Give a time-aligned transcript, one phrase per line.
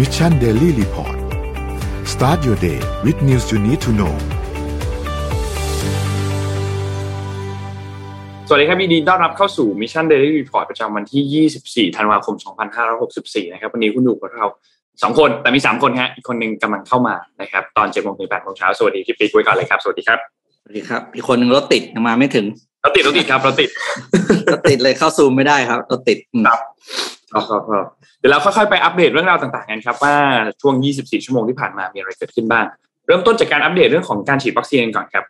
[0.00, 1.16] Mission Daily Report
[2.12, 4.14] start your day with news you need to know
[8.48, 12.34] สวัสดีครับยินดีต้อนรับเข้าสู่ Mission Daily Report ประจำวันที่ 24 ธันวาคม
[12.94, 14.44] 2564 นะครับ วันนี้คุณอยู่กับเรา
[15.02, 20.18] สองคน แต่มี3คนฮะ อีกคนหนึ่งกำลังเข้ามานะครับ ตอน7โมงถึง8โมงเช้า สวัสดีพี่ปิ๊กไว้ก่อนเลยครับ สวัสดีครับ
[20.62, 22.46] สวัสดีครับ อีกคนหนึ่งรถติดยังมาไม่ถึง
[22.82, 23.70] เราติดเราติดครับเราติด
[24.52, 26.60] รถติดเลยเข้าซูมไม่ได้ครับ รถติดอืมครับ
[27.32, 27.86] ครับครับ
[28.18, 30.14] เดี๋ยวเราค่อยๆไปอัปเดตเรื่องราวต่างๆกันครับว่า
[30.60, 32.66] ช่วง 24 ชั่วโมงที่ผ่านมามีอะไรเกิดขึ้นบ้าง
[33.06, 35.24] เริ่มต้นจากการอัปเดตเรื่องของการฉีดวัคซีนกันก่อนครับ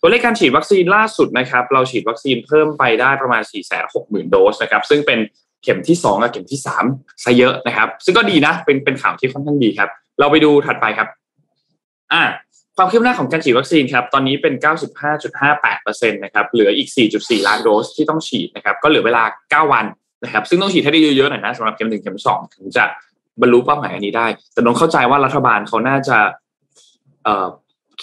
[0.00, 3.42] ตัวเลขการฉีดวัคซีนล่าสุดนะครับ เราฉีดวัคซีนเพิ่มไปได้ประมาณ
[3.86, 5.18] 460,000 โดสนะครับ ซึ่งเป็น
[5.62, 6.60] เข็มที่2กับเข็มที่
[6.90, 9.90] 3ซะเยอะนะครับ ซึ่งก็ดีนะ เป็นเป็นข่าวที่ค่อนข้างดีครับ
[10.20, 11.08] เราไปดูถัดไปครับ
[12.12, 12.22] อ่า
[12.76, 14.54] ความคืบหน้าของการฉีดวัคซีนครับ ตอนนี้เป็น
[15.32, 19.84] 95.58%นะครับ เหลืออีก 4.4 ล้านโดสที่ต้องฉีดนะครับ ก็เหลือเวลา 9 วัน
[20.24, 22.84] นะครับซึ่งต้องฉีดให้ได้เยอะๆหน่อยนะสำหรับเข็มหนึ่งเข็มสองถึงจะ
[23.40, 26.18] บรรลุเป้าหมายอันนี้ได้ แต่นนเข้าใจว่ารัฐบาลเขาน่าจะ
[27.24, 27.48] เอ่อ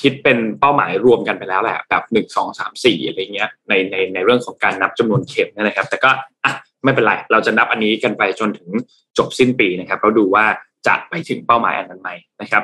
[0.01, 6.09] คิดเป็นเป้าหมายรวมกันไปแล้วแหละแบบหนึ่งสองสามสี่อะไรเงี้ยในในในเรื่องของการนับจำนวนเข็มนยนะครับ แต่ก็
[6.45, 6.53] อะ
[6.83, 8.69] ไม่เป็นไร เราจะนับอันนี้กันไปจนถึง
[9.17, 10.45] จบสิ้นปีนะครับเราดูว่า
[10.87, 12.09] จะไปถึงเป้าหมายอันนั้นไหม
[12.41, 12.63] นะครับ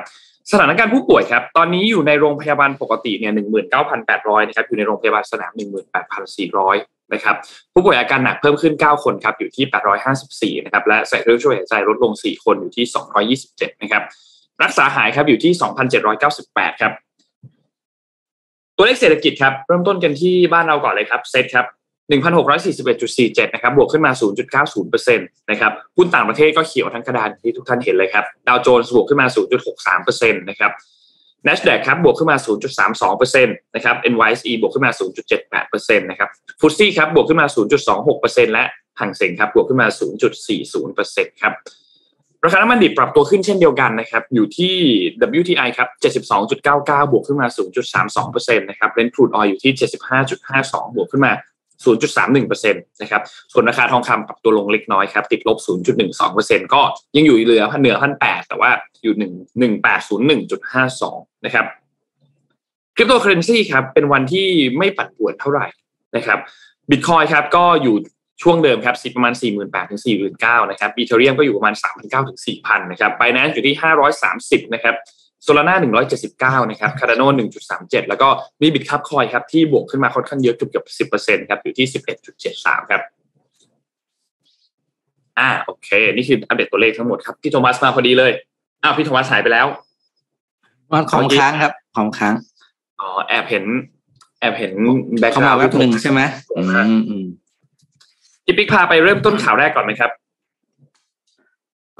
[0.50, 6.76] สถานการณ์ผู้ป่วยครับ ตอนนี้อยู่ในโรงพยาบาลปกติเนี่ยหนึ่งหมื่นเก้าพันแปดร้อยนะครับอยู่ในโรงพยาบาลสนามหนึ่งหมื่นแปดพันสี่ร้อย
[7.14, 7.36] นะครับ
[7.72, 9.64] ผู้ป่วยอาการหนักเพิ่มขึ้น 9 คนครับอยู่ที่
[10.60, 12.86] 854 นะครับและใส่เครื่องช่วยหายใจลดลง 4 คนอยู่ที่
[13.38, 14.02] 227 นะครับ
[14.62, 15.52] รักษาหายครับอยู่ที่
[16.16, 16.92] 2,798 ครับ
[18.76, 21.66] ตัวเลขเศรษฐกิจครับเริ่มต้นกันที่บ้านเราก่อนเลยครับเซตครับ
[22.10, 24.12] 1,641.47 นะครับ บวกขึ้นมา
[24.64, 29.26] 0.90%นะครับ หุ้นต่างประเทศก็เขียวทั้งกระดานที่ทุกท่านเห็นเลยครับ ดาวโจนส์บวกขึ้นมา
[29.78, 30.72] 0.63%นะครับ
[31.46, 32.36] NASDAQ ครับบวกขึ้นมา
[32.96, 34.92] 0.32%นะครับ NYSE บวกขึ้นมา
[35.44, 36.28] 0.78%นะครับ
[36.60, 37.46] ฟุตซี่ครับบวกขึ้นมา
[38.00, 38.64] 0.26%และ
[39.00, 39.88] หังเส็งครับบวกขึ้นมา
[40.64, 41.52] 0.40%ครับ
[42.44, 44.74] ราคาน้ำมันดิบปรับตัวขึ้นเช่นเดียวกันนะครับอยู่ที่
[45.40, 45.88] WTI ครับ
[46.44, 47.46] 72.99 บวกขึ้นมา
[48.02, 49.72] 0.32%นะครับ Brent crude oil อยู่ที่
[50.34, 51.32] 75.52 บวกขึ้นมา
[51.84, 53.22] 0.31%นะครับ
[53.52, 55.58] ส่วนราคาทองคำปรับตัวลงเล็กน้อยครับ ติดลบ
[56.16, 56.80] 0.12%ก็
[57.16, 58.70] ยังอยู่เหลือพันเหนือพันแปดแต่ว่า
[59.02, 61.66] อยู่หนึ่งหนึ่งแปดศูนย์จุดห้าสองนะครับ
[62.96, 64.46] คริปโตเคอเรนซีครับเป็นวันที่
[64.78, 65.66] ไม่ปั่นป่วนเท่าไหร่
[66.16, 66.38] นะครับ
[66.90, 67.96] บิตคอยครับก็อยู่
[68.42, 70.00] ช่วงเดิมครับสิประมาณ 4 8 0 0 0ถึง
[70.40, 73.76] 49,000นะครับ Ethereum ก็อยู่ประมาณ 3,900ถึง4,000นะครับ Binance อยู่ที่
[74.24, 74.94] 530 นะครับ
[75.46, 75.76] Solana
[76.62, 77.22] 179นะครับ Cardano
[77.70, 78.28] 1.37แล้วก็
[78.62, 81.86] มี Bitkub Coin ครับที่บวกขึ้นมาค่อนข้างเยอะเกือบเกือบ10%ครับอยู่ที่
[82.38, 83.02] 11.73ครับ
[85.38, 88.32] อ่าโอเค นี่คืออัปเดตตัวเลขทั้งหมดครับพี่โทมัสมาพอดีเลย
[88.82, 89.66] อ้าวพี่โทมัสหายไปแล้ว
[90.92, 92.34] มันของค้างครับ ของค้าง
[93.00, 93.64] อ๋อแอบเห็น
[94.40, 94.72] แอบเห็น
[95.20, 96.20] แบ็คเข้ามาแว็บหนึ่งใช่ไหม
[96.56, 96.66] อืม
[97.08, 97.24] อืม
[98.44, 100.10] พี่ปิ๊กพาไปเริ่มต้นข่าวแรกก่อนไหมครับ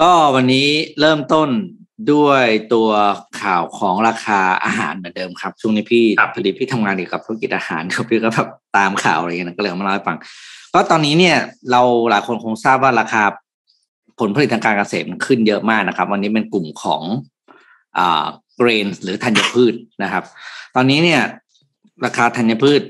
[0.00, 0.66] ก็วันนี้
[1.00, 1.48] เริ่มต้น
[2.12, 2.88] ด้วยตัว
[3.40, 10.16] ข่าวของราคาอาหารเหมือนเดิมครับ ช่วงนี้พี่ครับพอดีพี่ทำงานเกี่ยวกับธุรกิจอาหารครับพี่ก็แบบตามข่าวอะไรเงี้ยนะก็เลยเอามาเล่าให้ฟัง
[10.70, 11.36] เพราะตอนนี้เนี่ย
[11.70, 13.22] เราหลายคนคงทราบว่าราคา
[14.20, 17.02] ผลผลิตทางการเกษตรมันขึ้นเยอะมากนะครับ วันนี้เป็นกลุ่มของ
[17.98, 18.24] อ่า
[18.56, 20.24] grain หรือธัญพืชนะครับ
[20.76, 21.22] ตอนนี้เนี่ย
[22.04, 22.80] ราคาธัญพืช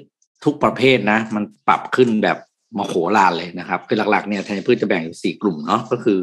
[0.44, 2.38] ทุกประเภทนะ มันปรับขึ้นแบบ
[2.78, 6.18] มโหฬารเลยนะครับ คือหลักๆเนี่ยธัญพืชจะแบ่งอยู่สี่กลุ่มเนาะก็คือ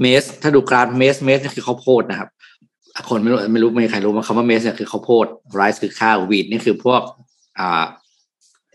[0.00, 2.28] maize ถ้าดูกราฟ maize maize นี่คือข้าวโพดนะครับ
[3.08, 7.00] คนไม่รู้ไม่รู้ไม่มีใครรู้ว่าคำว่า maize เนี่ยคือข้าวโพดไรซ์คือข้าววีดนี่คือพวก
[7.58, 7.84] อ่า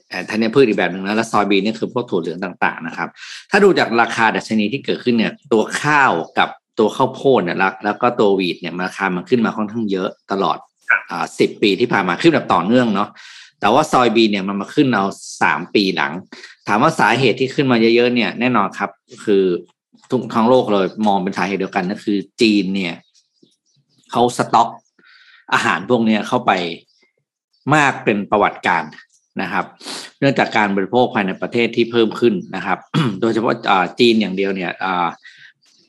[0.10, 3.10] เอ่อธัญพืชอีกแบบหนึ่งนะแล้วซอยบีนนี่คือพวกถั่วเหลืองต่าง ๆ นะครับ
[3.52, 10.58] ถ้าดูจากราคาดัชนีที่เกิดขึ้นเนี่ย ตัวข้าวกับตัวข้าวโพดเนี่ยแล้วก็ตัววีดเนี่ยราคามันขึ้นมาค่อนข้างเยอะตลอด
[11.10, 13.10] อ่าสิบปีที่ผ่านมาขึ้นแบบต่อเนื่องเนาะ
[13.60, 15.06] แต่ว่าซอยบีนเนี่ยมันมาขึ้นเอา
[15.42, 16.12] สามปีหลัง
[16.68, 18.90] ถามว่าสาเหตุที่ขึ้นมาเยอะๆเนี่ยแน่นอนครับ
[19.26, 19.46] คือ
[20.12, 22.96] ทุกทั้งโลกเลยมองเป็นสาเหตุเดียวกันก็คือ จีนเนี่ย
[24.12, 24.70] เขาสต็อก
[25.54, 26.52] อาหารพวกเนี้ยเข้าไป
[27.76, 28.84] มากเป็นประวัติการ
[29.42, 29.66] นะครับ
[30.20, 32.78] เนื่องจากการบริโภคภายในประเทศที่เพิ่มขึ้นนะครับ
[33.22, 33.54] โดยเฉพาะ
[34.00, 35.08] จีนอย่างเดียวเนี่ยอ่า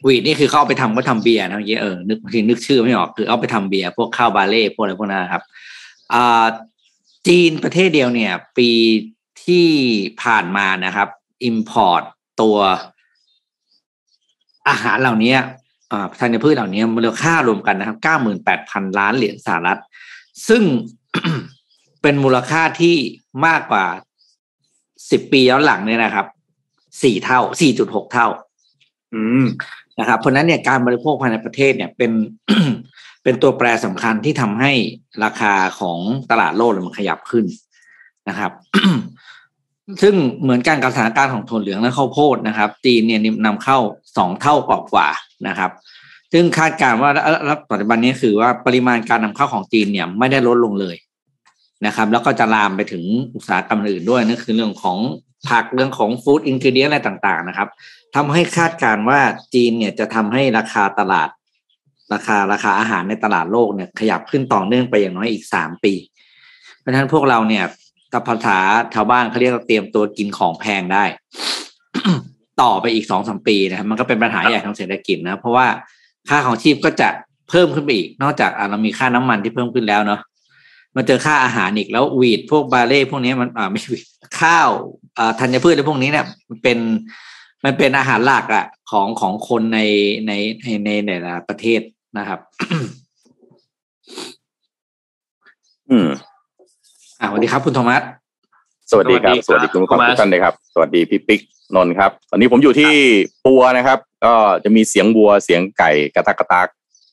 [0.06, 5.42] วีดนี่คือเขาเอาไปทำก็ทำเบียร์นะเมื่อกี้เออนึกทีนึกชื่อไม่ออกคือเอาไปทำเบียร์พวกข้าวบาเล่พวกอะไรพวกนั้นครับ
[6.12, 6.46] อ่า
[7.26, 8.70] จีนประเทศเดียวเนี่ย ปี
[9.44, 9.66] ที่
[10.22, 11.08] ผ่านมานะครับ
[11.50, 12.02] import
[12.40, 12.56] ตัว
[14.70, 15.34] อาหารเหล่านี้
[15.92, 19.80] อ่าธัญพืชเหล่านี้มูลค่ารวมกันนะครับเก้าหมื่นแปดพันล้านเหรียญสหรัฐ
[20.48, 20.62] ซึ่ง
[22.02, 22.96] เป็นมูลค่าที่
[23.46, 23.86] มากกว่า
[25.10, 26.26] สิบปีย้อนหลังเนี่ยนะครับ
[27.02, 28.28] สี่เท่าสี่จุดหกเท่า
[29.14, 29.44] อืม
[30.00, 32.12] นะครับ เพราะฉะนั้นเนี่ยการบริโภคภายในประเทศเนี่ยเป็น
[33.22, 34.72] เป็นตัวแปรสำคัญที่ทำให้
[35.24, 35.98] ราคาของ
[36.30, 37.44] ตลาดโลกเนี่ยมันขยับขึ้น
[38.28, 38.52] นะครับ
[40.02, 43.78] ซึ่งเหมือนกันกับสถานการณ์ของถั่วเหลืองและข้าวโพดนะครับ จีนเนี่ยนำเข้า
[44.16, 45.70] สองเท่ากว่าๆนะครับ
[46.32, 47.10] ซึ่งคาดการณ์ว่า
[47.46, 50.96] แล้วปัจจุบันนี้คือว่าปริมาณการนำเข้าของจีนเนี่ยไม่ได้ลดลงเลย
[51.86, 53.02] นะครับ แล้วก็จะลามไปถึง
[53.34, 54.98] อุตสาหกรรมอื่นด้วยนั่นคือเรื่องของ
[55.48, 57.68] ผักเรื่องของฟู้ดอินกิเดียนอะไรต่างๆนะครับ
[58.14, 59.20] ทำให้คาดการณ์ว่า
[59.54, 61.28] จีนเนี่ยจะทำให้ราคาตลาด
[62.12, 65.94] ราคาราคาอาหารในตลาดโลกเนี่ยขยับขึ้นต่อเนื่องไปอย่างน้อยอีกสามปี
[66.78, 67.64] เพราะฉะนั้นพวกเราเนี่ย
[68.12, 68.58] กับภาษา
[68.94, 71.04] ชาวบ้านเขาเรียกว่าเตรียมตัวกินของแพงได้
[72.62, 75.66] ต่อไปอีกสองสมปีนะครับมันก็เป็นปัญหาใหญ่ทางเศรษฐกิจนะเพราะว่า
[76.28, 77.08] ค่าของชีพก็จะ
[77.48, 80.20] เพิ่มขึ้นไปอีก นอกจากเรามีค่าน้ำมันที่เพิ่มขึ้นแล้วเนาะ
[80.96, 84.04] มาเจอค่าอาหารอีกแล้ววีดพวกบาเล่พวกนี้มันอ่าไม่วีด
[84.40, 84.70] ข้าว
[85.18, 86.78] อ่าธัญพืชและพวกนี้เนี่ยมันเป็น
[87.64, 89.80] มันเป็นอาหารหลักอะของของคนใน
[90.26, 91.10] ในในในใน
[91.48, 91.80] ประเทศ
[92.18, 92.40] นะครับ
[95.90, 96.29] อืมอ่า
[97.28, 98.02] สวัสดีครับคุณโทมัส
[98.90, 101.40] สวัสดีครับสสวัวัสสดีดีครับคุณผู้ฟังโทมัสทุกท่านเลยครับ สวัสดีพี่ปิ๊ก
[101.76, 102.92] นนท์ครับ ตอนนี้ผมอยู่ที่
[103.46, 104.34] ปัวนะครับ ก็
[104.64, 106.66] จะมีเสียงวัวเสียงไก่กระตักกระตาก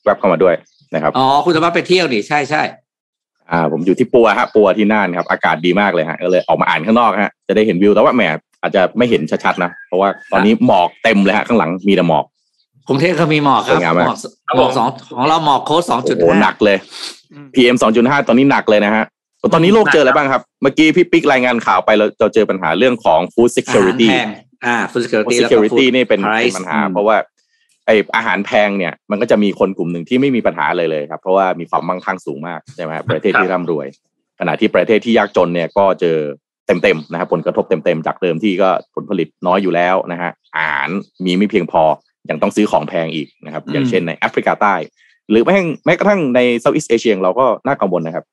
[0.04, 0.54] แวบเข้ามาด้วย
[0.94, 2.62] นะครับ อ๋อ คุณโทมัสไปเที่ยวดิใช่ใช่
[3.50, 8.22] อ่า ผมอยู่ที่ปัวฮะปัวที่น่านครับ อากาศดีมากเลยฮะก็เลยออกมาอ่านข้างนอกฮะจะได้เห็นวิวแต่ว่าแหม
[8.62, 12.24] อาจจะไม่เห็นชัดๆนะ เพราะว่าตอนนี้หมอกเต็มเลยฮะข้างหลังมีแต่หมอก
[12.88, 14.18] กรุงเทพก็มีหมอกคสรัวบยงามหมากมอก
[14.56, 16.76] หมอกสองของเราหมอกโค้ดสองจุดโอ้โหหนักเลย
[17.54, 19.04] PM 2.5ตอนนี้หนักเลยนะฮะ
[19.52, 24.28] ตอนนี้โลกเจออะไรบ้างครับ เมื่อกี้พี่ปิ๊กรายงานข่าวไปเราเราเจอปัญหาเรื่องของ food อาหาร security แพง
[24.66, 27.16] อ่า food security food แล้วก็ security food นี่เป็นเป็น price ปัญหาอืมเพราะว่า
[27.86, 33.86] ไออาหารแพงเนี่ยมันก็จะมีคนกลุ่มหนึ่งที่ไม่มีปัญหาเลยเลยครับ เพราะว่ามีความมั่งคั่งสูงมากใช่ไหมครับประเทศที่ร่ำรวย
[34.40, 36.16] ขณะที่ประเทศที่ยากจนเนี่ยก็เจอ
[36.66, 40.88] เต็มๆนะครับผลกระทบเต็มๆจากเดิมที่ก็ผลผลิตน้อยอยู่แล้วนะฮะอาหาร
[41.24, 41.82] มีไม่เพียงพอ
[42.30, 44.74] ยังต้องซื้อของแพงอีกนะครับ อย่างเช่นในแอฟริกาใต้
[45.30, 48.24] หรือแม้แม้กระทั่งใน Southeast Asia เราก็น่ากังวลนะครับ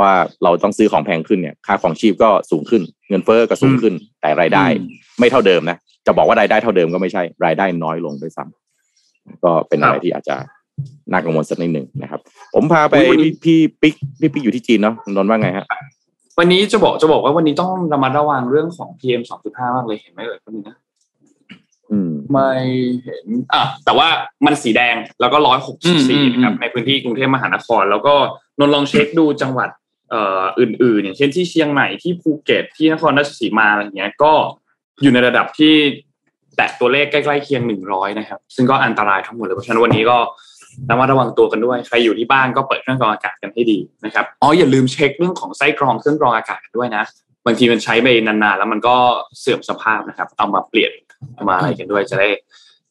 [0.00, 0.12] ว่า
[0.42, 4.88] เราต้องซื้อของแพงขึ้นเนี่ยค่าของชีพก็สูงขึ้น เงินเฟ้อก็สูงขึ้น แต่รายได้อืม
[5.20, 5.76] ไม่เท่าเดิมนะ
[6.06, 10.36] จะบอกว่ารายได้เท่าเดิมก็ไม่ใช่รายได้น้อยลงด้วยซ้ำก็เป็นอะไรที่อาจจะ
[11.12, 12.20] น่ากังวลสักนิดหนึ่งนะครับ
[12.54, 15.66] ผมพาไปอุ๊ยวันนี้พี่พี่ปิ๊กพี่ปิ๊กอยู่ที่จีนเนาะคุณนนท์ว่าไงฮะ
[16.38, 20.76] วันนี้จะบอกจะบอกว่าวันนี้ต้องระมัดระวังเรื่องของ PM 2.5มากเลยเห็นไหมเอ่ยคนนี้นะ
[21.90, 22.50] อืมไม่
[23.04, 24.08] เห็นอะแต่ว่า
[24.46, 28.14] มันสีแดงแล้วก็ร้อยหกอืสิบมสี่อืมนะครับอืมในพื้นที่กรุงเทพมหานคร แล้วก็
[28.58, 34.32] นนท์ลองเช็คดูจังหวัดเอ่ออื่นๆ อย่างเช่นที่เชียงใหม่ที่ภูเก็ตที่นครราชสีมาอะไรเงี้ยก็
[35.02, 35.74] อยู่ในระดับที่
[36.56, 40.16] แตะตัวเลขใกล้ๆเคียงหนึ่งร้อยนะครับ ซึ่งก็อันตรายทั้งหมดเลยเพราะฉะนั้นวันนี้ก็
[40.90, 47.04] ระมัดระวังตัวกันด้วย ใครอยู่ที่บ้านก็เปิดเครื่องกรองอากาศกันให้ดีนะครับอ๋ออย่าลืมเช็คเรื่องของไส้กรองเครื่องกรองอากาศด้วยนะ
[47.46, 48.96] บางทีมันใช้ไปนานๆแล้วมันก็
[49.40, 50.92] เสื่อมสภาพนะครับ เอามาเปลี่ยน
[51.34, 52.28] เอามาอะไรกันด้วยจะได้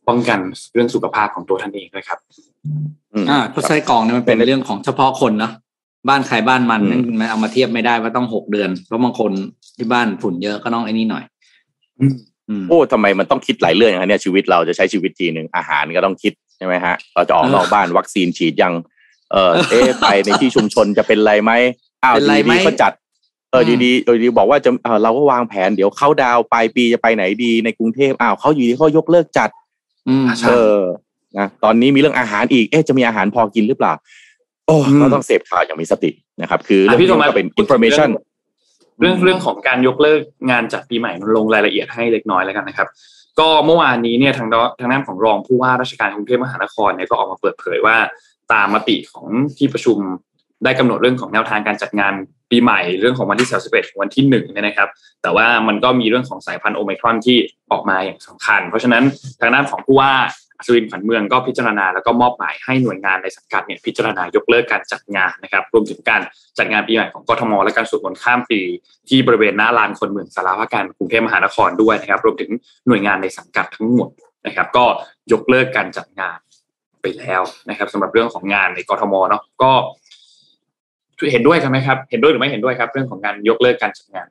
[0.08, 0.40] ป้องกัน
[0.74, 2.20] เรื่องสุขภาพของตัวท่านเองด้วยครับ
[3.30, 5.54] อ่าเพราะไส้กรองเนี่ยมันเป็นเรื่องของเฉพาะคนเนาะ
[6.10, 9.32] บ้านใครบ้านมันอืมนั่นมันเอามาเทียบไม่ได้ว่าต้องหกเดือน เพราะบางคน
[9.78, 11.24] ที่บ้านฝุ่นเยอะก็ต้องไอ้นี่หน่อย
[12.00, 12.14] อืม
[12.50, 18.74] อืมโอ้ทำไมมันต้องคิดหลายเรื่องอย่างนี้นเนี่ยชีวิตเราจะใช้ชีวิตทีหนึ่งอาหารก็ต้องคิดใช่ไหมฮะเราจะออกนอกบ้านวัคซีนฉีดยัง
[19.32, 21.52] เออเอ๊ะไปในที่ชุมชนจะเป็นไรไหม
[22.04, 22.92] อ้าวเป็นไรดีไหมดีเขาจัด
[23.52, 29.50] เอออืมดีๆเออดีๆบอกว่าจะเออเราก็วางแผนเดี๋ยวเข้าดาวน์ปลายปีจะไปไหนดีในกรุงเทพอ้าวเขาอยู่ดีเขายกเลิกจัด
[30.10, 30.80] อืมใช่เออ
[31.38, 33.94] นะตอนนี้มีเรื่องอาหารอีก เอ๊ะจะมีอาหารพอกินหรือเปล่า
[34.68, 38.10] โอ้อืมเราต้องเสพข่าวอย่างมีสตินะครับ คือเรื่องอะพี่นี้โทมัสก็เป็นพูดถึง information
[39.00, 40.22] เรื่องเรื่องของการยกเลิก
[40.52, 42.88] งานจัดปีใหม่มันลงรายละเอียดให้เล็กน้อยแล้วกันนะครับ
[43.40, 47.98] ก็เมื่อวานนี้เนี่ยทางด้านทางด้านของรองผู้ว่าราชการกรุงเทพมหานครเนี่ยก็ออกมาเปิดเผยว่า
[48.54, 49.98] ตามมติของที่ประชุม
[50.64, 52.14] ได้กำหนดเรื่องของแนวทางการจัดงาน
[52.52, 54.90] ปีใหม่เรื่องของวันที่31ของวันที่1เนี่ยนะครับ
[55.22, 57.38] แต่ว่ามันก็มีเรื่องของสายพันธุ์โอไมครอนที่
[57.72, 59.04] ออกมาอย่างสำคัญ เพราะฉะนั้น
[59.42, 60.14] ทางด้านของผู้ว่า
[60.58, 66.22] อัศวินขวัญเมืองก็พิจารณาแล้วก็มอบหมายให้หน่วยงานในสังกัดเนี่ยพิจารณายกเลิกการจัดงานนะครับ รวมถึงการ
[66.58, 68.62] จัดงานปีใหม่ของกทม และการสวดมนต์ข้ามปี
[69.10, 72.52] ที่บริเวณหน้าลานคนเมืองสาราพัการกรุงเทพมหานครด้วยนะครับ รวมถึง
[72.88, 74.10] หน่วยงานในสังกัดทั้งหมด
[74.46, 74.86] นะครับ ก็
[75.32, 76.38] ยกเลิกการจัดงาน
[77.02, 79.72] ไปแล้วนะครับสำหรับเรื่องของงานในกทมเนาะก็
[81.32, 84.28] เห็นด้วยกันไหมครับ เห็นด้วยหรือไม่เห็นด้วยครับ เรื่องของการยกเลิกการจัดงาน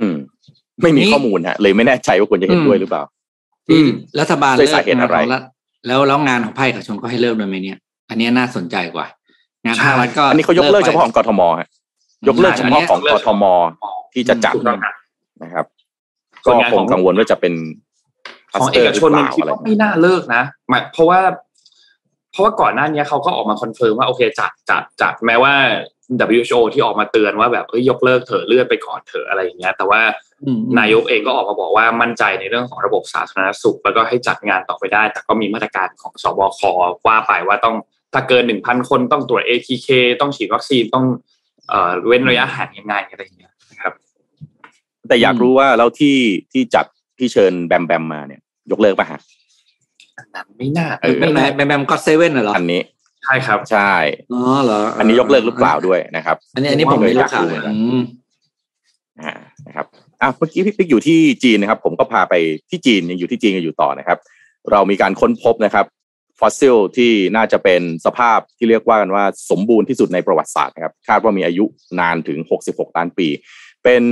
[0.00, 0.16] อืม
[0.82, 3.02] ไม่มีข้อมูลฮะเลยไม่แน่ใจว่าควรจะเห็นด้วยหรือเปล่า
[3.70, 3.88] อืม
[4.20, 7.78] รัฐบาลด้วยสาเหตุอะไรงนขงแล้วแล้วงานของภาคเอกชนก็ให้เลิกเลยไหมเนี่ย
[8.10, 9.06] อันเนี้ยน่าสนใจกว่า
[9.64, 11.68] งานภาครัฐก็อันนี้เขายกเลิกเฉพาะของกทมฮะ
[12.28, 13.44] ยกเลิกเฉพาะของอันเนี้กยทม
[14.12, 14.94] ที่จะจัดถูกต้องครับ
[15.42, 15.66] นะครับ
[16.44, 17.54] ส่ก็วนงานคของงกังวลว่าจะเป็น
[18.52, 21.20] ของ cluster เอกชนมันหคิดรือเปล่าว่าไม่น่าเลิกนะหมายเพราะว่า
[22.32, 25.54] เพราะว่าก่อนหน้านี้เขาก็ออกมาคอนเฟิร์มว่าโอเคจัดจัดจัดแม้ว่า
[26.34, 30.00] WHO ที่ออกมาเตือนว่าแบบเอ้ยยกเลิกเถอะเลื่อนไปก่อนเถอะอะไรอย่างเงี้ย แต่ว่า
[30.46, 36.60] อืมนายกเองก็ออกมาบอกว่ามั่นใจในเรื่องของระบบสาธารณสุข แล้วก็ให้จัดงานต่อไปได้ แต่ก็มีมาตรการของสบค
[37.06, 37.76] ว่าไปว่าต้อง
[38.14, 39.88] ถ้าเกินหนึ่งพันคนต้องตรวจ ATK
[40.20, 41.04] ต้องฉีดวัคซีนต้อง
[41.68, 43.92] เอ่อเว้นระยะห่างยังไงอะไรอย่างเงี้ยนะครับ
[45.08, 46.16] แต่อยากรู้ว่าแล้วที่
[46.52, 46.86] ที่จัด
[47.18, 49.20] ที่เชิญแบมแบมมาเนี่ย ยกเลิกป่ะฮะ
[50.18, 52.80] อันนั้นไม่น่าเออไม่แบน่ามแบมแบมก็เซเว่นเหรออันนี้
[53.24, 53.92] ใช่ครับ ใช่
[54.32, 58.02] อ๋อเหรอ อันนี้ยกเลิกหรือเปล่าด้วยนะครับ อันนี้อันนี้ผมไม่รู้ข่าวผมก็อยากดูเหมือนกันอืม
[59.20, 59.32] อ่า
[59.66, 59.86] นะครับ
[60.20, 62.34] อะเมื่อกี้พี่ปิ๊กอยู่ที่จีนนะครับ ผมก็พาไป
[62.70, 64.18] ที่จีนยังอยู่ที่จีนกันอยู่ต่อนะครับ
[64.70, 65.86] เรามีการค้นพบนะครับ
[66.40, 71.64] ฟอสซิลที่น่าจะเป็นสภาพที่เรียกว่ากันว่าสมบูรณ์ที่สุดในประวัติศาสตร์นะครับ คาดว่ามีอายุ
[72.00, 72.38] นานถึง
[72.68, 73.28] 66 ล้านปี
[73.84, 74.02] เป็น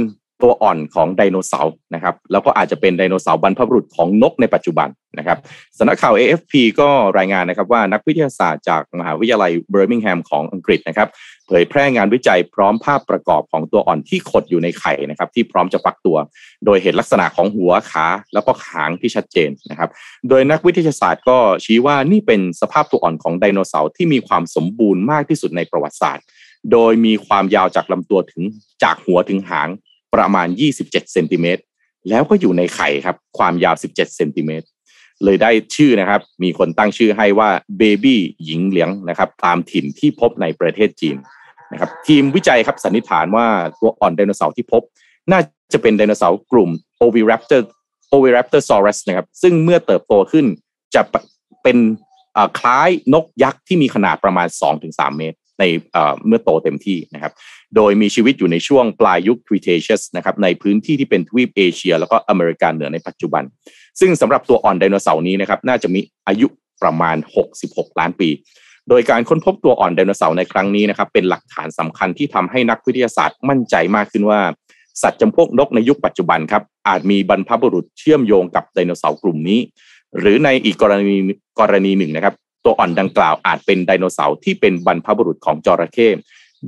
[0.42, 5.38] ตัวอ่อนของไดโนเสาร์นะครับแล้วก็อาจจะเป็นไดโนเสาร์บรรพบุรุษของนกในปัจจุบันนะครับ
[5.78, 11.08] สำนักข่าว AFP ก็รายงานนะครับว่านักวิทยาศาสตร์จากมหาวิทยาลัยเบอร์มิงแฮมของอังกฤษนะครับ
[11.46, 16.16] เผยแพร่งานวิจัยพร้อมภาพประกอบของตัวอ่อนที่ขดอยู่ในไข่นะครับที่พร้อมจะฟักตัว
[16.64, 19.88] โดยเห็นลักษณะของหัวขาแล้วก็หางที่ชัดเจนนะครับ
[20.28, 26.24] โดยนักวิทยาศาสตร์ก็ชี้ว่านี่เป็นสภาพตัวอ่อนของไดโนเสาร์ที่มีความสมบูรณ์มากที่สุดในประวัติศาสตร์
[26.72, 28.42] โดยมีความยาวจากลำตัวถึง
[28.82, 29.68] จากหัวถึงหาง
[30.14, 30.48] ประมาณ
[30.80, 31.62] 27เซนติเมตร
[32.08, 34.66] แล้วก็อยู่ในไข่ครับ ความยาว 17เซนติเมตร
[35.24, 41.16] เลยได้ชื่อนะครับ มีคนตั้งชื่อให้ว่าเบบี้หญิงเหลียงนะครับ ตามถิ่นที่พบในประเทศจีน
[41.72, 43.46] นะครับ ทีมวิจัยครับสันนิษฐานว่า
[43.80, 44.82] ตัวอ่อนไดโนเสาร์ที่พบ
[45.30, 45.40] น่า
[45.72, 46.70] จะเป็นไดโนเสาร์กลุ่ม
[47.04, 47.62] Oviraptor
[48.14, 50.46] Oviraptorosaurus นะครับ ซึ่งเมื่อเติบโตขึ้น
[50.94, 51.02] จะ
[51.62, 51.78] เป็น
[52.58, 54.48] คล้ายนกยักษ์ที่มีขนาดประมาณ
[54.82, 55.66] 2-3 เมตร ใน
[56.26, 57.32] เมื่อโตเต็มที่นะครับ
[57.76, 63.44] โดยมีชีวิตอยู่ในช่วงปลายยุค Cretaceous นะครับในพื้นที่ที่เป็นทวีปเอเชีย แล้วก็อเมริกาเหนือในปัจจุบัน
[64.00, 66.46] ซึ่งสำหรับตัวอ่อนไดโนเสาร์นี้นะครับน่าจะมีอายุ
[66.82, 67.16] ประมาณ
[67.58, 68.28] 66 ล้านปี
[68.88, 74.40] โดยการค้นพบตัวอ่อนไดโนเสาร์ในครั้งนี้นะครับเป็นหลักฐานสำคัญที่ทำให้นักวิทยาศาสตร์มั่นใจมากขึ้นว่า
[75.02, 79.60] สัตว์จำพวกนกในยุคปัจจุบันครับอาจมีบรรพบุรุษเชื่อมโยงกับไดโนเสาร์กลุ่มนี้
[80.18, 81.16] หรือในอีกกรณี
[81.60, 86.08] กรณีหนึ่งนะครับ ตัวอ่อนดังกล่าวอาจเป็นไดโนเสาร์ที่เป็นบรรพบุรุษของจระเข้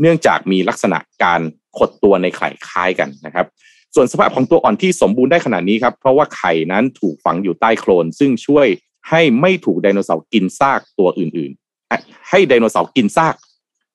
[0.00, 1.40] เนื่องจากมีลักษณะการ
[1.78, 3.46] ขดตัวในไข่คล้ายกันนะครับ
[3.94, 8.66] ส่วนสภาพของตัวอ่อนที่สมบูรณ์ได้ขนาดนี้ครับ เพราะว่าไข่นั้นถูกฝังอยู่ใต้โคลน ซึ่งช่วย
[9.10, 13.34] ให้ไม่ถูกไดโนเสาร์กินซากตัวอื่นๆ ให้ไดโนเสาร์กินซาก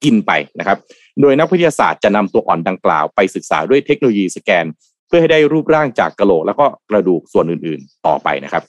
[0.03, 0.77] กินไปนะครับ
[1.21, 4.65] โดยนักวิทยาศาสตร์จะนำตัวอ่อนดังกล่าวไปศึกษาด้วยเทคโนโลยีสแกน
[5.07, 8.63] เพื่อให้ได้รูปร่างจากกะโหลกแล้วก็กระดูกส่วนอื่นๆ ต่อไปนะครับ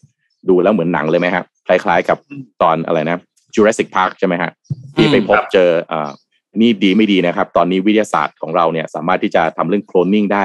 [0.49, 1.45] ดูแล้วเหมือนหนังเลยไหมครับ
[1.85, 2.19] คล้ายๆกับ
[2.63, 3.19] ตอนอะไรนะ
[3.55, 4.51] Jurassic Park ใช่ไหมฮะ
[4.97, 6.11] ที่ไปพบเจออ่า
[6.57, 10.45] นี่ดีไม่ดีนะครับ ตอนนี้วิทยาศาสตร์ของเราเนี่ยสามารถที่จะทำเรื่องโคลนนิ่งได้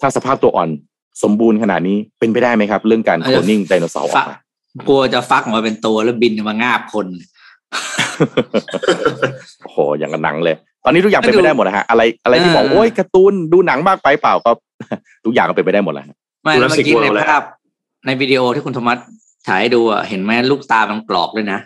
[0.00, 0.68] ถ้าสภาพตัวอ่อน
[1.22, 4.36] สมบูรณ์ขนาดนี้เป็นไปได้ไหมครับ เรื่องการโคลนนิ่งไดโนเสาร์ออกมา
[4.88, 7.06] กลัวจะฟักออกมาเป็นตัวแล้วบินมางาบคน
[9.62, 14.50] โอ้โหอย่างกับหนังเลย ตอนนี้ทุกอย่างก็เป็นดูไปได้หมดนะฮะอะไรอะไรที่บอกเออโอ้ยการ์ตูนดูหนังมากไปเปล่าก็
[15.24, 17.42] ทุกอย่างก็เป็นไปได้หมดแล้วฮะไม่แล้วเมื่อกี้ Jurassic ใน World ภาพ
[18.06, 18.98] ในวิดีโอที่คุณโทมัส
[19.46, 21.58] ฉายให้ดูอะเห็นไหมลูกตามันกรอกด้วยนะ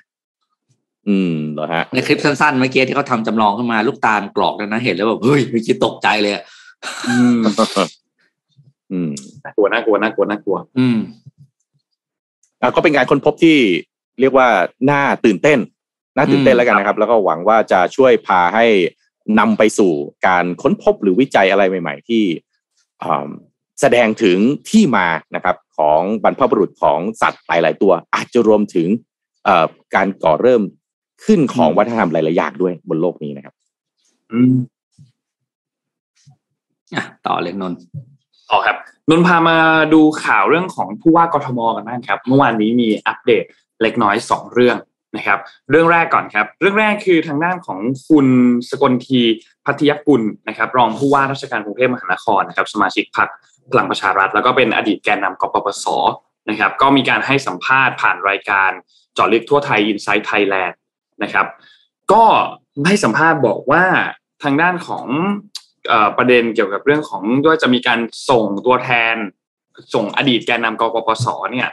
[1.09, 6.43] อืมเหรอฮะในคลิปสั้นๆเมื่อกี้ที่เขาทำจำลองขึ้นมาลูกตามันกรอกด้วยนะเห็นแล้วแบบเฮ้ยเมื่อกี้ตกใจเลยอะ
[7.09, 7.41] อืม
[8.93, 9.11] อืม
[9.45, 10.99] น่ากลัวน่ากลัวน่ากลัวน่ากลัว อืม
[12.61, 13.57] อะก็เป็นการค้นพบที่
[14.21, 14.49] เรียกว่า
[14.91, 15.59] น่าตื่นเต้น
[16.17, 18.67] น่าตื่นเต้นอืมแล้วกันนะครับ แล้วก็หวังว่าจะช่วยพาให้
[19.39, 19.93] นำไปสู่
[20.27, 22.25] การค้นพบหรือวิจัยอะไรใหม่ ๆ ที่
[23.03, 23.29] อ่า
[23.81, 24.39] แสดงถึง
[24.71, 28.89] ที่มานะครับ ของบรรพบุรุษของสัตว์หลาย ๆ ตัว อาจจะรวมถึง
[29.45, 30.63] เอ่อการก่อเริ่ม
[31.25, 33.55] ขึ้นของวัฒนธรรมหลาย ๆ อย่างด้วยบนโลกนี้นะครับ
[34.33, 34.57] อืม
[36.95, 37.79] อะต่อเลยนนท์
[38.51, 38.77] ต่อครับ
[39.11, 39.59] นนท์พามา
[39.95, 43.45] ดูข่าวเรื่องของผู้ว่ากทมกันบ้างครับ เมื่อวานนี้มีอัปเดต
[43.83, 44.77] เล็กน้อยสองเรื่อง
[45.17, 45.39] นะครับ
[45.71, 48.27] เรื่องแรกก่อนครับ เรื่องแรกคือทางด้านของคุณ
[48.71, 49.21] สกลที
[49.65, 53.29] พัทยกุลนะครับ รองผู้ว่าราชการกรุงเทพมหานครนะครับ สมาชิกพรรค
[53.71, 55.87] พลังประชารัฐ แล้วก็เป็นอดีตแกนนำกปปส
[56.51, 58.71] นะครับ ก็มีการให้สัมภาษณ์ผ่านรายการ
[59.17, 60.75] จาะลึกทั่วไทย Inside Thailand
[61.23, 61.47] นะครับ
[62.13, 62.25] ก็
[62.87, 63.85] ให้สัมภาษณ์บอกว่า
[64.43, 65.07] ทางด้านของ
[65.91, 69.15] อประเด็นเกี่ยวกับเรื่องของว่าจะมีการส่งตัวแทน
[69.95, 71.69] ส่งอดีตแกนนำกกปสเนี่ย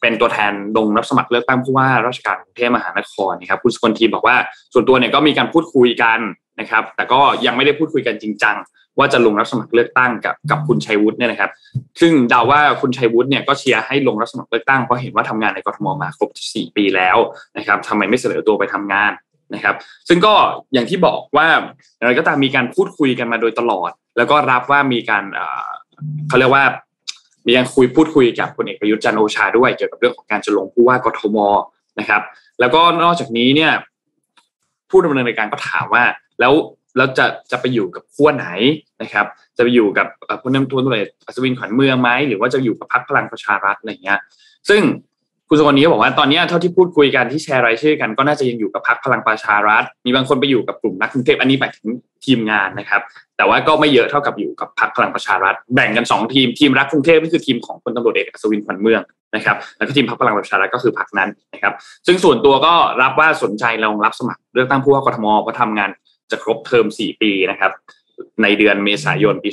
[0.00, 4.36] เป็นตัวแทนลงรับสมัครเลือกตั้งผู้ว่าราชการกรุงเทพมหานครนะครับคุณสกลทีบอกว่า
[4.72, 6.18] ส่วนตัวเนี่ยก็มีการพูดคุยกัน
[6.60, 8.56] นะครับ แต่ก็ยังไม่ได้พูดคุยกันจริงจัง
[8.98, 11.50] ว่าจะลงรับสมัครเลือกตั้งกับกับคุณชัยวุฒิเนี่ยนะครับ
[12.00, 17.16] ซึ่งเดาว่าคุณชัยวุฒิเนี่ยก็เชียร์ให้ลงรับสมัครเลือกตั้งเพราะเห็นว่าทำงานในกรทมมาครบสี่ปีแล้ว
[17.56, 19.12] นะครับทำไมไม่เสนอตัวไปทำงาน
[19.54, 19.74] นะครับ
[20.08, 20.34] ซึ่งก็
[20.72, 21.46] อย่างที่บอกว่า
[21.96, 25.24] อย่างไรก็ตามมีการพูดคุยกันมาโดยตลอด แล้วก็รับว่ามีการ
[26.28, 26.64] เขาเรียกว่า
[27.46, 31.36] มีการคุยพูดคุยกับพลเอกประยุทธ์จันทร์โอชาด้วย เกี่ยวกับเรื่องของการจะลงผู้ว่ากทม
[32.00, 32.22] นะครับ
[32.60, 33.72] แล้วก็นอกจากนี้เนี่ย
[34.90, 36.04] ผู้ดำเนินรายการก็ถามว่า
[36.40, 36.52] แล้ว
[36.96, 38.46] แล้วจะจะไปอยู่กับขั้วไหน
[39.02, 40.06] นะครับ จะไปอยู่กับ
[40.42, 44.18] พลนำตัวตุลอัศวินขวัญเมืองไหมหรือว่าจะอยู่กับพรรคพลังประชารัฐอะไรเงี้ย
[44.68, 44.82] ซึ่ง
[45.48, 51.88] คุณสกลนี้บอกว่าตอนนี้เท่าที่พูดคุยกันที่แชร์รายชื่อกันก็น่าจะยังอยู่กับพรรคพลังประชารัฐ มีบางคนไปอยู่กับกลุ่มนักกรุงเทพอันนี้หมายถึง
[52.24, 53.00] ทีมงานนะครับ
[53.36, 59.02] แต่ว่าก็ไม่เยอะเท่ากับอยู่กับพรรคพลังประชารัฐ แบ่งกันสองทีมทีมรักกรุงเทพนี่คือทีมของพลตำรวจเอกอัศวินขวัญเมือง
[59.34, 61.74] นะครับแล้วก็ทีมพรรคพลังประชารัฐก็คือพรรคนั้นนะครับ
[62.06, 65.90] ซึ่งส่วนตัวก็รับว่าสนใจลองรับสมัครเลือกตั้งผู้ว่ากทมเพราะทำงาน
[66.32, 67.72] จะครบเทอม 4 ปีนะครับ
[68.42, 69.50] ในเดือนเมษายนปี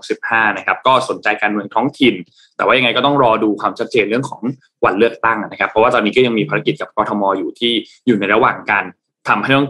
[0.00, 2.14] 2565 นะครับ ก็สนใจการเมืองท้องถิ่น
[2.56, 4.40] แต่ว่ายังไงก็ต้องรอดูความชัดเจนเรื่องของ
[4.84, 7.72] วันเลือกตั้งนะครับ เพราะว่าตอนนี้ก็ยังมีภารกิจกับกทมอยู่ที่
[8.06, 8.84] อยู่ในระหว่างการ
[9.28, 9.68] ทำให้ต้อง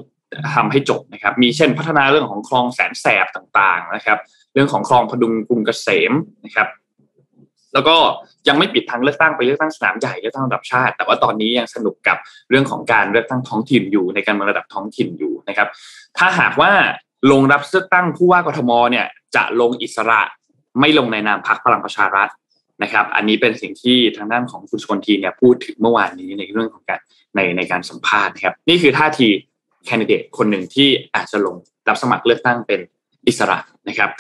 [0.57, 4.19] ทำให้จบนะครับ มีเช่นพัฒนาเรื่องของคลองแสนแสบต่างๆนะครับ
[4.55, 6.13] เรื่องของคลองพดุงกรุงเกษม
[6.45, 6.69] นะครับ
[7.75, 7.97] แล้วก็
[8.49, 12.17] ยังไม่ปิดทางเลือกตั้งไปเลือกตั้งสนามใหญ่เลือกตั้งระดับชาติ แต่ว่าตอนนี้ยังสนุกกับ
[12.51, 15.69] เรื่องของการเลือกตั้งท้องถิ่นอยู่ในการเมืองระดับท้องถิ่นอยู่นะครับ
[16.19, 16.73] ถ้าหากว่า
[17.31, 20.21] ลงรับเลือกตั้งผู้ว่ากทมเนี่ยจะลงอิสระ
[20.81, 22.29] ไม่ลงในนามพรรคพลังประชารัฐ
[22.83, 27.01] นะครับ อันนี้เป็นสิ่งที่ทางด้านของคุณสกลทีเนี่ยพูดถึงเมื่อวานนี้ในเรื่องของการ
[27.37, 29.29] ในในการสัมภาษณ์ครับ นี่คือท่าที
[29.87, 31.57] แคนดิเดตคนหนึ่งที่อาจจะลง
[31.89, 32.81] รับสมัครเลือกตั้งเป็น
[33.27, 34.11] อิสระนะครับ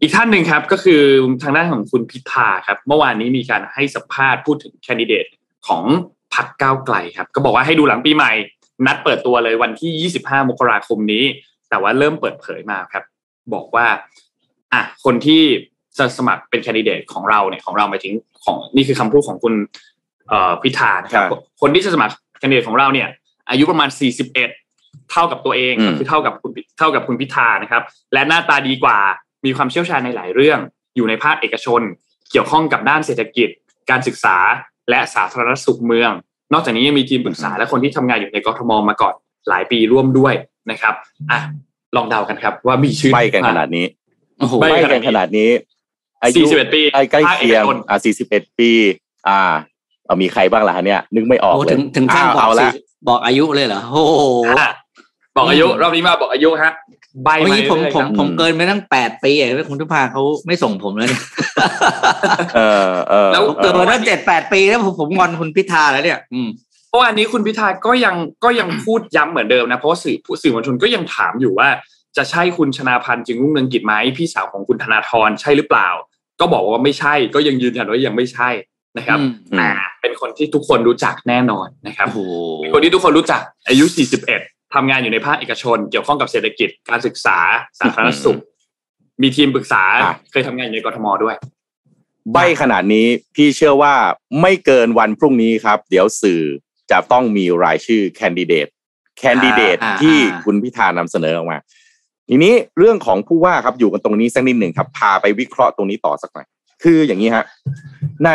[0.00, 1.02] อีกท่านหนึ่งครับก็คือ
[1.42, 5.24] ทางด้านของคุณพิธาครับ เมื่อวานนี้มีการให้สัมภาษณ์พูดถึงแคนดิเดต
[5.66, 5.82] ของ
[6.34, 8.32] พรรคก้าวไกลครับ ก็บอกว่าให้ดูหลังปีใหม่
[8.86, 11.24] นัดเปิดตัวเลยวันที่ 25 มกราคมนี้
[11.70, 13.04] แต่ว่าเริ่มเปิดเผยมาครับ
[13.54, 13.86] บอกว่า
[14.72, 15.42] อะคนที่
[15.98, 19.54] จะสมัครเป็นแคนดิเดตของเราเนี่ยของเราหมายถึงของนี่คือคำพูดของคุณ
[20.28, 23.08] เอ่อพิธานะครับครับ คนที่จะสมัครแคนดิเดตของเราเนี่ย
[23.50, 24.32] อายุประมาณ 41
[25.10, 27.82] เท่ากับตัวเองอืมก็คือเท่ากับคุณพิเท่ากับคุณพิธานะครับ
[28.12, 28.98] และหน้าตาดีกว่า
[29.44, 30.58] มีความเชี่ยวชาญในหลายเรื่อง
[30.96, 31.80] อยู่ในภาคเอกชน
[32.30, 33.48] เกี่ยวข้องกับด้านเศรษฐกิจ
[33.90, 34.36] การศึกษา
[34.90, 36.12] และสาธารณสุขเมือง
[36.52, 39.14] นอกจากนี้ยังมีทีมปรึกษาและคนที่ทำงานอยู่ในกทมมาก่อน
[39.48, 40.34] หลายปีร่วมด้วย
[40.70, 40.94] นะครับ
[41.30, 41.38] อะ
[41.96, 43.84] ลองเดากันครับ ว่ามีชื่อใบกันขนาดนี้
[44.38, 45.50] โอ้โหใบ้ใบกันขนาดนี้
[46.22, 48.70] อายุ41 ปีใกล้ใกล้ภาคเอเคีกยงชนอ่า41 ปี
[49.28, 49.40] อ่า
[50.06, 52.78] เอามีใครบ้างล่ะเนี่ยนึกไม่ออกโอ้เลยถึงถึงขั้นอ้าวบอกเอาละสิ
[53.08, 54.24] บอกอายุเลยเหรอโอ้โห
[54.60, 54.70] อะ
[55.36, 56.72] บอกอายุรอบนี้มาบอกอายุฮะ
[57.24, 61.22] ใบวันมานี้ผมเรื่อยๆผมครับผมเกินไปตั้งแปดปีเองคุณทุพาเขาไม่ส่งผมแล้วเนี่ย
[62.56, 66.48] เออเออแล้วผมเกินมาตั้งเจ็ดแปดปีแล้วผมผมงอนคุณพิธาแล้วเนี่ย อืม
[66.90, 68.14] เมื่อวานนี้คุณพิธาก็ยัง
[68.44, 71.68] ก็ยังพูดย้ำเหมือนเดิมนะ เพราะว่าสื่อผู้สื่อมวลชนก็ยังถามอยู่ว่า
[72.16, 75.88] จะใช่คุณชนาพันธ์จึงรุ่งเรืองกิจไหมพี่สาวของคุณธนาธรใช่หรือเปล่า
[76.40, 78.48] ก็บอกว่าไม่ใช่ก็ยังยืนยันว่ายังไม่ใช่
[78.98, 79.70] นะครับอืมแต่
[80.00, 82.20] เป็นคนที่ทุกคนรู้จักแน่นอนนะครับโอ้โห
[82.58, 83.84] เป็นคนที่ทุกคนรู้จักอายุ
[84.26, 87.38] 41 ทำงานอยู่ในภาคเอกชน เกี่ยวข้องกับเศรษฐกิจการศึกษา
[87.80, 88.40] สาธารณสุข
[89.22, 91.36] มีทีมปรึกษาอะเคยทำงานอยู่ในกทมด้วย
[92.32, 93.94] ใบขนาดนี้พี่เชื่อว่า
[94.40, 96.42] ไม่เกินวันพรุ่งนี้ครับ เดี๋ยวสื่อ
[96.90, 98.66] จะต้องมีรายชื่อแคนดิเดต
[99.18, 101.58] แคนดิเดตอ่าที่อ่าคุณพิธานำเสนอออกมา
[102.28, 106.46] ทีนี้เรื่องของผู้ว่าครับอยู่กันตรงนี้สักนิดหนึ่งครับ พาไปวิเคราะห์ตรงนี้ต่อสักหน่อย
[106.82, 107.44] คืออย่างนี้ฮะ
[108.24, 108.30] ใน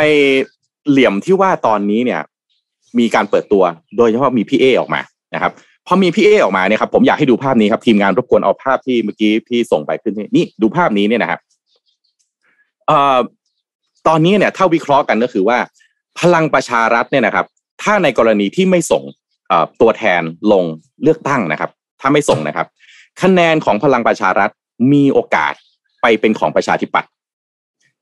[0.88, 2.20] เหลี่ยมที่ว่าตอนนี้เนี่ย
[2.98, 3.62] มีการเปิดตัว
[3.96, 5.00] โดยเฉพาะมีพี่เอออกมา
[5.34, 5.52] นะครับ
[5.86, 11.40] พอมีพี่เอออกมาเนี่ยครับผมอยากให้ดูภาพนี้ครับทีมงานรบกวนเอาภาพที่เมื่อกี้พี่ส่งไปขึ้นนี่นี่ดูภาพนี้เนี่ยนะครับ
[12.86, 13.18] เอ่อ
[14.06, 15.58] ตอนนี้เนี่ยถ้าวิเคราะห์กันก็คือว่า
[16.20, 17.46] พลังประชารัฐเนี่ยนะครับ
[17.82, 19.02] ถ้าในกรณีที่ไม่ส่ง
[19.80, 20.22] ตัวแทน
[20.52, 20.64] ลง
[21.02, 21.70] เลือกตั้งนะครับ
[22.00, 22.66] ถ้าไม่ส่งนะครับ
[23.22, 24.50] คะแนนของพลังประชารัฐ
[24.92, 25.52] มีโอกาส
[26.02, 27.10] ไปเป็นของประชาธิปัตย์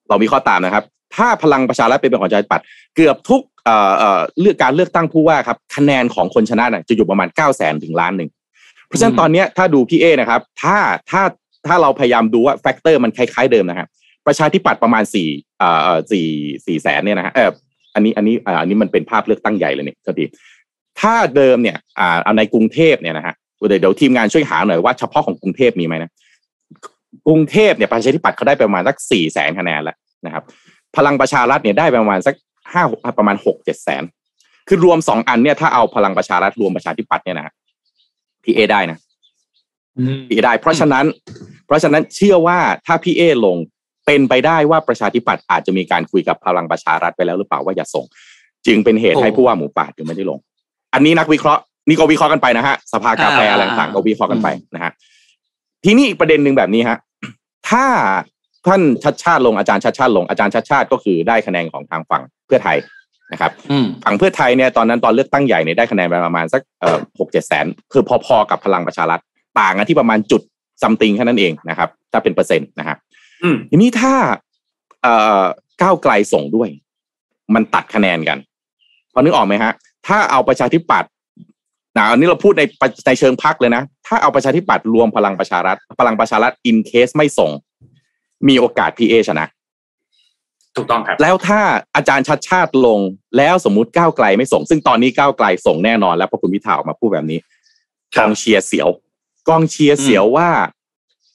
[0.08, 0.84] เรามีข้อตามนะครับ
[1.16, 2.64] ถ้าพลังประชารัฐเป็นของประชาธิปัตย์
[2.96, 8.30] เกือบทุกเอ่อเอ่อเลือกการเลือกตั้งผู้ว่าครับคะแนนของคนชนะน่ะจะอยู่ประมาณเก้าแสนถึงล้านหนึ่ง
[8.86, 10.76] เพราะฉะนั้นตอนเนี้ยถ้าดูพี่เอ้นะครับ ถ้า
[11.10, 11.22] ถ้า
[11.66, 13.88] ถ้าเราพยายามดูว่า factor มันคล้ายๆเดิมนะครับ
[14.26, 16.26] ประชาธิปัตย์ประมาณสี่เอ่อเอ่อสี่
[16.66, 17.50] สี่แสนเนี่ยนะฮะเออ
[17.94, 20.26] อันนี้อันนี้อ่าอันนี้มันเป็นภาพเลือกตั้งใหญ่เลยเนี่ยสวัสดี
[21.00, 23.34] ถ้าเดิมเนี่ยอ่าเอาในกรุงเทพเนี่ยนะฮะ
[23.68, 26.10] เดี๋ยวเดี๋ยวทีมงานช่วยหาหน่อยว่าเฉพาะของกรุงเทพมีไหมนะ
[27.26, 29.96] กรุงเทพเนี่ยประชาธิปัตย์เขาได้ประมาณสักสี่แสนคะแนนแล้ว
[30.26, 30.44] นะครับ
[30.96, 32.34] พลังประชารัฐเนี่ยได้ประมาณสัก
[32.72, 32.82] ห้า
[33.18, 34.02] ประมาณหกเจ็ดแสน
[34.68, 37.52] คือรวมสองอันเนี่ยถ้าเอาพลังประชารัฐรวมประชาธิปัตย์เนี่ยนะฮะ
[38.44, 38.98] พี่เอได้นะ
[40.28, 41.04] พี่เอได้ เพราะฉะนั้น
[41.66, 43.56] เพราะฉะนั้นเชื่อว่าถ้าพี่เอลง
[44.06, 48.04] เป็นไปได้ว่าประชาธิปัตย์อาจจะมีการคุยกับพลังประชารัฐไปแล้วหรือเปล่าว่าอย่าส่ง
[48.66, 50.38] จึงเป็นเหตุให้โอ้ผู้ว่าหมูป่าถึงไม่ได้ลง
[50.94, 54.92] อันนี้นักวิเคราะห์นี่ก็วิเคราะห์กันไปนะฮะสภากาแฟอ่าอะไรต่างๆก็วิเคราะห์กันไปนะฮะ
[55.84, 56.98] ทีนี้อีกประเด็นหนึ่งแบบนี้ฮะ
[57.70, 57.84] ถ้า
[58.66, 62.76] ท่านชัดชาติลงอาจารย์ชัดชาติลงอาจารย์ชัดชาติก็คือได้คะแนนของทางฝั่งเพื่อไทย
[63.32, 69.20] นะครับอืมฝั่งเพื่อไทยเนี่ยตอนนั้นตอนเลือกตั้งใหญ่เนี่ยได้คะแนนไปประมาณสักเอ่อหกเจ็ดแสนคือพอๆกับพลังประชารัฐ
[69.58, 70.42] ต่างกันที่ประมาณจุด
[70.82, 72.96] ซัมติงแค่นั้นเองนะครับ ถ้าเป็นเปอร์เซ็นต์นะฮะ
[73.42, 74.14] อืมทีนี้ถ้า
[75.02, 75.42] เอ่อ
[75.82, 76.68] ก้าวไกลส่งด้วย
[77.54, 78.38] มันตัดคะแนนกัน
[79.12, 79.72] พอนึกออกไหมฮะ
[80.06, 81.10] ถ้าเอาประชาธิปัตย์
[81.96, 82.62] นะอันนี้เราพูดใน
[83.06, 87.50] ในเชิงพรรคเลยนะ ถ้าเอาประชาธิปัตย์รวมพลังประชารัฐ พลังประชารัฐ in case ไม่ส่ง
[88.48, 89.46] มีโอกาสพี่เอ้ชนะ
[90.76, 91.60] ถูกต้องครับ แล้วถ้า
[91.96, 93.00] อาจารย์ชัดชาติลง
[93.36, 97.38] แล้วสมมุติก้าวไกลไม่ส่ง ซึ่งตอนนี้ก้าวไกลส่งแน่นอน แล้วเพราะคุณพิธาออกมาพูดแบบนี้
[98.14, 98.88] ครับกองเชียร์เสียว
[99.48, 100.50] กองเชียร์เสียวว่า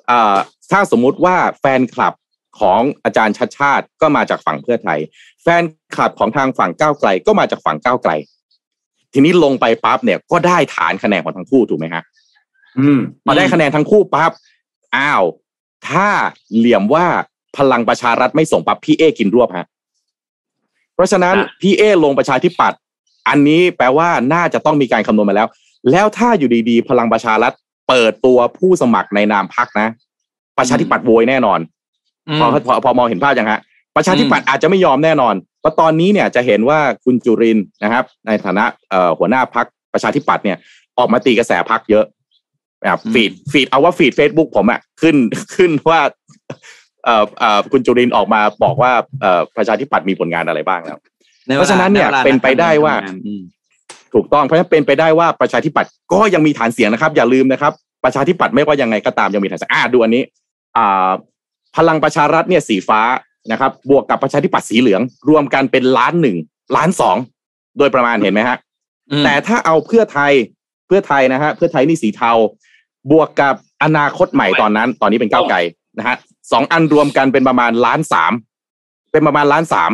[0.07, 0.37] เอ่อ
[0.71, 2.13] ถ้าสมมุติว่าแฟนคลับ
[2.59, 4.99] ของอาจารย์ชัดชาติก็มาจากฝั่งเพื่อไทย
[5.43, 5.63] แฟน
[5.95, 8.11] คลับของทางฝั่งก้าวไกลก็มาจากฝั่งก้าวไกล
[9.13, 12.03] ทีนี้ลงไปปั๊บเนี่ยก็ได้ฐานคะแนนของทั้งคู่ถูกไหมฮะ
[12.79, 14.31] อืมพอได้คะแนนทั้งคู่ปั๊บ
[14.97, 15.23] อ้าว
[15.87, 16.07] ถ้า
[16.55, 17.05] เหลี่ยมว่า
[17.57, 19.67] พลังประชารัฐไม่ส่งปั๊บพี่เอกินรวบฮะ
[20.95, 22.79] เพราะฉะนั้นอะพี่เอลงประชาธิปัตย์
[23.27, 25.47] อันนี้แปลว่าน่าจะต้องมีการคำนวณมาแล้ว
[25.91, 27.53] แล้วถ้าอยู่ดีๆ พลังประชารัฐ
[27.87, 29.87] เปิดตัวผู้สมัครในนามพักนะ
[30.57, 31.59] ประชาธิปัตย์โวยแน่นอน
[32.39, 33.59] พอพอพอมองเห็นภาพยังฮะ
[33.95, 40.57] ประชาธิปัตย์อาจจะไม่ยอมแน่นอนเพราะตอนนี้เนี่ยจะเห็นว่าคุณจุรินทร์นะครับ ในฐานะเอ่อหัวหน้าพรรคประชาธิปัตย์เนี่ย
[40.97, 42.05] ออกมาตีกระแสพรรคเยอะ
[42.83, 45.15] นะครับอืม feed feed เอาว่า feed Facebook ผมอะขึ้น
[45.55, 46.01] ขึ้นว่า
[47.05, 50.99] เอ่อเอ่อคุณจุรินทร์ออกมาบอกว่าเอ่อประชาธิปัตย์มีผลงานอะไรบ้างแล้ว
[51.47, 53.41] ใวลเพราะฉะนั้นเนี่ยใวลาเป็นไปได้ว่าทำงนอืม
[54.13, 60.23] ถูกต้องเพราะฉะนั้นเป็นไปได้ว่าประชาธิปัตย์ก็ยังมีฐานเสียงนะครับ อย่าลืมนะครับ ประชาธิปัตย์ไม่ว่ายังไงก็ตามยังมีฐานเสียงอ่าดูอันนี้
[60.77, 61.09] อ่า
[61.77, 63.01] พลังประชารัฐเนี่ยสีฟ้า
[63.51, 66.37] นะครับ บวกกับประชาธิปัตย์สีเหลือง รวมกันเป็นล้านหนึ่ง
[66.75, 67.17] ล้านสอง
[67.77, 68.57] โดยประมาณเห็นไหมฮะ
[69.11, 70.33] อืมแต่ถ้าเอาเพื่อไทย
[70.87, 72.31] เพื่อไทยนะฮะเพื่อไทยนี่สีเทา
[73.11, 75.57] บวกกับอนาคตใหม่ตอนนั้น ตอนนี้เป็นก้าวไกล
[75.97, 76.15] นะฮะ
[76.51, 78.31] สองอันรวมกันเป็นประมาณล้านสาม
[79.11, 79.91] เป็นประมาณล้านสาม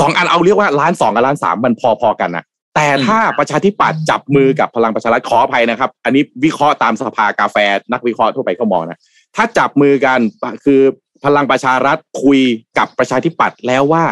[0.00, 2.44] สองอันเอาเรียกว่าล้านสองกับล้านสามมันพอๆกันนะ
[2.76, 7.56] แต่ถ้าประชาธิปัตย์จับมือกับพลังประชารัฐขออภัยนะครับ อันนี้วิเคราะห์ตามสภากาแฟ
[7.92, 9.00] นักวิเคราะห์ทั่วไปเขามองนะ
[9.36, 10.18] ถ้าจับมือกัน
[10.64, 10.80] คือ
[11.24, 12.40] พลังประชารัฐคุย
[12.78, 14.04] กับประชาธิปัตย์แล้วว่า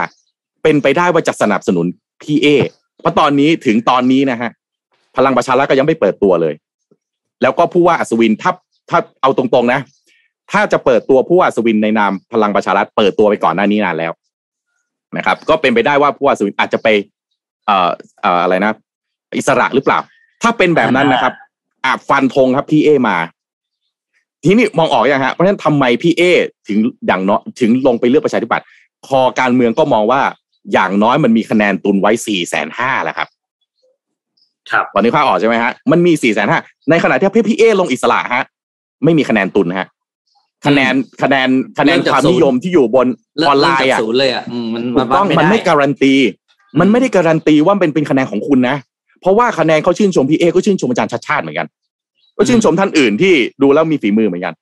[0.63, 1.87] เป็นไปได้ว่าจะสนับสนุน
[2.23, 2.47] พี่เอ
[3.01, 4.51] เพราะตอนนี้ถึงตอนนี้นะฮะ
[5.17, 6.55] พลังประชารัฐก็ยังไม่เปิดตัวเลย
[7.43, 8.53] แล้วก็ผู้ว่าอัศวินถ้า
[8.91, 9.81] ถ้าเอาตรงๆนะ
[10.53, 14.13] ถ้าจะเปิดตัวผู้ว่าอัศวินในนามพลังประชารัฐเปิดตัวไปก่อนหน้านี้นานแล้ว
[15.17, 16.89] นะครับ ก็เป็นไปได้ว่าผู้ว่าอัศวินอาจจะไป
[17.67, 17.91] เอ่อ
[18.23, 18.73] เอ่ออะไรนะ
[19.39, 19.99] อิสระหรือเปล่า
[20.43, 21.33] ถ้าเป็นแบบนั้นนะครับ
[21.85, 23.17] อาฟันธงครับพี่เอมา
[24.45, 26.23] ทีนี้มองออกยังฮะเพราะฉะนั้นทำไมพี่เอ
[26.69, 28.67] ถึงอย่างน้อยถึงลงไปเลือกประชาธิปัตย์
[29.09, 30.21] คอการเมืองก็มองว่า
[30.73, 33.29] อย่างน้อยมันมีคะแนนตุนไว้สี่แสนห้าแล้วครับ
[34.73, 38.45] ครับตอนนี้ภาพออกใช่ไหมฮะ มันมีสี่แสนห้าในขณะที่พี่เอลงอิสระฮะ
[39.05, 39.89] ไม่มีคะแนนตุนฮะ
[40.67, 43.07] คะแนนคะแนนคะแนนความนิยมที่อยู่บน
[43.39, 46.15] เริ่อมอนไลเริ่มน์จากอะศูนย์เลยอะอืมมันถูกต้องวัดมันไม่ด้การันตี
[46.81, 48.77] มันไม่ได้การันตีว่าเป็นเป็นคะแนนของคุณนะ
[49.21, 51.67] เพราะว่าคะแนนเขาชื่นชมพี่เอก็ชื่นชมอาจารย์ชัดชาติเหมือนกัน
[52.37, 54.55] ก็ชื่นชมท่านอื่นที่ดูแล้วมีฝีมือเหมือนกัน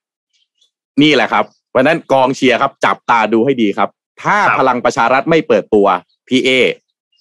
[1.03, 3.89] นี่แหละครับ เพราะฉะนั้นกองเชียร์ครับ จับตาดูให้ดีครับ
[4.23, 5.87] ถ้าครับพลังประชารัฐไม่เปิดตัว
[6.29, 6.51] พี่เอ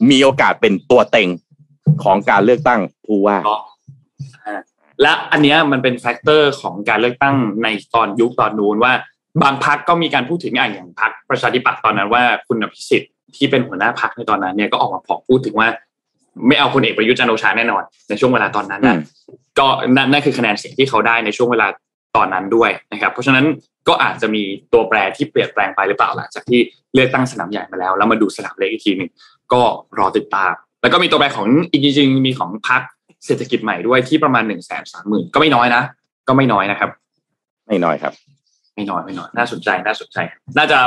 [0.09, 1.29] มีโอกาสเป็นตัวเต็ง
[2.03, 3.62] ของการเลือกตั้งผู้ว่าเนาะ
[4.45, 4.60] อ่า
[5.01, 8.93] และอันเนี้ยมันเป็น factor ของการเลือกตั้งในตอนยุคตอนนู้นว่า
[9.43, 15.67] บางพรรคก็มีการพูดถึงอย่างอย่างพรรคประชาธิปัตย์ตอนนั้นว่าคุณอภิสิทธิ์ที่เป็นหัวหน้าพรรคในตอนนั้นเนี่ยก็ออกมาพอกพูดถึงว่า
[16.47, 19.01] ไม่เอาพลเอกประยุทธ์จันทร์โอชาแน่นอน ในช่วงเวลาตอนนั้นนะอืม
[19.60, 21.67] ก็นั่นนั่นคือคะแนนเสียงที่เขาได้ในช่วงเวลา
[22.15, 23.45] ตอนนั้นด้วยนะครับ เพราะฉะนั้น
[23.88, 26.60] ก็อาจจะมีตัวแปรที่เปลี่ยนแปลงไปหรือเปล่าหลังจากที่
[26.93, 29.10] เลือกตั้งสนามใหญ่มาแล้ว แล้วมาดูสนามเล็กอีกทีหนึ่ง
[29.53, 29.62] ก็
[29.99, 32.81] รอติดตาม แล้วก็มีตัวแปรของอีกจริงๆมีของพัก
[33.25, 35.83] เศรษฐกิจใหม่ด้วยที่ประมาณหนึ่งแสนสามหมื่นก็ไม่น้อยนะ
[36.27, 36.89] ก็ไม่น้อยนะครับ
[37.67, 38.13] ไม่น้อยครับ
[38.75, 40.17] ไม่น้อยไม่น้อยน่าสนใจน่าสนใจ
[40.57, 40.79] น่าจะ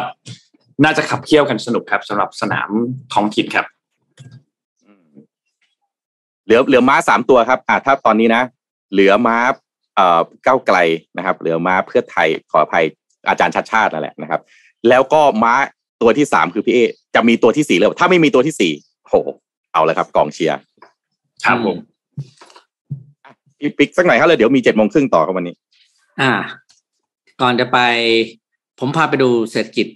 [0.85, 2.71] น่าจะขับเคี่ยวกันสนุกครับสำหรับสนาม
[3.15, 3.67] ท้องถิ่นครับ
[6.45, 8.43] เหลือเหลือม้าสามตัวครับ อ่าถ้าตอนนี้นะ
[8.93, 9.37] เหลือม้า
[9.97, 10.77] เอ่อก้าวไกล
[11.17, 12.85] นะครับ เหลือม้าเพื่อไทยขออภัย
[13.29, 14.41] อาจารย์ชัดชาตินั่นแหละนะครับ
[14.89, 15.55] แล้วก็ม้า
[16.03, 16.79] ตัวที่สามคือพี่เอ
[17.15, 18.73] จะมีตัวที่สี่เลยถ้าไม่มีตัวที่สี่
[19.09, 19.15] โห
[19.73, 20.59] เอาเลยครับ กองเชียร์
[21.45, 21.77] ครับผม
[23.59, 25.55] พี่ปิ๊กสักหน่อยครับเลยเดี๋ยวมีเจ็ดโมงครึ่งต่อครับวันนี้
[26.21, 26.33] อ่า
[27.41, 27.79] ก่อนจะไป
[28.79, 29.87] ผมพาไปดูเศรษฐกิจ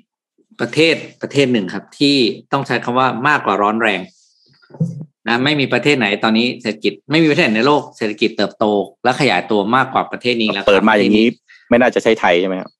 [0.60, 2.16] ประเทศประเทศหนึ่งครับ ที่
[2.52, 4.00] ต้องใช้คำว่ามากกว่าร้อนแรง
[5.28, 8.64] นะไม่มีประเทศไหนตอนนี้เศรษฐกิจไม่มีประเทศไหนในโลกเศรษฐกิจเติบโต
[9.04, 11.26] และขยายตัวมากกว่าประเทศนี้แล้วครับเปิดมาอย่างนี้
[11.68, 12.70] ไม่น่าจะใช่ไทยใช่ไหมครับ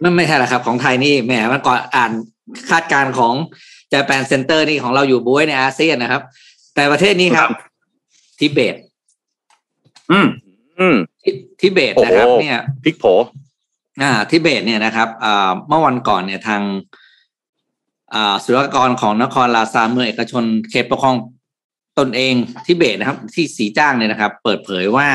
[0.00, 2.12] ไม่ไม่ใช่ละครับ ของไทยนี่แหมมันก่อนอ่าน
[2.70, 3.34] คาดการณ์ของ
[3.94, 6.22] Japan Center นี่ของเราอยู่บุ้ยในอาเซียนนะครับ
[6.74, 7.48] แต่ประเทศนี้ครับ
[8.38, 8.74] ทิเบต
[10.10, 10.26] อืม
[10.80, 11.30] อืมทิ
[11.60, 13.04] ทิเบตนะครับโอ้โหเนี่ยพลิกโผ
[14.02, 16.62] อ่าทิเบตเนี่ยนะครับอ่าเมื่อวันก่อนเนี่ยทาง
[18.14, 21.16] อ่าศุลกากรของนครลาซานเมืองเอกชนเขตปกครอง
[21.98, 22.34] ตนเอง
[22.66, 25.08] ทิเบตนะครับ ที่สีจ้างเนี่ยนะครับ เปิดเผยว่า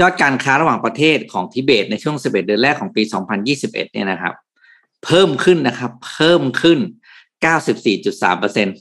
[0.00, 3.02] ยอดการค้าระหว่างประเทศของทิเบตในช่วง 11 เดือนแรกของปี
[3.42, 4.34] 2021 เนี่ยนะครับ
[5.04, 6.78] เพิ่มขึ้นนะครับ เพิ่มขึ้น
[7.74, 8.76] 94.3เปอร์เซ็นต์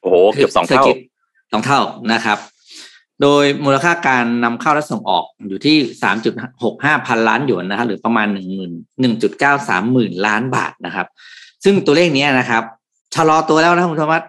[0.00, 0.84] โอ้โห เกือบสองเท่า
[1.52, 1.80] สองเท่า
[2.12, 2.38] นะครับ
[3.22, 11.06] โดยมูลค่าการนำเข้าและส่งออกอยู่ที่สามจุดหกห้าพันล้านหยวนนะครับหรือประมาณหนึ่งหมื่นหนึ่งจุดเก้าสามหมื่นล้านบาทนะครับ
[11.64, 12.62] ซึ่งตัวเลขเนี้ยนะครับ
[13.14, 14.22] ชะลอตัวแล้วนะคุณธรรมะ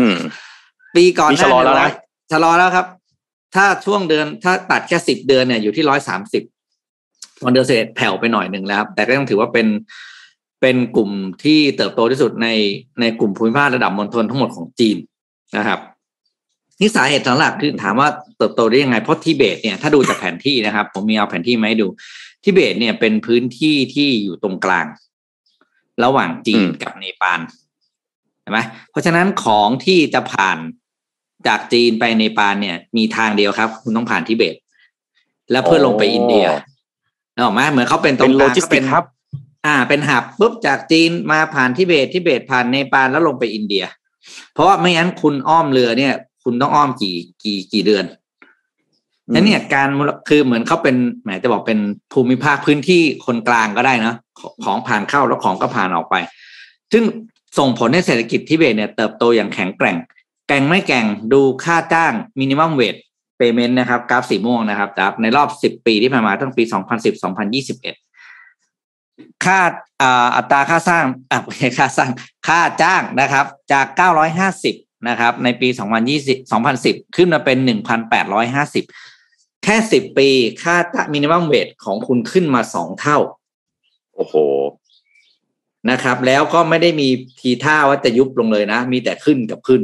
[0.00, 0.18] อืม
[0.96, 1.92] ปีก่อนหนี่ชะลอแล้วนะเย
[2.32, 2.86] ชะลอแล้วครับ
[3.54, 6.42] ถ้าช่วงเดือนถ้าตัดแค่สิบเดือนเนี่ยอยู่ที่ร้อยสามสิบ
[7.44, 9.66] วันเดือนเศษแผ่วไปหน่อยหนึ่งแล้วครับแต่ก็ยังถือว่าเป็น
[10.64, 11.10] เป็นกลุ่ม
[11.44, 12.48] ที่เติบโตที่สุดใน
[13.00, 14.96] ในกลุ่มภูมิภาคระดับมณฑลทั้งหมดของจีน
[15.56, 15.80] นะครับ
[16.80, 21.86] นี่สาเหตุหลักคือถามว่าเติบโตได้ยังไงเพราะทิเบตเนี่ยถ้าดูจากแผนที่นะครับ ผมมีเอาแผนที่มาให้ดู
[22.44, 24.86] ทิเบตเนี่ยเป็นพื้นที่ที่อยู่ตรงกลาง
[26.04, 27.40] ระหว่างจีนอืมกับเนปาล
[28.42, 28.58] ใช่ไหม
[28.90, 30.58] เพราะฉะนั้นของที่จะผ่าน
[31.46, 34.54] จากจีนไปเนปาลเนี่ย มีทางเดียวครับ คุณต้องผ่านทิเบต
[35.52, 36.46] แล้วเพื่อลงไปอินเดีย
[37.34, 39.04] นึกออกไหมเหมือนเขาเป็นตรเป็งนกโลลางจิสเขาติเป็กนครับ
[39.66, 43.84] อ่า เป็นหับปุ๊บจากจีนมาผ่านทิเบตทิเบตผ่านเนปาลแล้วลงไปอินเดีย
[44.52, 48.04] เพราะว่าไม่งั้นคุณอ้อมเรือเนี่ย คุณต้องอ้อมกี่กี่กี่เดือน
[49.26, 51.78] อืมนั่นเนี่ยการมูลคือเหมือนเขาเป็นแหมจะบอกเป็น
[52.12, 56.14] ภูมิภาคพื้นที่คนกลางก็ได้นะของของผ่านเข้าแล้วของก็ผ่านออกไป
[56.92, 57.04] ซึ่ง
[57.58, 59.96] ส่งผลให้เศรษฐกิจทิเบตเนี่ยเติบโตอย่างแข็งแกร่ง
[60.48, 62.96] แกร่งไม่แกร่งดูค่าจ้างมินิมัมเวท
[63.38, 66.72] เปเมนต์นะครับ กราฟสีม่วงนะครับครับในรอบ10ปีที่ผ่านมาตั้งปี2010-2021
[67.82, 69.58] ค่าอ่า
[70.36, 72.10] อัตราค่าสร้างอะไม่ใช่ค่าสร้าง
[72.46, 73.86] ค่าจ้างนะครับ จาก
[74.46, 75.68] 950 นะครับ ในปี
[76.08, 77.58] 2020 2010 ขึ้นมาเป็น
[78.40, 80.28] 1,850 แค่ 10 ปี
[80.62, 80.76] ค่า
[81.12, 83.18] minimum wage ของคุณขึ้นมา2เท่า
[84.16, 84.34] โอ้โห
[85.90, 87.08] นะครับ แล้วก็ไม่ได้มี
[87.40, 89.82] ทีท่าว่าจะยุบลงเลยนะ มีแต่ขึ้นกับขึ้น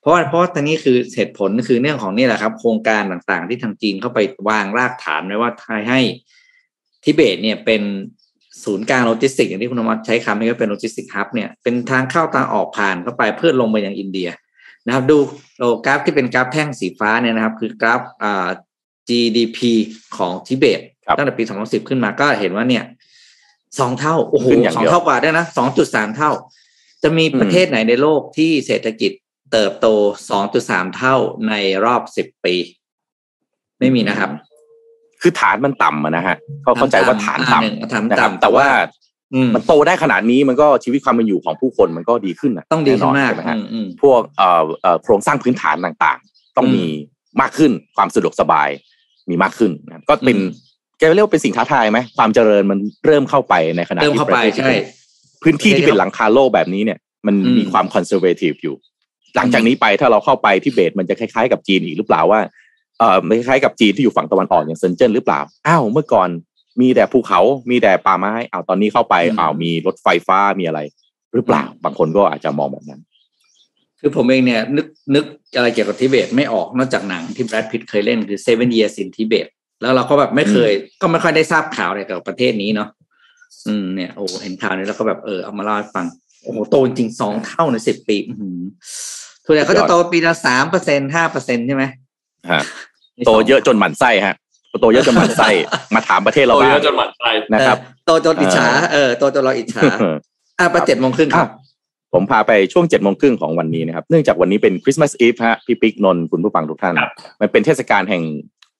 [0.00, 5.50] เพราะว่าเพราะว่าตอนนี้คือเหตุผลคือเรื่องของนี่แหละครับ โครงการต่างๆ ที่ทางจีนเข้าไปวางรากฐานไว้ว่า
[5.90, 6.00] ให้
[7.04, 7.82] ทิเบตเนี่ยเป็น
[8.64, 14.28] ศูนย์กลางโลจิสติกส์อย่างที่คุณธรรมใช้คำนี้ก็เป็น logistic hub เนี่ยเป็นทางเข้าทางออกผ่านเข้าไปเพื่อลงไปยังอินเดีย
[14.86, 15.16] นะครับ ดู
[15.58, 18.48] โลกราฟที่เป็นกราฟแท่งสีฟ้าเนี่ยนะครับ คือกราฟอ่า
[19.08, 19.58] GDP
[20.16, 22.84] ของทิเบตครับตั้งแต่ปี 2010 ขึ้นมาก็เห็นว่าเนี่ย
[23.78, 26.30] สองเท่าโอ้โหขึ้นอย่างสองเดียวเท่ากว่าด้วยนะสองจุดสามเท่า
[27.02, 29.12] จะมีประเทศไหนในโลกที่เศรษฐกิจ
[29.52, 29.86] เติบโต
[30.42, 31.16] 2.3เท่า
[31.48, 32.54] ในรอบ10ปี
[33.78, 34.30] ไม่มีนะครับ
[35.22, 38.66] คือฐานมันต่ำอะนะฮะเขาเข้าใจว่าฐานอ่หนึ่งต่ำฐานนะครับต่ำแต่ว่า
[39.34, 46.86] อืมมันโตได้ขนาดนี้มันก็ชีวิตความเป็นอยู่ของผู้คนมันก็ดีขึ้นนะต้องดีขึ้นมากแใช่ไหฮะอืมอืมพวกเอ่อเอ่อโครงสร้างพื้นฐานต่างๆ ต้องอืมมี
[47.40, 48.68] มากขึ้นความสะดวกสบาย
[49.30, 50.48] มีมากขึ้นนะครับก็เป็นอืม
[50.98, 54.80] แกเรียกว่าเป็นสิ่งท้าทายไหมความเจริญมันเริ่มเข้าไปในขณะเริ่มที่เข้าปไประเทศที่ใช่เป็น
[55.42, 58.76] พื้นที่ที่เป็นหลังคาโลกแบบนี้เนี่ยมันอืมมีความ conservative อยู่
[59.36, 62.40] หลังจากนี้ไปถ้าเราเข้าไปทิเบตมันจะคล้ายๆกับจีนอีกหรือเปล่าว่า
[62.98, 66.28] เอ่อไม่คล้ายๆกับจีนที่อยู่ฝั่งตะวันออกอย่างเซินเจิ้นหรือเปล่าอ้าวเมื่อก่อน
[66.80, 70.80] มีแต่ภูเขามีแต่ป่าไม้อ้าวตอนนี้เข้าไปอืมอ้าวมีรถไฟฟ้ามีอะไร
[71.34, 73.00] หรือเปล่า บางคนก็อาจจะมองแบบนั้น
[74.00, 75.24] คือผมเองเนี่ยนึกนึก
[75.56, 79.46] อะไรเกี่ยวกับทิเบตไม่ออกนอกจากหนังที่แบรดพิตเคยเล่นคือ Seven Years in Tibet
[79.82, 82.88] แล้วเราก็แบบไม่เคย ก็ไม่ค่อยได้ทราบข่าวอะไรเกี่ยวกับประเทศนี้เนาะ
[83.66, 86.06] อืมเนี่ยโอ้เห็นข่าวนี้แล้วก็แบบเออเอามาเล่าให้ฟัง
[86.42, 88.60] โอ้โหโตจริงๆสองเท่าในสิบปีอือหือ
[89.46, 91.84] ส่วนใหญ่เขาจะโตปีละสามเปอร์เซ็นห้าเปอร์เซ็นใช่ไหม
[92.50, 92.62] ฮะ
[93.26, 94.36] โตเยอะจนหมั่นไส้ฮะ
[94.80, 95.48] โตเยอะจนหมั่นไส้
[95.94, 99.82] มาถามประเทศเราโตบ้าเยงอะจนหมั่นไส้นะครับเออโตจนอิจฉาเออโตจนเราอิจฉา
[100.58, 101.48] อะประเจ็ดโมงครึ่งครับ
[102.12, 108.22] ผมพาไปช่วงเจ็ดโมงครึ่งของวันนี้นะครับ เนื่องจากวันนี้เป็นคริสต์มาสอีฟฮะพี่ปิ๊กนนท์คุณผู้ฟังทุกท่านครับมันเป็นเทศกาลแห่ง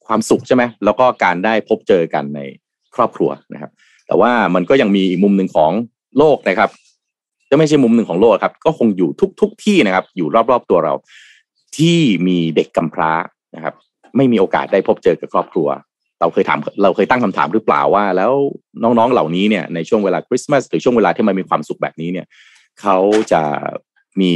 [0.06, 2.40] ความสุขใช่ไหมแล้วก็การได้พบเจอกันใน
[2.94, 3.70] ครอบครัวนะครับ
[4.06, 5.72] แต่ว่ามันก็ยังมีอีกมุมหนึ่งของ
[6.18, 6.70] โลกนะครับ
[7.50, 10.94] จะไม่ใช่มุมหนึ่งของโลกครับ ก็คงอยู่ทุกทุกที่นะครับ อยู่รอบๆตัวเรา
[11.76, 13.12] ที่มีเด็กกำพร้า
[13.54, 13.74] นะครับ
[14.16, 15.68] ไม่มีโอกาสได้พบเจอกับครอบครัว
[16.20, 18.32] เราเคยถามเราเคยตั้งคำถามหรือเปล่าว่า แล้ว
[18.82, 22.26] น้องๆเหล่านี้เนี่ยในช่วงเวลาคริสต์มาสหรือช่วงเวลาที่มันมีความสุขแบบนี้เนี่ย
[22.80, 22.98] เขา
[23.32, 23.42] จะ
[24.20, 24.32] มี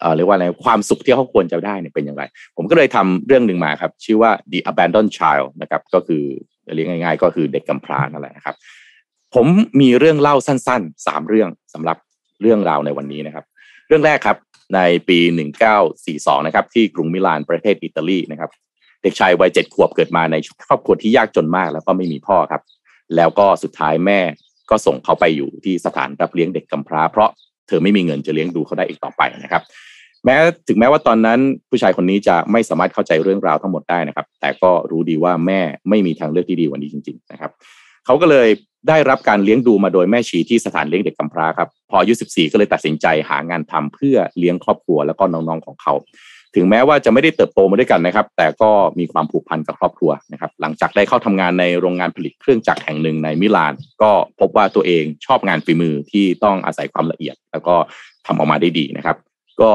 [0.00, 2.22] เอ่อเรียกว่าอะไรความสุขที่เขาควรจะได้เนี่ยเป็นอย่างไร
[2.56, 6.22] ผมก็เลยทำเรื่องหนึ่งมาครับ ชื่อว่า the abandoned child นะครับ ก็คือ
[6.74, 8.54] เรียกง่าย ๆ ก็คือเด็กกำพร้านั่นแหละนะครับ
[9.34, 9.46] ผม
[9.80, 11.96] มีเรื่องเล่าสั้นๆสามเรื่องสำหรับ
[12.40, 13.44] เรื่องราวในวันนี้นะครับ
[13.88, 14.36] เรื่องแรกครับ
[14.74, 15.18] ในปี
[15.82, 18.50] 1942 นะครับ ที่กรุงมิลานประเทศอิตาลีนะครับ
[19.06, 22.62] เด็กชายวัยเจ็ดขวบเกิดมาในครอบครัวที่ยากจนมาก แล้วก็ไม่มีพ่อครับ
[23.16, 24.20] แล้วก็สุดท้ายแม่
[24.70, 27.30] ก็ส่งเขาไปอยู่ที่สถานรับเลี้ยงเด็กกำพร้า เพราะ
[27.68, 29.62] เธอไม่มีเงินจะเลี้ยงดูเขาได้อีกต่อไปนะครับ
[30.24, 30.36] แม้
[30.68, 31.40] ถึงแม้ว่าตอนนั้น
[31.70, 37.50] ผู้ชายคนนี้จะไม่สามารถเข้าใจเรื่องราวทั้งหมดได้นะครับ แต่ก็รู้ดีว่าแม่ไม่มีทางเลือกที่ดีกว่านี้จริง ๆ นะครับ
[38.06, 38.48] เขาก็เลย
[38.88, 45.94] ได้รับการเลี้ยงดูมาโดยแม่ชีที่สถานเลี้ยงเด็กกำพร้าครับพออายุ14 ก็เลยตัดสินใจหางานทำเพื่อเลี้ยงครอบครัวแล้วก็น้องๆของเขา
[46.56, 57.74] ถึงแม้ว่าจะไม่ได้เติบโตมาด้วยกันนะครับ แต่ก็มีความผูกพันกับครอบครัวนะครับ หลังจากได้เข้าทำงานในโรงงานผลิตเครื่องจักรแห่งหนึ่งในมิลาน ก็พบว่าตัวเองชอบงานฝีมือที่ต้องอาศัยความละเอียด แล้วก็
[58.26, 59.16] ทำออกมาได้ดีนะครับ
[59.60, 59.70] ก็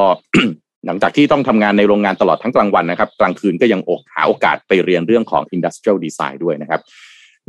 [0.86, 6.82] หลังจากที่ต้องทำงานในโรงงานตลอดทั้งกลางวันนะครับ กลางคืนก็ยังอกหาโอกาสไปเรียนเรื่องของ industrial design ด้วยนะครับ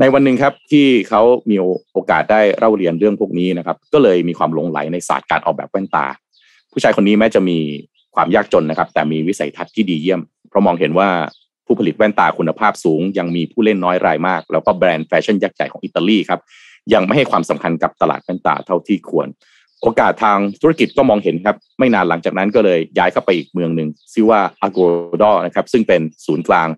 [0.00, 1.56] ในวันหนึ่งครับที่เขามี
[1.92, 6.06] โอกาสได้เล่าเรียนเรื่องพวกนี้นะครับ ก็เลยมีความหลงไหลในศาสตร์การออกแบบแว่นตา
[6.72, 7.58] ผู้ชายคนนี้แม้จะมี
[8.14, 11.08] ความยากจนนะครับ แต่มีวิสัยทัศน์ที่ดีเยี่ยม เพราะมองเห็นว่า
[11.66, 16.40] ผู้ผลิตแว่นตาคุณภาพสูง ยังมีผู้เล่นน้อยรายมาก แล้วก็แบรนด์แฟชั่นยักษ์ใหญ่ของอิตาลีครับ
[16.94, 19.28] ยังไม่ให้ความสำคัญกับตลาดแว่นตาเท่าที่ควร
[19.82, 24.78] โอกาสทางธุรกิจก็มองเห็นครับ ไม่นานหลังจากนั้นก็เลยย้ายเข้าไปอีกเมืองหนึ่งชื่อว่าอาโก
[25.22, 26.68] ดอนะครับซึ่งเป็นศูนย์กลาง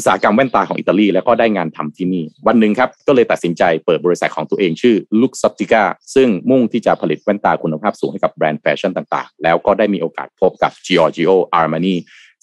[0.00, 5.84] อุตสาหกรรมแว่นตาของอิตาลีแล้วก็ได้งานทำที่นี่ วันหนึ่งครับก็เลยตัดสินใจเปิดบริษัทของตัวเองชื่อ Luxottica
[6.14, 11.94] ซึ่งมุ่งที่จะผลิตแว่นตาคุณภาพสูงให้กับแบรนด์แฟชั่นต่างๆ แล้วก็ได้มีโอกาสพบกับ Giorgio Armani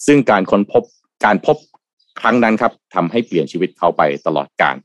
[0.06, 0.82] ซึ่งการค้นพบ
[1.24, 1.56] การพบ
[2.20, 4.76] ครั้งนั้นครับทำให้เปลี่ยนชีวิตเขาไปตลอดกาล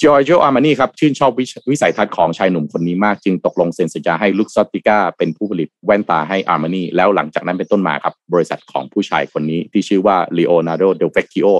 [0.00, 1.32] Giorgio Armani ครับชื่นชอบ
[1.70, 11.50] วิสัยทัศน์ของชายหนุ่มคนนี้มาก จึงตกลงเซ็นสัญญาให้ Luxottica เป็นผู้ผลิตแว่นตาให้ Armani แล้วหลังจากนั้นเป็นต้นมาครับ บริษัทของผู้ชายคนนี้ที่ชื่อว่า Leonardo Del Vecchio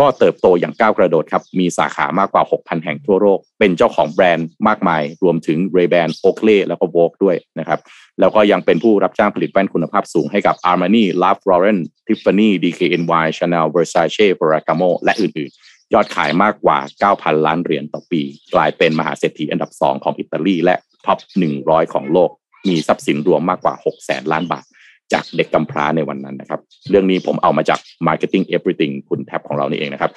[0.04, 7.80] ็เติบโตอย่างก้าวกระโดดครับ มีสาขามากกว่า 6,000 แห่งทั่วโลก เป็นเจ้าของแบรนด์มากมาย รวมถึง Ray-Ban Oakley แล้วก็ Vogue ด้วยนะครับ
[8.20, 16.78] แล้วก็ยังเป็นผู้รับจ้างผลิตแว่นคุณภาพสูงให้กับ Armani, Ralph Lauren, Tiffany, DKNY, Chanel, Versace, Ferragamo และอื่นๆ ยอดขายมากกว่า
[17.14, 18.22] 9,000 ล้านเหรียญต่อปี
[18.54, 21.18] กลายเป็นมหาเศรษฐีอันดับ 2 ของอิตาลีและท็อป
[21.56, 22.30] 100 ของโลก
[22.68, 24.64] มีทรัพย์สินรวมมากกว่า 600,000ล้านบาท
[25.12, 30.10] จากเด็กกำพร้าในวันนั้นนะครับ เรื่องนี้ผมเอามาจาก Marketing Everything คุณแท็บของเรานี่เองนะครับ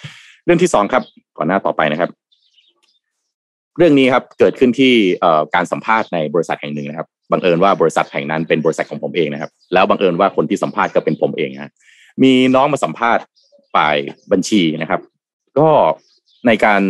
[0.46, 1.04] เรื่องที่สองครับ
[1.38, 2.10] ก่อนหน้าต่อไปนะครับ
[3.78, 4.94] เรื่องนี้ครับเกิดขึ้นที่
[5.56, 11.72] การสัมภาษณ์ในบริษัทแห่งหนึ่งนะครับบังเอิญว่าบริษัทแห่งนั้นเป็นบริษัทของผมเองนะครับ แล้วบังเอิญว่าคนที่สัมภาษณ์ก็เป็นผมเองฮะ
[12.24, 13.24] มีน้องมาสัมภาษณ์
[13.76, 13.98] ฝ่าย
[14.32, 15.02] บัญชีนะครับ
[15.60, 15.70] ก็
[16.48, 16.82] ในการ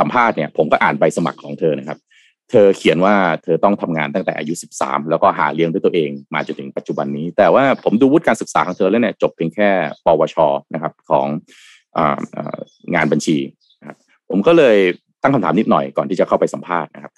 [0.00, 1.98] สัมภาษณ์เนี่ย ผมก็อ่านใบสมัครของเธอนะครับ
[2.50, 9.70] เธอเขียนว่าเธอต้องทำงานตั้งแต่อายุ 13 แล้วก็หาเลี้ยงด้วยตัวเองมาจนถึงปัจจุบันนี้ แต่ว่าผมดูวุฒิการศึกษาของเธอแล้วเนี่ยจบเพียงแค่
[10.04, 10.36] ปวช
[10.74, 11.26] นะครับของ
[12.94, 13.36] งานบัญชี
[13.88, 13.96] ครับ
[14.28, 14.76] ผมก็เลย
[15.22, 17.12] ตั้งคำถามนิดหน่อยก่อนที่จะเข้าไปสัมภาษณ์นะครับ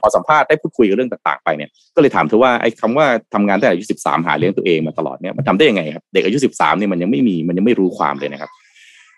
[0.00, 8.50] พอสัมภาษณ์ได้พูดคุยกับเรื่องต่างๆไปเนี่ยก็เลยถามเธอว่าไอ้คำว่าทำงานตั้งแต่อายุสิบสามหาเลี้ยงตัวเองมาตลอดเนี่ยมันทำได้ยังไงครับเด็กอายุสิบสามเนี่ยมันยังไม่มีมันยังไม่รู้ความเลยนะครับ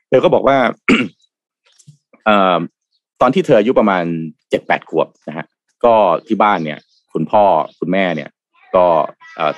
[0.09, 0.57] เธอก็บอกว่า
[3.25, 4.05] อ่อตอนที่เธออายุประมาณ
[4.51, 5.47] เจ็ดแปดขวบนะฮะ
[5.85, 5.95] ก็
[6.27, 6.79] ที่บ้านเนี่ย
[7.13, 7.43] คุณพ่อ
[7.81, 8.31] คุณแม่เนี่ย
[8.77, 8.87] ก็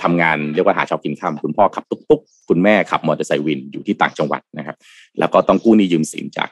[0.03, 4.77] ทำงานเรียกว่าหาชอบกินข้าคุณพ่อขับตุ๊กตุ๊กคุณแม่ขับมอเตอร์ไซค์วินอยู่ที่ต่างจังหวัดนะครับ
[5.19, 6.49] แล้วก็ต้องกู้หนี้ยืมสินจาก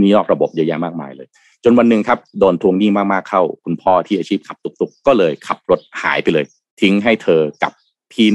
[0.00, 1.28] นี่นอกระบบเยอะแยะมากมายเลย
[1.64, 6.44] จนวันหนึ่งครับโดนทวงหนี้มากๆเข้า คุณพ่อที่อาชีพขับตุ๊กตุ๊กก็เลยขับรถหายไปเลย
[6.80, 7.72] ทิ้งให้เธอกับ
[8.12, 8.28] พี่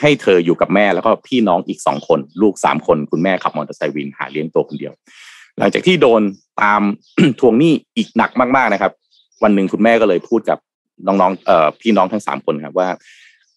[0.00, 4.92] ให้เธออยู่กับแม่แล้วก็พี่น้องอีกสองคน ลูกสามคน คุณแม่ขับมอเตอร์ไซค์วินหาเลี้ยงตัวคนเดียว
[5.60, 6.22] หลังจากที่โดน
[6.62, 6.82] ตาม
[7.40, 8.92] ทวงหนี้อีกหนักมากๆนะครับ
[9.42, 10.58] วันหนึ่งคุณแม่ก็เลยพูดกับ
[11.06, 12.88] น้องๆเอ่อพี่น้องทั้งสามคนครับว่า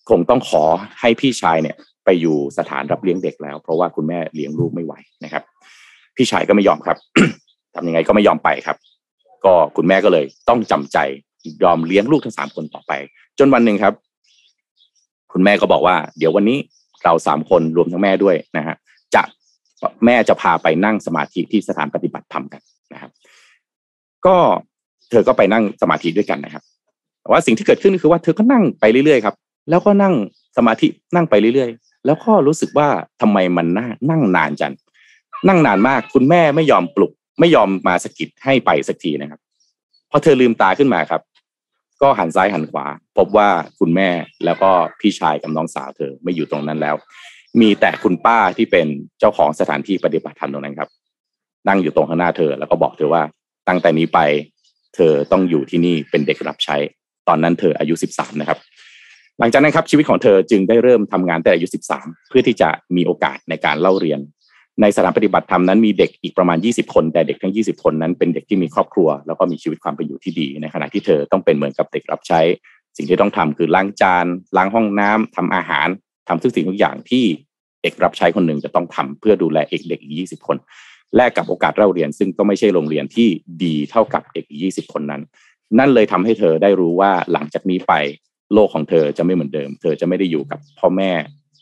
[0.10, 0.64] คงต้องขอ
[1.00, 5.44] ให้พี่ชายเนี่ย ไปอยู่สถานรับเลี้ยงเด็กแล้ว เพราะว่าคุณแม่เลี้ยงลูกไม่ไหวนะครับ
[6.16, 6.98] พี่ชายก็ไม่ยอมครับ
[7.76, 8.78] ทำยังไงก็ไม่ยอมไปครับ
[9.46, 10.98] ก็คุณแม่ก็เลยต้องจำใจ
[11.64, 12.92] ยอมเลี้ยงลูกทั้งสามคนต่อไป
[13.40, 13.94] จนวันหนึ่งครับ
[15.34, 16.58] คุณแม่ก็บอกว่า เดี๋ยววันนี้
[17.04, 18.76] เราสามคนรวมทั้งแม่ด้วยนะฮะ
[20.06, 22.62] แม่จะพาไปนั่งสมาธิที่สถานปฏิบัติธรรมกัน
[22.94, 23.12] นะครับ
[24.26, 24.36] ก็
[25.10, 26.64] เธอก็ไปนั่งสมาธิด้วยกันนะครับ
[27.22, 29.36] แต่ว่าสิ่งที่เกิดขึ้นคือว่าเธอก็นั่งไปเรื่อยๆครับ
[29.70, 30.14] แล้วก็นั่ง
[30.58, 32.88] สมาธินั่งไปเรื่อยๆ แล้วก็รู้สึกว่า
[33.22, 34.74] ทำไมมันนั่งนั่งนานจัง
[35.48, 39.40] นั่งนานมากคุณแม่ไม่ยอมปลุก ไม่ยอมมาสกิดให้ไปสักทีนะครับ
[40.12, 41.22] พอเธอลืมตาขึ้นมาครับ
[42.02, 42.86] ก็หันซ้ายหันขวา
[43.18, 44.10] พบว่าคุณแม่
[44.46, 46.96] แล้วก็พี่ชายกับน้องสาวเธอไม่อยู่ตรงนั้นแล้ว
[47.62, 48.88] มีแต่คุณป้าที่เป็น
[49.20, 50.90] เจ้าของสถานที่ปฏิบัติธรรมตรงนั้นครับ
[51.68, 53.22] นั่งอยู่ตรงข้างหน้าเธอ แล้วก็บอกเธอว่า
[53.68, 54.20] ตั้งแต่นี้ไป
[54.96, 56.78] เธอต้องอยู่ที่นี่เป็นเด็กรับใช้
[57.28, 58.60] ตอนนั้นเธออายุสิบสามนะครับ
[59.40, 64.20] หลังจากนั้นครับชีวิตของเธอจึงได้เริ่มทำงานแต่อายุ13เพื่อที่จะมีโอกาสในการเล่าเรียน
[64.82, 72.42] ในสถานปฏิบัติธรรมนั้นมีเด็กอีกประมาณ 20 คน แต่เด็กทั้ง 20 คนนั้นเป็นเด็กที่มีครอบครัว แล้วก็มีชีวิตความเป็นอยู่ที่ดีในขณะที่เธอต้องเป็นเหมือนกับเด็กรับใช้
[72.98, 74.26] สิ่งที่ต้องทำคือล้างจาน
[74.58, 75.88] ล้างห้องน้ำทำอาหาร
[76.28, 77.26] ทำทุกสิ่งทุกอย่างที่
[77.84, 80.58] เด็กรับใช้คนหนึ่งจะต้องทำเพื่อดูแลเอกเด็กอีก20คน
[81.16, 83.28] แลกกับโอกาสเล่าเรียน ซึ่งก็ไม่ใช่โรงเรียนที่
[83.64, 85.22] ดีเท่ากับเด็กอีก20คนนั้น
[85.80, 87.94] นั่นเลยทำให้เธอได้รู้ว่าหลังจากนี้ไป
[88.54, 91.12] โลกของเธอจะไม่เหมือนเดิม เธอจะไม่ได้อยู่กับพ่อแม่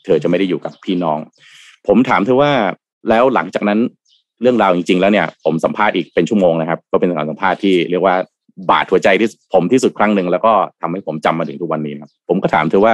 [0.04, 1.18] เธอจะไม่ได้อยู่กับพี่น้อง
[1.86, 2.52] ผมถามเธอว่า
[3.08, 3.80] แล้วหลังจากนั้น
[4.42, 8.16] เรื่องราวจริง ๆ แล้วเนี่ย ผมสัมภาษณ์อีกเป็นชั่วโมงนะครับ ก็เป็นการสัมภาษณ์ที่เรียกว่า
[8.70, 12.92] บาดหัวใจที่ผมที่สุดครั้งหนึ่งแล้วก็ทำให้ผมจำมาถึงทุกวันนี้ครับผมก็ถามเธอว่า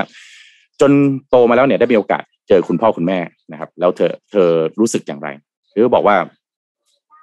[0.80, 0.92] จน
[1.30, 3.18] โตมาแล้วเนี่ยได้มีโอกาสเจอคุณพ่อคุณแม่
[3.52, 4.48] นะครับ แล้วเธอเธอ
[4.80, 5.28] รู้สึกอย่างไร
[5.70, 6.16] เธอบอกว่า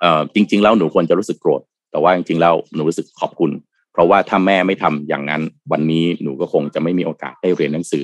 [0.02, 3.52] เออจริง ๆ แล้วหนูควรจะรู้สึกโกรธแต่ว่าจริงๆแล้วหนูรู้สึกขอบคุณ
[3.94, 5.42] เพราะว่าถ้าแม่ไม่ทำอย่างนั้น
[5.72, 8.04] วันนี้หนูก็คงจะไม่มีโอกาสได้เรียนหนังสือ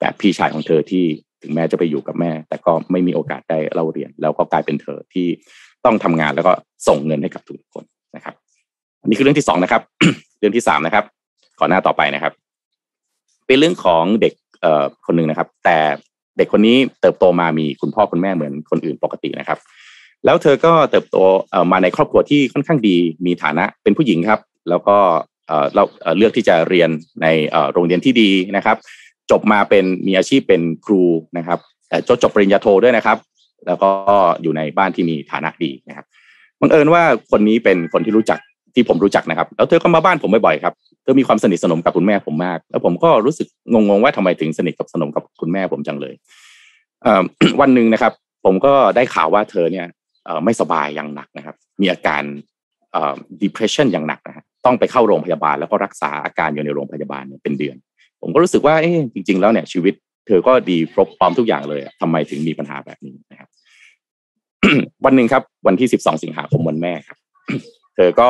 [0.00, 1.04] แบบพี่ชายของเธอที่
[1.42, 5.26] ถึงแม้จะไปอยู่กับแม่ แต่ก็ไม่มีโอกาสได้เล่าเรียน แล้วก็กลายเป็นเธอที่
[5.84, 6.52] ต้องทำงานแล้วก็
[6.88, 7.84] ส่งเงินให้กับทุกคน
[8.16, 8.34] นะครับ
[9.00, 9.82] อันนี้คือเรื่องที่สองนะครับ
[10.38, 11.04] เรื่องที่สามนะครับ
[11.58, 12.32] ขอหน้าต่อไปนะครับ
[13.46, 14.34] เป็นเรื่องของเด็ก
[15.06, 15.78] คนหนึ่งนะครับ แต่
[16.36, 19.58] เด็กคนนี้เติบโตมามีคุณพ่อคุณแม่เหมือนคนอื่นปกตินะครับ
[20.24, 21.16] แล้วเธอก็เติบโต
[21.50, 22.96] เอ่อมาในครอบครัวที่ค่อนข้างดี
[23.26, 24.96] มีฐานะเป็นผู้หญิงครับ แล้วก็
[25.46, 25.84] เอ่อเรา
[26.18, 26.90] เลือกที่จะเรียน
[27.22, 27.26] ใน
[27.72, 28.76] โรงเรียนที่ดีนะครับ
[29.30, 31.02] จบมาเป็นมีอาชีพเป็นครู
[31.38, 31.58] นะครับ
[32.08, 33.18] จบจบปริญญาโทด้วยนะครับ
[33.66, 33.90] แล้วก็
[34.42, 36.06] อยู่ในบ้านที่มีฐานะดีนะครับ
[36.60, 38.38] บังเอิญว่าคนนี้เป็นคนที่รู้จัก
[38.74, 40.74] ที่ผมรู้จักนะครับ แล้วเธอก็มาบ้านผมบ่อยๆครับ
[41.10, 46.14] เธอมีความสนิทสนมกับคุณแม่ผมมาก แล้วผมก็รู้สึกงงๆว่าทำไมถึงสนิทกับสนมกับคุณแม่ผมจังเลย
[47.02, 48.12] เวันหนึ่งนะครับ
[48.44, 49.86] ผมก็ได้ข่าวว่าเธอเนี่ย
[50.44, 52.22] ไม่สบายอย่างหนักนะครับ มีอาการ
[53.42, 57.76] depression อย่างหนักนะฮะต้องไปเข้าโรงพยาบาล แล้วก็รักษาอาการอยู่ในโรงพยาบาลเเป็นเดือน
[58.20, 59.94] ผมก็รู้สึกว่าเอ๊จริง ๆ แล้วเนี่ยชีวิต
[60.26, 63.48] เธอก็ดีครบพร้อมทุกอย่างเลยอะทำไมถึงมีปัญหาแบบนี้นะครับ
[65.04, 67.18] วันหนึ่งครับ วันที่12สิงหาคมวันแม่ครับ
[67.96, 68.28] เธอก็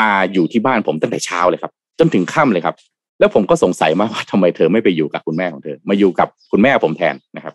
[0.00, 2.74] มาอยู่ที่บ้านผมตั้งแต่เช้าเลยครับ จนถึงค่ำเลยครับ
[3.20, 7.54] แล้วผมก็สงสัยมากว่าทำไมเธอไม่ไปอยู่กับคุณแม่ของเธอ มาอยู่กับคุณแม่ผมแทนนะครับ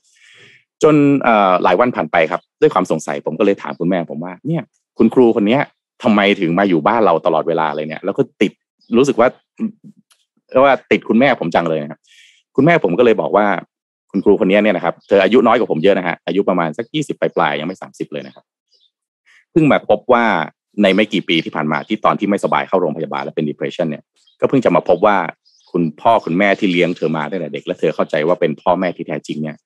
[0.83, 0.95] จน
[1.63, 4.63] หลายวันผ่านไปครับ ด้วยความสงสัยผมก็เลยถามคุณแม่ผมว่าเนี่ย
[4.97, 5.61] คุณครูคนเนี้ย
[6.03, 8.51] ทำไมถึงมาอยู่บ้านเราตลอดเวลาเลยเนี่ย แล้วก็ติด
[8.97, 9.27] รู้สึกว่า
[10.51, 11.99] เรียกว่าติดคุณแม่ผมจังเลยนะครับ
[12.55, 13.45] คุณแม่ผมก็เลยบอกว่า
[14.11, 18.43] คุณครูคนนี้เนี่ยนะครับเธออายุน้อยกว่าผมเยอะนะฮะอายุประมาณสักยี่สิบปลายๆยังไม่สามสิบเลยนะครับ
[19.51, 20.25] เพิ่งมาพบว่า
[20.81, 24.03] ในไม่กี่ปีที่ผ่านมาที่ตอนที่ไม่สบายเข้าโรงพยาบาลและเป็น depression เนี่ย
[24.43, 25.17] ก็เพิ่งจะมาพบว่า
[25.71, 29.57] คุณพ่อคุณแม่ที่เลี้ยงเธอมาตั้งแต่เด็กและเธอเข้าใจว่าเป็นพ่อแม่ที่แท้จริงเนี่ย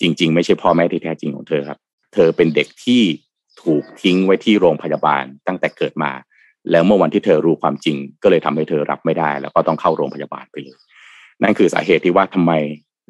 [0.00, 1.78] จริง ๆ ไม่ใช่พ่อแม่ที่แท้จริงของเธอครับ
[2.14, 3.02] เธอเป็นเด็กที่
[3.62, 6.12] ถูกทิ้งไว้ที่โรงพยาบาลตั้งแต่เกิดมา
[6.70, 10.78] แล้วเมื่อวันที่เธอรู้ความจริง ก็เลยทำให้เธอรับไม่ได้ แล้วก็ต้องเข้าโรงพยาบาลไปเลย
[11.42, 12.52] นั่นคือสาเหตุที่ว่าทำไม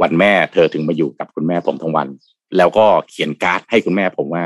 [0.02, 2.08] วันแม่เธอถึงมาอยู่กับคุณแม่ผมทั้งวัน
[2.56, 4.44] แล้วก็เขียนการ์ดให้คุณแม่ผมว่า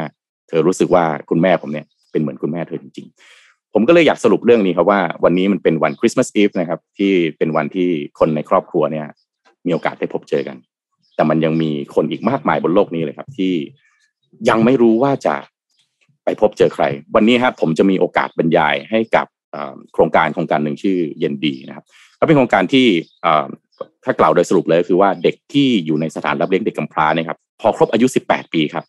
[0.48, 3.43] เธอรู้สึกว่าคุณแม่ผมเนี่ยเป็นเหมือนคุณแม่เธอจริงๆ
[3.74, 9.06] ผมก็เลยอยากสรุปเรื่องนี้ครับว่าวันนี้มันเป็นวันคริสต์มาสอีฟนะครับ ที่เป็นวันที่คนในครอบครัวเนี่ย
[9.66, 10.56] มีโอกาสได้พบเจอกัน
[11.14, 13.52] แต่มันยังมีคนอีกมากมายบนโลกนี้เลยครับ ที่
[14.48, 15.34] ยังไม่รู้ว่าจะ
[16.24, 19.26] ไปพบเจอใคร วันนี้ครับผมจะมีโอกาสบรรยายให้กับ
[19.92, 21.84] โครงการโครงการหนึ่งชื่อเย็นดีนะครับ
[22.20, 22.86] ก็เป็นโครงการที่
[24.04, 28.84] ถ้ากล่าวโดยสรุปเลยคือว่าเด็กที่อยู่ในสถานรับเลี้ยงเด็กกำพร้าเนี่ยครับ พอครบอายุ 18 ปีครับ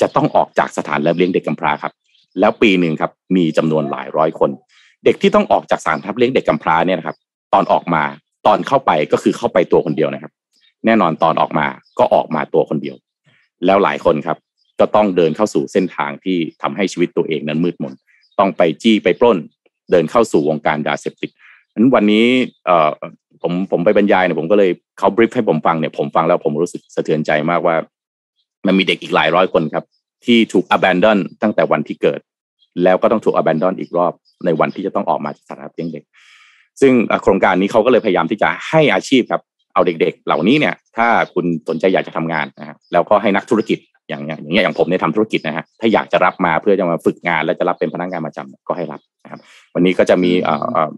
[0.00, 1.92] จะต้องออกจากสถานรับเลี้ยงเด็กกำพร้าครับ
[2.40, 4.50] แล้วปีหนึ่งครับมีจำนวนหลายร้อยคน
[5.04, 7.16] เด็กที่ต้องออกจากสถานรับเลี้ยงเด็กกำพร้าเนี่ยนะครับ
[7.54, 8.02] ตอนออกมา
[8.46, 10.32] ตอนเข้าไปก็คือเข้าไปตัวคนเดียวนะครับ
[10.86, 11.66] แน่นอนตอนออกมา
[11.98, 12.96] ก็ออกมาตัวคนเดียว
[13.66, 14.36] แล้วหลายคนครับ
[14.80, 17.94] ก็ต้องเดินเข้าสู่เส้นทางที่ทำให้ชีวิตตัวเองนั้นมืดมน
[18.38, 19.38] ต้องไปจี้ไปปล้น
[19.90, 21.30] เดินเข้าสู่วงการยาเสพติด
[21.74, 22.26] นั้นวันนี้
[22.66, 22.90] เอ่อ
[23.42, 27.76] ผมผมไปบรรยายเนี่ยผมก็เลยเขาบริฟให้ผมฟังเนี่ยผมฟังแล้วผมรู้สึกสะเทือนใจมากว่า
[28.66, 29.84] มันมีเด็กอีกหลายร้อยคนครับ
[30.26, 32.20] ที่ถูก abandon ตั้งแต่วันที่เกิด
[32.82, 34.12] แล้วก็ต้องถูก abandon อีกรอบ
[34.44, 36.04] ในวันที่จะต้องออกมาจากสถานรับเลี้ยงเด็ก
[36.80, 36.92] ซึ่ง
[37.22, 39.42] โครงการนี้เขาก็เลยพยายามที่จะให้อาชีพครับ
[39.74, 43.78] เอาเด็กๆ เหล่านี้เนี่ย ถ้าคุณสนใจอยากจะทำงานนะครับแล้วก็ให้นักธุรกิจ
[44.12, 49.40] อย่างอย่างเงี้ยอย่างผมเนี่ยทำธุรกิจนะฮะถ้าอยากจะรับมาเพื่อจะมาฝึกงานและจะรับเป็นพนักงานประจำก็ให้รับนะครับ
[49.74, 50.54] วันนี้ก็จะมีเอ่
[50.86, 50.88] อ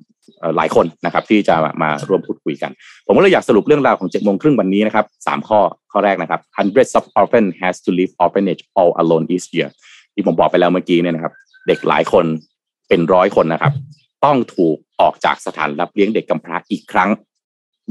[0.56, 2.70] หลายคนนะครับที่จะมาร่วมพูดคุยกัน
[3.06, 5.60] ผมก็เลยอยากสรุปเรื่องราวของเจ็ดโมงครึ่งวันนี้นะครับสามข้อ
[5.92, 9.68] ข้อแรกนะครับ hundreds of orphan has to leave orphanage all alone each year
[10.14, 11.32] ที่ผมบอกไปแล้วเมื่อกี้เนี่ยนะครับ
[11.68, 12.24] เด็กหลายคน
[12.88, 13.72] เป็นร้อยคนนะครับ
[14.24, 17.10] ต้องถูกออกจากสถานรับเลี้ยงเด็กกำพร้าอีกครั้ง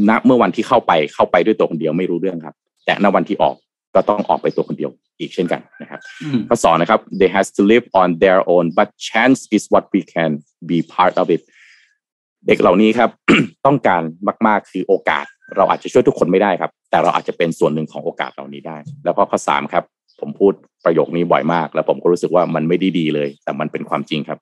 [0.09, 2.55] ณเมื่อวันที่เข้าไปเข้าไปด้วยตัวคนเดียวไม่รู้เรื่องครับ
[2.85, 3.55] แต่ณวันที่ออก
[3.95, 5.99] ก็ต้องออกไปตัวคนเดียวอีกเช่นกันนะครับ
[6.49, 10.31] ข้อสองนะครับ they has to live on their own but chance is what we can
[10.69, 11.41] be part of it
[12.47, 13.09] เด็กเหล่านี้ครับ
[13.65, 14.01] ต้องการ
[14.47, 15.25] มาก ๆ คือโอกาส
[15.55, 19.83] เราอาจจะช่วยทุกคนไม่ได้ครับ แต่เราอาจจะเป็นส่วนหนึ่งของโอกาสเหล่านี้ได้ แล้วก็ข้อสามครับ
[20.19, 20.53] ผมพูด
[20.85, 24.39] ประโยคนี้บ่อยมาก แล้วผมก็รู้สึกว่ามันไม่ได้ดีเลย แต่มันเป็นความจริงครับ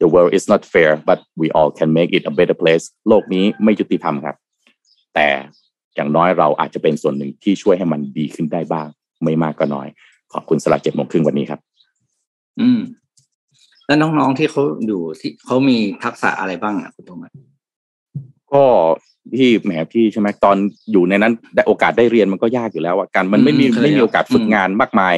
[0.00, 4.36] the world is not fair but we all can make it a better place โลกนี้ไม่ยุติธรรมครับ
[5.14, 5.28] แต่
[5.94, 8.86] อย่างน้อยเราอาจจะเป็นส่วนหนึ่งที่ช่วยให้มันดีขึ้นได้บ้าง
[9.22, 9.88] ไม่มากก็น้อย
[10.32, 11.60] ขอบคุณสลับเจ็ดโมงครึ่งวันนี้ครับ
[12.60, 12.80] อืม
[13.86, 17.30] แล้วน้องๆที่เขาอยู่ที่เขามีทักษะอะไรบ้างอะคุณโทมัส
[18.52, 18.64] ก็
[19.36, 20.56] ที่แหมพี่ใช่ไหมตอน
[20.92, 25.14] อยู่ในนั้นได้โอกาสได้เรียนมันก็ยากอยู่แล้วอะการมันไม่มีไม่มีโอกาสฝึกงานมากมาย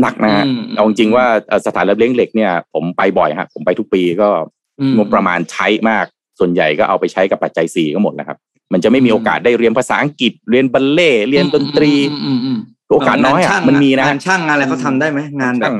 [0.00, 0.44] หนักนะ
[0.76, 1.24] เอาจริงว่า
[1.66, 4.28] สถานรับเลี้ยงเหล็กเนี่ย ผมไปบ่อยฮะผมไปทุกปีก็
[4.96, 6.04] งบประมาณใช้มาก
[6.38, 8.38] ส่วนใหญ่ก็เอาไปใช้กับปัจจัยสี่ก็หมดนะครับ
[8.72, 11.92] มันจะไม่มีโอกาสได้เรียนภาษาอังกฤษ เรียนบัลเล่เรียนดนตรี
[12.90, 15.72] โอกาสน้อยอะมันมีนะงานช่างงานอะไรเขาทาได้ไหมงานแบบ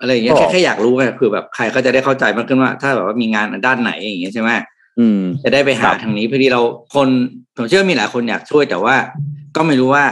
[0.00, 4.50] อะไรอย่างเงี้ยแค่แค่อยากรู้ไงคือแบบใครเขาจะได้เข้าใจมากขึ้นว่า ถ้าแบบว่ามีงานด้านไหนอย่างเงี้ยใช่ไหม
[5.42, 6.60] จะได้ไปหาทางนี้พอดีเรา
[6.94, 7.08] คน
[7.56, 8.94] ผมเชื่อมีหลายคนอยากช่วยแต่ว่า
[9.56, 10.04] ก็ไม่รู้ว่า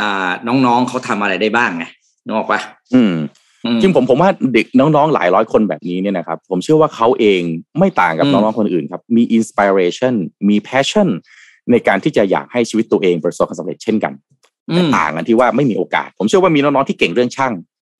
[0.00, 1.84] อ่าน้องๆเขาทำอะไรได้บ้างไง
[2.24, 2.60] นึกออกปะ
[2.94, 3.29] อืมอืม
[3.80, 7.42] จริงผมผมว่าเด็กน้องๆหลายร้อยคนแบบนี้เนี่ยนะครับ ผมเชื่อว่าเขาเอง
[7.78, 10.14] ไม่ต่างกับอืมน้องๆคนอื่นครับ มี inspiration
[10.48, 11.08] มี passion
[11.70, 14.12] ในการที่จะอยากให้ชีวิตตัวเองประสบความสำเร็จเช่นกัน
[14.70, 17.52] อืมแต่ต่างกันที่ว่าไม่มีโอกาส ผมเชื่อว่ามีน้องๆที่เก่งเรื่องช่าง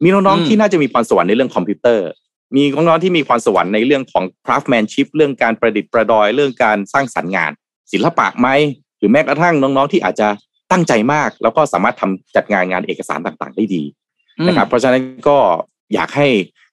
[0.04, 2.06] มีน้องอืมๆที่น่าจะมีพรสวรรค์ในเรื่องคอมพิวเตอร์
[2.56, 7.52] มีน้องๆที่มีพรสวรรค์ในเรื่องของ craftsmanship เรื่องการประดิษฐ์ประดอยเรื่องการสร้างสรรค์งาน
[7.92, 8.48] ศิลปะไหม
[8.98, 10.28] หรือแม้กระทั่งน้องๆที่อาจจะ
[10.70, 13.82] ตั้งใจมาก แล้วก็สามารถทำจัดงานงานเอกสารต่างๆ ได้ดี
[14.46, 15.36] นะครับเพราะฉะนั้นก็
[15.94, 16.28] อยากให้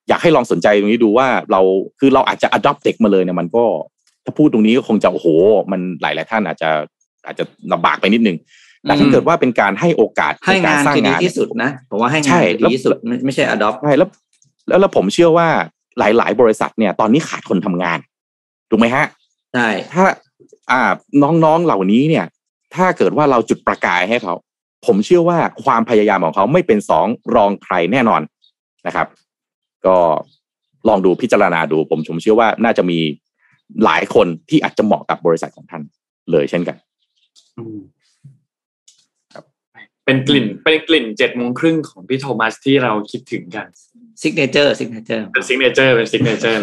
[0.09, 1.61] อยากให้ลองสนใจตรงนี้ดูว่าเรา
[1.99, 3.65] คือเราอาจจะ adopt เด็กมาเลยเนี่ยมันก็
[4.25, 5.27] ถ้าพูดตรงนี้ก็คงจะโอ้โห
[5.71, 6.69] มันหลายๆท่านอาจจะ
[7.25, 7.43] อาจจะ
[7.73, 8.37] ลำบากไปนิดนึง
[8.83, 14.09] แต่ถ้าอืมเกิดว่าเป็นการให้โอกาสให้งานใกรสร้คือดีเยที่สุดนะผมว่าให้ใช่งานคือแล้วดีที่สุดไม่ไม่ใช่ adopt ใช่แล้ว
[14.67, 15.47] แล้วแล้วผมเชื่อว่า
[15.99, 17.99] หลาย ๆ บริษัทเนี่ย ตอนนี้ขาดคนทำงาน
[18.69, 19.05] ถูกไหมฮะ
[19.53, 20.05] ใช่ถ้า
[20.71, 20.81] อ่า
[21.23, 22.25] น้องๆเหล่านี้เนี่ย
[22.75, 24.33] ถ้าเกิดว่าเราจุดประกายให้เขา
[24.85, 28.21] ผมเชื่อว่าความพยายามของเขาไม่เป็นสองรองใครแน่นอน
[28.87, 29.07] นะครับ
[29.85, 29.97] ก็
[30.87, 32.99] ลองดูพิจารณาดูผมผมเชื่อว่าน่าจะมี
[33.83, 35.81] หลายคนที่อาจจะเหมาะกับบริษัทของท่าน
[36.31, 36.77] เลยเช่นกัน
[37.57, 37.79] อืม
[39.33, 39.43] ครับ
[40.05, 43.67] เป็นกลิ่นเป็นกลิ่นเจ็ดโมงครึ่งของพี่โทมัสที่เราคิดถึงกัน
[44.21, 46.59] signature signature เป็น signature เป็น signature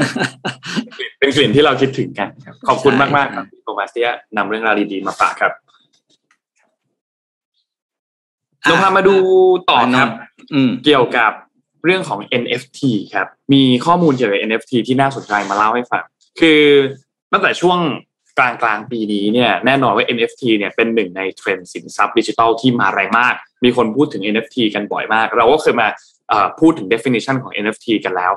[1.19, 4.05] เป็นกลิ่นที่เราคิดถึงกันครับขอบคุณมากมากๆครับพี่โทมัสที่
[4.37, 5.53] นำเรื่องราวดีๆมาฝากครับ
[8.65, 9.15] เราพามาดู
[9.71, 10.09] ต่อครับ
[10.53, 11.33] อืมเกี่ยวกับ
[11.85, 12.81] เรื่องของ NFT
[13.15, 16.05] ครับ มีข้อมูลเกี่ยวกับ NFT ที่น่าสนใจมาเล่าให้ฟัง
[16.41, 16.63] คือ
[17.33, 17.79] ตั้งแต่ช่วง
[18.39, 23.35] กลางกลางๆปีนี้เนี่ยแน่นอนว่า NFT เนี่ยเป็นหนึ่งในเทรนด์สินทรัพย์ดิจิทัลที่มาแรงมาก
[23.65, 25.89] มีคนพูดถึง NFT กันบ่อยมาก เราก็เคยมา
[26.29, 28.33] เอ่อพูดถึง definition ของ NFT กันแล้ว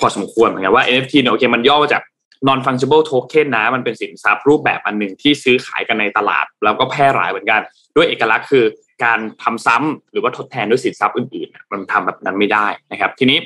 [0.00, 2.02] พอสมควรเหมือนกันว่า NFT เนี่ยโอเคมันย่อมาจาก
[2.48, 7.60] non fungible token นะ มันเป็นสินทรัพย์รูปแบบอันหนึ่งที่ซื้อขายกันในตลาด แล้วก็แพร่หลายเหมือนกัน
[7.96, 8.64] ด้วยเอกลักษณ์คือ
[9.04, 13.38] การทำซ้ำหรือว่าทดแทนด้วยสินทรัพย์อื่นๆ มันทำแบบนั้นไม่ได้นะครับ ทีนี้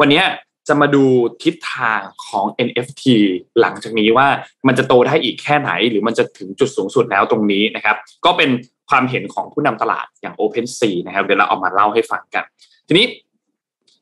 [0.00, 0.22] วันนี้
[0.68, 1.04] จะมาดู
[1.42, 3.04] ทิศทางของ NFT
[3.60, 4.28] หลังจากนี้ว่า
[4.66, 8.50] มันจะโตได้อีกแค่ไหน หรือมันจะถึงจุดสูงสุดแล้วตรงนี้นะครับ ก็เป็น
[8.90, 12.44] ความเห็นของผู้นำตลาดอย่าง OpenSea นะครับเดี๋ยวเราเอามาเล่าให้ฟังกัน
[12.88, 13.06] ทีนี้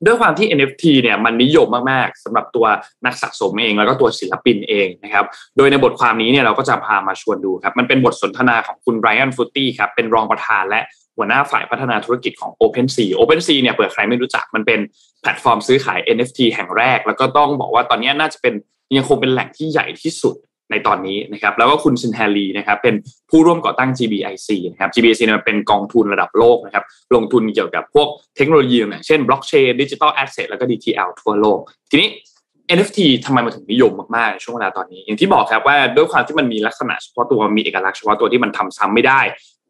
[0.07, 2.67] ด้วยความที่ NFT เนี่ยมันนิยมมากๆสำหรับตัว
[3.07, 5.25] นักสะสมเอง แล้วก็ตัวศิลปินเองนะครับ
[5.57, 10.81] โดยในบทความนี้เนี่ยเราก็จะพามาชวนดูครับ มันเป็นบทสนทนาของคุณไบรอันฟุตตี้ครับ เป็นรองประธานและ
[11.17, 14.81] หัวหน้าฝ่ายพัฒนาธุรกิจของ OpenSea OpenSea เนี่ยเผื่อใครไม่รู้จักมันเป็น
[15.21, 18.55] แพลตฟอร์มซื้อขาย NFT แห่งแรก แล้วก็ต้องบอกว่าตอนนี้น่าจะเป็น
[18.97, 20.35] ยังคงเป็นแหล่งที่ใหญ่ที่สุด
[20.71, 22.95] ในตอนนี้นะครับแล้วก็คุณซินแฮลีนะครับเป็น
[23.31, 31.59] ผู้ร่วมก่อตั้ง GBIC นะครับ GBIC เนี่ยเป็นกองทุนระดับโลกนะครับลงทุนเกี่ยวกับพวกเทคโนโลยีอย่างเช่นบล็อกเชนดิจิ t a ลแอสเซทแล้วก็ DLT ทั่วโลก
[31.91, 32.09] ทีนี้
[32.77, 39.21] NFT ทำไมมันถึงนิยมมากๆในช่วงเวลาตอนนี้ อย่างที่บอกครับว่าด้วยความที่มันมีลักษณะเฉพาะตัวมีเอกลักษณ์เฉพาะตัวที่มันทำซ้ำไม่ได้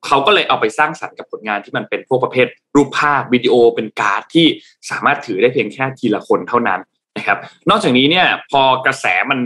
[0.07, 2.47] เขาก็เลยเอาไปสร้างสรรค์กับผลงานที่มันเป็นพวกประเภท
[2.77, 4.47] รูปภาพวิดีโอเป็นการ์ดที่
[4.91, 6.81] สามารถถือได้เพียงแค่ทีละคนเท่านั้น
[7.17, 7.39] นะครับ
[7.71, 9.39] นอกจากนี้เนี่ยพอกระแสมัน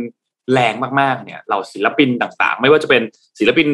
[0.52, 3.02] แรงมากๆเนี่ยเราศิลปินต่างๆ ไม่ว่าจะเป็น
[3.38, 3.68] ศิลปิน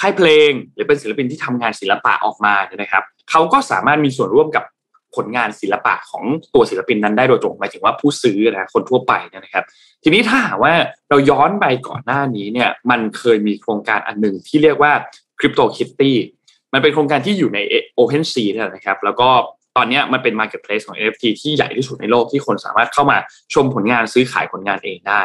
[0.00, 4.64] ค่ายเพลง หรือเป็นศิลปินที่ทำงานศิลปะออกมาเนี่ยนะครับเขาก็สามารถมีส่วนร่วมกับ
[5.16, 9.64] ผลงานศิลปะของตัวศิลปินนั้นได้โดยตรงหมายถึงว่าผู้ซื้อนะคนทั่วไปเนยนะครับ
[10.02, 10.74] ทีนี้ถ้าหากว่า
[11.10, 14.92] เราย้อนไปก่อนหน้านี้เนี่ยมันเคยมีโครงการอันหนึ่งที่เรียกว่า
[15.38, 16.12] Crypto Kitty
[16.72, 17.58] มันเป็นโครงการที่อยู่ใน
[17.98, 19.28] OpenSea เนี่ยนะครับ แล้วก็
[19.76, 23.18] ตอนนี้มันเป็น Marketplace ของ NFT ที่ใหญ่ที่สุดในโลกที่คนสามารถเข้ามา
[23.54, 25.20] ชมผลงานซื้อขายผลงานเองได้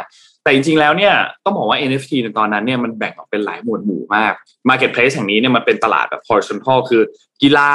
[0.47, 4.33] แต่จริงๆแล้วเนี่ยต้องบอกว่า NFT ในตอนนั้นเนี่ยมันแบ่งออกเป็นหลายหมวดหมู่มาก
[4.69, 7.01] Marketplace แห่งนี้เนี่ยมันเป็นตลาดแบบ horizontal คือ
[7.41, 7.71] กีฬา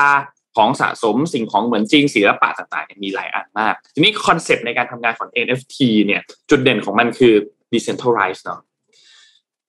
[0.56, 6.20] ของสะสมสิ่งของเหมือนจริงศิลปะต่างๆมีหลายอันมาก ทีนี้ concept ในการทำงานของ NFT เนี่ย
[6.50, 7.34] จุดเด่นของมันคือ
[7.72, 8.60] decentralized เนาะ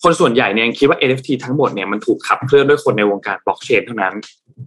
[0.04, 4.14] คนส่วนใหญ่เนี่ยคิดว่า NFT ทั้งหมดเนี่ยมันถูกขับเคลื่อนด้วยคนในวงการบล็อกเชนเท่านั้น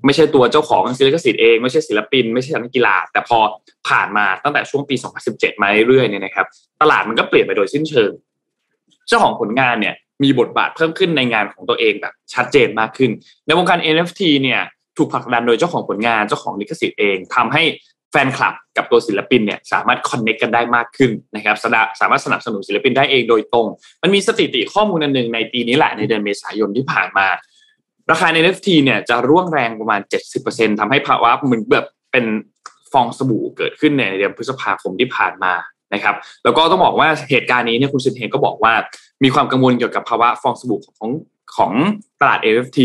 [0.05, 3.39] ไม่ใช่ตัวเจ้าของศิลปสิทธิ์เองไม่ใช่ศิลปิน ไม่ใช่นักกีฬา แต่พอ
[3.89, 4.95] ผ่านมาตั้งแต่ช่วงปี
[5.28, 6.47] 2017 มาเรื่อยๆเนี่ยนะครับ
[6.82, 8.11] ตลาดมันก็เปลี่ยนไปโดยสิ้นเชิง
[9.09, 13.11] เจ้าของผลงานเนี่ยมีบทบาทเพิ่มขึ้นในงานของตัวเองแบบชัดเจนมากขึ้น
[13.47, 14.61] ในวงการ NFT เนี่ย
[14.97, 17.63] ถูกผลักดันโดยเจ้าของผลงานเจ้าของลิขสิทธิ์เองทำให้
[18.11, 23.67] แฟนคลับกับตัวศิลปินเนี่ยสามารถคอนเน c กกันได้มากขึ้นนะครับสามารถสนับสนุนศิลปินได้เองโดยตรง
[24.03, 27.27] มันมีสถิติข้อมูลอันหนึ่งในปีนี้แหละในเดือนเมษายนที่ผ่านมา
[28.11, 30.01] ราคา NFT เนี่ยจะร่วงแรงประมาณ
[30.41, 32.27] 70%ทำให้ภาวะเหมือนแบบเป็น
[32.93, 35.53] ฟองสบู่เกิดขึ้นในเดือนพฤษภาคมที่ผ่านมา
[35.95, 36.14] นะครับ
[36.45, 38.72] แล้วก็ต้องบอกว่าเหตุการณ์นี้เนี่ยคุณซินเฮงก็บอกว่า
[39.24, 41.11] มีความกังวลเกี่ยวกับภาวะฟองสบู่ของ
[41.57, 41.72] ของ
[42.20, 42.80] ตลาด NFT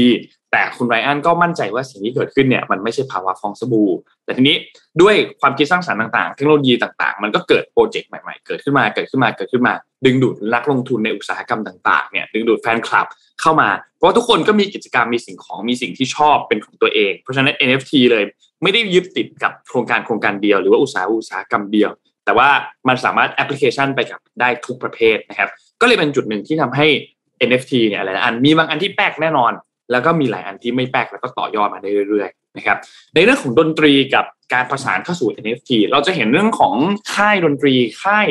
[0.51, 3.89] แต่คุณไรอันก็มั่นใจว่าสิ่งที่เกิดขึ้นเนี่ยมันไม่ใช่ภาวะฟองสบู่
[4.25, 4.55] แต่ทีนี้
[5.01, 9.73] ด้วยความคิดสร้างสรรค์ต่างๆ เทคโนโลยีต่างๆ มันก็เกิดโปรเจกต์ใหม่ๆ เกิดขึ้นมาเกิดขึ้นมาเกิดขึ้นมา
[10.05, 13.07] ดึงดูดนักลงทุนในอุตสาหกรรมต่างๆเนี่ยดึงดูดแฟนคลับ
[13.41, 18.23] เข้ามา เพราะว่าทุกคนก็มีกิจกรรมมีสิ่งของมีสิ่งที่ชอบเป็นของตัวเอง เพราะฉะนั้น NFT เลย
[18.63, 21.91] ไม่ได้ยึดติดกับโครงการโครงการเดียว หรือว่าอุตสาหอุตสาหกรรมเดียว
[22.25, 22.49] แต่ว่า
[22.87, 25.49] มันสามารถแอปพลิเคชันไปกับได้ทุกประเภทนะครับ
[25.81, 26.87] ก็เลยเป็นจุดหนึ่งที่ทำให้
[27.49, 29.51] NFT เนี่ยอะไรนะอันมีบางอันที่แปลกแน่นอน
[29.91, 32.77] แล้วก็มีหลายอันที่ไม่แปลกแล้วก็ต่อยอดมาได้เรื่อยๆนะครับ
[33.15, 36.75] ในเรื่องของดนตรีกับการประสานเข้าสู่ NFT เราจะเห็นเรื่องของ
[37.13, 38.27] ค่ายดนตรีค่าย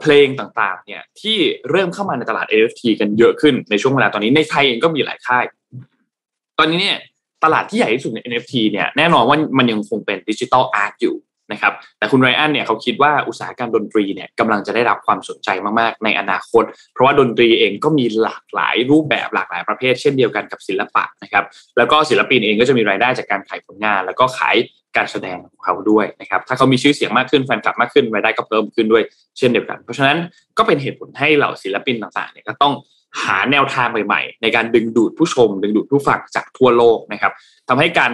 [0.00, 1.36] เพลงต่างๆเนี่ยที่
[1.70, 5.44] เริ่มเข้ามาในตลาด NFT กันเยอะขึ้นในช่วงเวลาตอนนี้ในไทยเองก็มีหลายค่าย
[6.58, 6.98] ตอนนี้เนี่ย
[7.44, 11.14] ตลาดที่ใหญ่ที่สุดใน NFT เนี่ยแน่นอนว่ามันยังคงเป็นดิจิทัลอาร์ตอยู่
[11.52, 15.48] นะครับแต่คุณไรอันเนี่ยเขาคิดว่าอุตสาหกรรมดนตรีเนี่ยกำลังจะได้รับความสนใจ
[15.80, 21.44] มากๆ ในอนาคต เพราะว่าดนตรีเองก็มีหลากหลายรูปแบบหลากหลายประเภท เช่นเดียวกันกับศิลปะนะครับ
[21.78, 24.56] แล้วก็ศิลปินเองก็จะมีรายได้จากการขายผลงาน แล้วก็ขาย
[24.96, 29.02] การแสดงของเขาด้วยนะครับถ้าเขามีชื่อเสียงมากขึ้นแฟนคลับมากขึ้นรายได้ก็เพิ่มขึ้นด้วย
[29.38, 30.18] เช่นเดียวกัน เพราะฉะนั้น
[30.58, 32.74] ก็เป็นเหตุผลให้เหล่าศิลปินต่างๆเนี่ยก็ต้อง
[33.22, 37.32] หาแนวทางใหม่ๆ ในการดึงดูดผู้ชม ดึงดูดผู้ฟังจากทั่วโลกนะครับ
[37.68, 38.12] ทำให้การ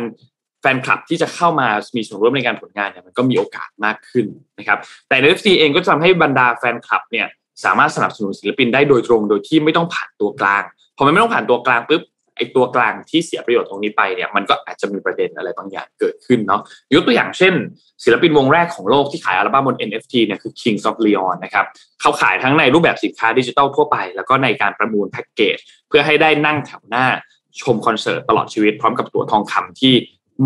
[0.67, 4.27] แฟนคลับที่จะเข้ามามีส่วนร่วมในการผลงานเนี่ยมันก็มีโอกาสมากขึ้น
[4.59, 7.27] นะครับแต่ NFT เองก็จะทำให้บรรดาแฟนคลับเนี่ย
[7.65, 10.63] สามารถสนับสนุนศิลปินได้โดยตรง โดยที่ไม่ต้องผ่านตัวกลาง
[10.97, 12.03] พอมันไม่ต้องผ่านตัวกลางปุ๊บ
[12.37, 16.61] ไอตัวกลางที่เสียประโยชน์ตรงนี้ไปเนี่ยมันก็อาจจะมีประเด็นอะไรบางอย่างเกิดขึ้นเนาะ
[16.95, 17.55] ยกตัวอย่างเช่น
[18.05, 21.67] ศิลปินวงแรกของโลกที่ขายอัลบั้มบน NFT เนี่ยคือ Kings of Leon นะครับ
[22.01, 25.57] เขาขายทั้งในรูปแบบสินค้าดิจิทัลทั่วไป แล้วก็ในการประมูลแพ็กเกจ
[25.89, 27.07] เพื่อให้ได้นั่งแถวหน้า
[27.61, 29.95] ชมคอนเสิร์ตตลอดชีวิตพร้อมกับตั๋วทองคำที่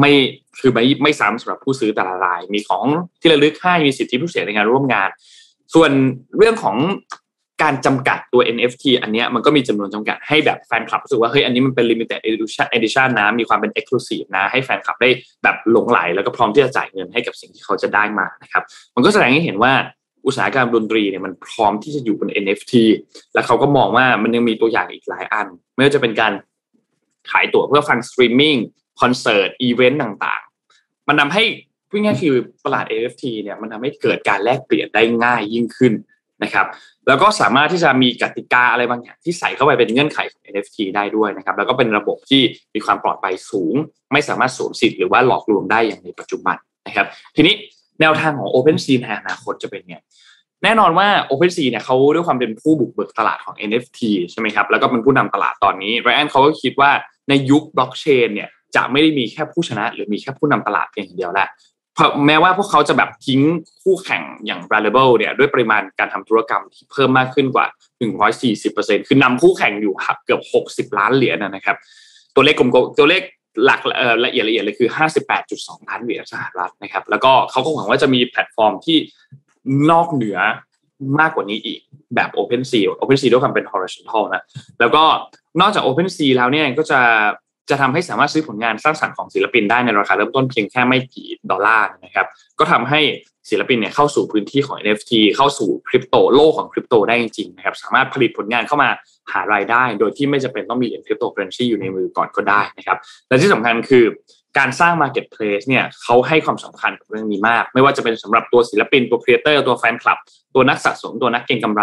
[0.01, 0.13] ไม่
[0.61, 2.87] คือไม่ไม่ซ้ำสำหรับผู้ซื้อแต่ละราย มีของ
[3.21, 5.09] ที่ระลึกให้มีสิทธิพิเศษในงานร่วมงาน
[5.75, 5.91] ส่วน
[6.39, 6.77] เรื่องของ
[7.63, 15.11] การจำกัดตัว NFT อันนี้มันก็มีจำนวนจำกัดให้แบบแฟนคลับรู้สึกว่าเฮ้ยอันนี้มันเป็น limited edition edition นะ มีความเป็น exclusive นะ ให้แฟนคลับได้
[15.43, 18.63] แบบหลงใหล แล้วก็พร้อมที่จะจ่ายเงินให้กับสิ่งที่เขาจะได้มานะครับ
[18.95, 19.73] มันก็แสดงให้เห็นว่า
[20.27, 22.73] อุตสาหกรรมดนตรีเนี่ยมันพร้อมที่จะอยู่บน NFT
[23.35, 26.33] แล้วเขาก็มองว่ามันยังมีตัวอย่างอีกหลายอัน ไม่ว่าจะเป็นการ
[27.31, 28.57] ขายตั๋วเพื่อฟังสตรีมมิ่ง
[29.01, 31.43] คอนเสิร์ตอีเวนต์ต่างๆ มันทำให้
[31.89, 32.35] พูดง่ายคือ
[32.65, 35.93] ตลาด NFT เนี่ยมันทำให้เกิดการแลกเปลี่ยนได้ง่ายยิ่งขึ้น
[36.43, 36.67] นะครับ
[37.09, 42.43] แล้วก็สามารถที่จะมีกติกาอะไรบางอย่างที่ใส่เข้าไปเป็นเงื่อนไขของ NFT ได้ด้วยนะครับ แล้วก็เป็นระบบที่
[42.75, 43.75] มีความปลอดภัยสูง
[44.13, 47.55] ไม่สามารถสวมสิทธิ์หรือว่าหลอกลวงได้อย่างในปัจจุบันนะครับ ทีนี้
[48.01, 49.97] แนวทางของ OpenSea ในอนาคตจะเป็นไง
[50.65, 56.91] แน่นอนว่า OpenSea เนี่ยเขาด้วยความเป็นผู้บุกเบิกตลาดของ NFT ใช่ไหมครับ แล้วก็เป็นผู้นำตลาดตอนนี้ไรอันเขาก็คิดว่า
[57.29, 61.49] ในยุคบล็อกเชนเนี่ย จะไม่ได้มีแค่ผู้ชนะ หรือมีแค่ผู้นำตลาดเพียงอย่างเดียวแหละ
[62.27, 63.41] แม้ว่าพวกเขาจะแบบทิ้ง
[63.83, 67.67] คู่แข่งอย่าง r a l a b l e เนี่ยด้วยปริมาณการทำธุรกรรมที่เพิ่มมากขึ้นกว่า
[68.37, 69.95] 140%คือนำคู่แข่งอยู่
[70.25, 70.43] เกือบ
[70.91, 71.77] 60 ล้านเหรียญนะครับ
[72.35, 73.23] ตัวเลขกลมๆตัวเลข
[73.65, 73.81] หลัก
[74.25, 74.89] ละเอียดละเอียดเลยคือ
[75.39, 78.99] 58.2 ล้านเหรียญสหรัฐนะครับ แล้วก็เขาก็หวังว่าจะมีแพลตฟอร์มที่
[79.91, 80.39] นอกเหนือ
[81.19, 81.81] มากกว่านี้อีก
[82.15, 84.43] แบบ OpenSea OpenSea ด้วยความเป็น horizontal นะ
[84.81, 85.03] แล้วก็
[85.61, 87.01] นอกจาก OpenSea แล้วเนี่ยก็จะ
[87.71, 92.27] จะทำให้สามารถซื้อผลงานสร้างสรรค์ของศิลปินได้ในราคาเริ่มต้นเพียงแค่ไม่กี่ดอลลาร์นะครับ
[92.59, 93.01] ก็ทำให้
[93.51, 98.89] ศิลปินเนี่ยเข้าสู่พื้นที่ของ NFT เข้าสู่คริปโตโลกของคริปโตได้จริงๆนะครับ สามารถผลิตผลงานเข้ามา
[99.33, 102.99] หารายได้ โดยที่ไม่จำเป็นต้องมีเหรียญคริปโตเคอเรนซีอยู่ในมือก่อนก็ได้นะครับ
[103.29, 104.05] และที่สำคัญคือ
[104.59, 110.19] การสร้าง Marketplace เนี่ยเขาให้ความสำคัญกับเรื่องนี้มาก ไม่ว่าจะเป็นสำหรับตัวศิลปินตัว creator ตัวแฟนคลับ
[110.55, 111.83] ตัวนักสะสมตัวนักเก็งกำไร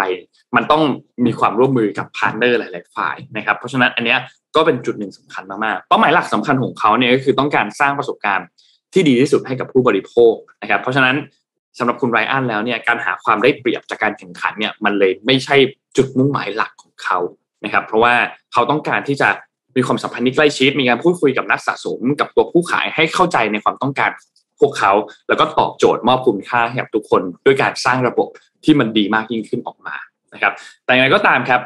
[0.55, 0.84] มันต้อง
[1.26, 4.20] มีความร่วมมือกับ partner หลาย ๆ ฝ่ายนะครับเพราะฉะนั้นอันเนี้ย
[4.55, 8.47] ก็เป็นจุดหนึ่งสำคัญมาก ๆ เป้าหมายหลักสำคัญของเขาเนี่ยก็คือต้องการสร้างประสบการณ์
[8.93, 11.16] ที่ดีที่สุดให้กับผู้บริโภคนะครับเพราะฉะนั้น
[11.78, 15.55] สำหรับคุณไรอันแล้วเนี่ยการหาความได้เปรียบจากการแข่งขันเนี่ยมันเลยไม่ใช่
[15.97, 17.20] จุดมุ่งหมายหลักของเขา
[17.63, 18.13] นะครับเพราะว่า
[18.53, 19.30] เขาต้องการที่จะ
[19.78, 24.11] มีความสัมพันธ์ที่ใกล้ชิด มีการพูดคุยกับนักสะสมกับตัวผู้ขายให้เข้าใจในความต้องการ
[24.59, 24.93] พวกเขา
[25.28, 28.28] แล้วก็ตอบโจทย์มอบคุณค่าให้กับทุกคน ด้วยการสร้างระบบ
[28.63, 29.95] ที่มันดีมากยิ่งขึ้นออกมา
[30.34, 30.53] นะครับ
[30.86, 31.61] แต่อย่างไรก็ตามครับ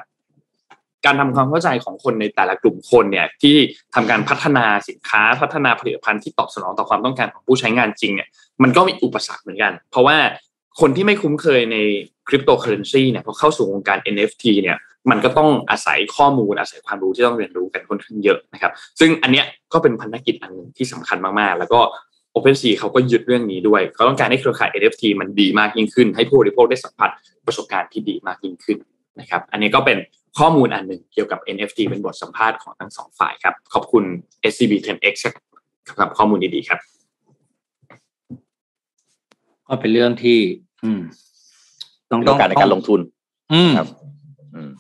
[1.05, 3.55] การทำความเข้าใจของคนในแต่ละกลุ่มคนเนี่ยที่
[3.95, 8.28] ทำการพัฒนาสินค้าพัฒนาผลิตภัณฑ์ที่ตอบสนองต่อความต้องการของผู้ใช้งานจริงเนี่ย
[8.64, 10.18] มันก็มีอุปสรรคเหมือนกัน เพราะว่า
[10.80, 11.78] คนที่ไม่คุ้นเคยใน
[12.28, 14.78] คริปโตเคอเรนซีเนี่ยพอเข้าสู่วงการ NFT เนี่ย
[15.10, 21.80] มันก็ต้องอาศัยข้อมูลอาศัยความรู้ที่ต้องเรียนรู้กันค่อนข้างเยอะนะครับ ซึ่งอันเนี้ยก็เป็นพันธกิจอันหนึ่งที่สำคัญมากๆ แล้วก็
[22.36, 27.10] OpenSea เขาก็ยึดเรื่องนี้ด้วยเขาต้องการให้เครือข่าย NFT มันดีมากยิ่งขึ้น ให้ผู้บริโภคได้สัมผัส
[27.45, 28.78] ประสบการณ์ที่ดีมากยิ่งขึ้น
[29.20, 29.97] นะครับอันนี้ก็เป็น
[30.39, 34.04] ข้อมูลอันหนึ่งเกี่ยวกับ NFT เป็นบทสัมภาษณ์ของทั้งสองฝ่ายครับ ขอบคุณ
[34.52, 36.80] SCB 10X ครับข้อมูลดีๆครับ
[39.68, 40.39] ก็เป็นเรื่องที่
[40.84, 41.02] อืม
[42.12, 43.00] ต้องต้องการในการลงทุน
[43.54, 43.88] อืมครับ
[44.56, 44.72] อืม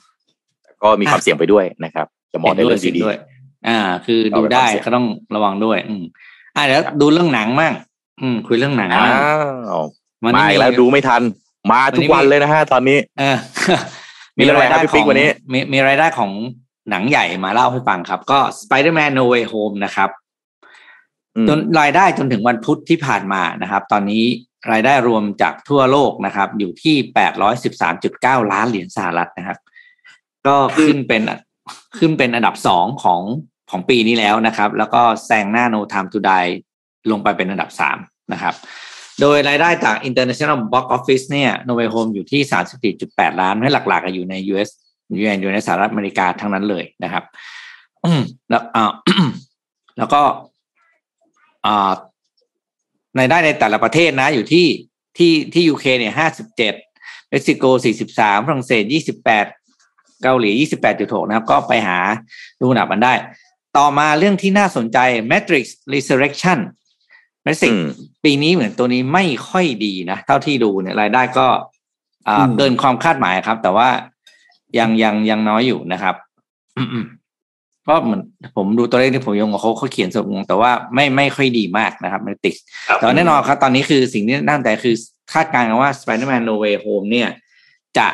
[0.83, 3.17] ก็มีความเสี่ยงไปด้วยนะครับ จะมองในเรื่องห็นดีด้วย
[3.67, 6.03] อ่า คือเอาดูไปได้ฟังเสียงก็ต้องระวังด้วย อืม
[6.55, 7.73] อ่าเดี๋ยวดูเรื่องหนังมั่ง
[8.21, 9.13] อืม คุยเรื่องหนังๆอ้ามั่ง
[9.81, 9.85] ว
[10.23, 11.21] วันมานี้อีกแล้วดูไม่ทัน
[11.71, 13.37] มาทุกวันเลยนะฮะตอนนี้เออ
[14.37, 16.31] มีอะไรครับพี่ปิ๊กวันนี้ มีมีรายได้ของ
[16.89, 20.09] หนังใหญ่มาเล่าให้ฟังครับ ก็ Spider-Man No Way Home นะครับ
[21.35, 24.23] อืมจนรายได้จนถึงวันพุธที่ผ่านมานะครับ ตอนนี้
[24.71, 26.95] รายได้รวมจากทั่วโลกนะครับ อยู่ที่
[27.73, 29.57] 813.9ล้านเหรียญสหรัฐนะครับ
[30.47, 31.21] ก็ขึ้นเป็น
[31.97, 33.21] ขึ้นเป็นอันดับสองของ
[33.69, 36.51] ของปีนี้แล้วนะครับ แล้วก็แซงหน้า No Time to Die
[37.11, 37.97] ลงไปเป็นอันดับสาม
[38.33, 38.53] นะครับ
[39.21, 42.41] โดยรายได้จาก International Box Office เนี่ย No Way Home อยู่ที่
[42.91, 44.69] 34.8 ล้านให้หลักๆอยู่ใน US
[45.07, 47.23] อยู่ในอยู่ในสหรัฐอเมริกาทั้งนั้นเลยนะครับ
[48.49, 48.91] แล้วอ่า
[49.97, 50.21] แล้วก็
[51.65, 51.91] อ่า
[53.15, 54.67] ในได้ในแต่ละประเทศนะอยู่ที่
[55.17, 56.73] ที่ที่ยูเคเนี่ยห้าสิบเจ็ด
[57.29, 59.45] เม็กซิโกสี่สิบสามฝรั่งเศสยี่สิบแปด
[60.23, 61.97] เกาหลียี่สิบแปดจุดหกนะครับ ก็ไปหา
[62.61, 63.13] ดูหนับมันได้
[63.77, 64.97] ต่อมาเรื่องที่น่าสนใจ
[65.31, 66.59] Matrix Resurrection
[67.45, 67.85] Matrix อืม
[68.23, 71.47] ปีนี้เหมือนตัวนี้ไม่ค่อยดีนะ เท่าที่ดูเนี่ยรายได้ก็
[72.27, 73.89] อ่าอืมเกินความคาดหมายครับ แต่ว่า
[74.77, 76.15] ยังยังยังน้อยอยู่นะครับ
[76.77, 78.21] อืมๆก็เหมือน
[78.55, 82.55] ผมดูตัวเลขที่ผมยงกับเขาเขาเขียนสงงแต่ว่าไม่ไม่ค่อยดีมากนะครับมันติด
[82.87, 84.95] ครับแต่ว่าแน่นอนครับ ตอนนี้คือสิ่งที่น่าสนใจคือ
[85.33, 87.29] คาดการณ์กันว่า Spider-Man No Way Home เนี่ย
[87.97, 88.07] จะ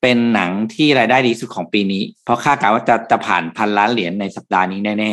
[0.00, 5.10] เป็นหนังที่รายได้ดีสุดของปีนี้ เพราะคาดการณ์ว่าจะจะผ่านพันล้านเหรียญในสัปดาห์นี้แน่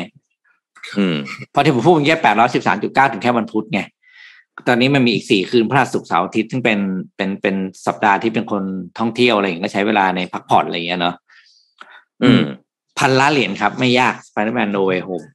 [0.48, 1.16] ๆอืม
[1.52, 3.82] เพราะที่ผมพูดเมื่อกี้แปดร้อยสิบสามจุดเก้าถึงแค่วันพุธไง
[4.68, 6.80] ตอนนี้มันมีอีกสี่คืนพฤหัสศุกร์เสาร์อาทิตย์ซึ่งเป็น
[7.16, 7.56] เป็นเป็น
[7.88, 8.64] สัปดาห์ที่เป็นคน
[9.00, 11.16] ท่องเที่ยวอะไรอย่างเงี้ยก็ใช้เวลาในพักผ่อนอะไรอย่างเงี้ยเนาะ
[12.24, 12.44] อืม
[13.00, 15.28] พันล้านเหรียญครับ ไม่ยาก Spider-Man No Way Home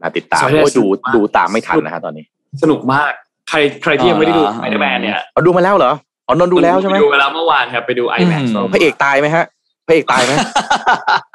[0.00, 2.24] น่าติดตามสวัสดีโอ้ยดูครับดูตามไม่ทันนะฮะตอนนี้
[2.62, 3.12] สนุกมาก
[3.48, 5.92] ใครใครที่ยังไม่ได้ดูอ๋อไ i เดอร์แมนเนี่ยเอาดูมาแล้วเหรอ
[6.26, 9.44] อ๋อนนท์ดูแล้วใช่ไหมดูไปแล้วเมื่อวานครับไปดู IMAX อืมพระเอกตายไหมฮะ
[9.86, 10.32] พระเอกตายไหม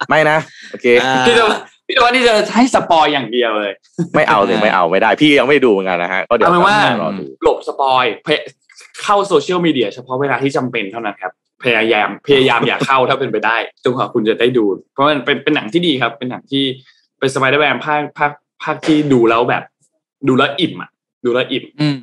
[0.10, 0.38] ไม่นะ
[0.72, 1.44] โอเคอ่าพี่จะ
[1.88, 3.74] พี่จะว่านี่จะให้ spoil อย่างเดียวเลย
[4.16, 8.30] ไม่เอาเลยไม่เอาไม่ได้ พี่ยังไม่ได้ดูเหมือนกันนะฮะก็เดี๋ยวเอาเป็นว่ารอดหลบ spoil
[9.04, 11.34] เข้าโซเชียลมีเดียเฉพาะเวลาที่จำเป็นเท่านั้นครับ
[11.64, 16.64] พยายามพยายามอย่าเข้าถ้าเป็นไปได้จนกว่าคุณจะได้ดู เพราะมันเป็นเป็นหนังที่ดีครับ เป็นหนังที่
[17.20, 18.32] เป็นสไปเดอร์แมนภาคภาค
[18.64, 19.64] ภาคที่ดูแล้วแบบ
[20.28, 20.90] ดูแล้วอิ่มอะ
[21.24, 21.96] ดูแล้วอิ่มอืม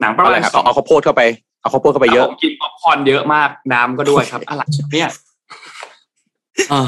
[0.00, 1.22] หนังประเอามาอะไรณครับเอาเอาข้าวโพดเข้าไป
[1.60, 5.08] เอาข้าวโพดเข้าไปเยอะผมกินป๊อปคอร์นเยอะมากน้ำก็ด้วยครับอะไรเนี่ย
[6.72, 6.82] อ่า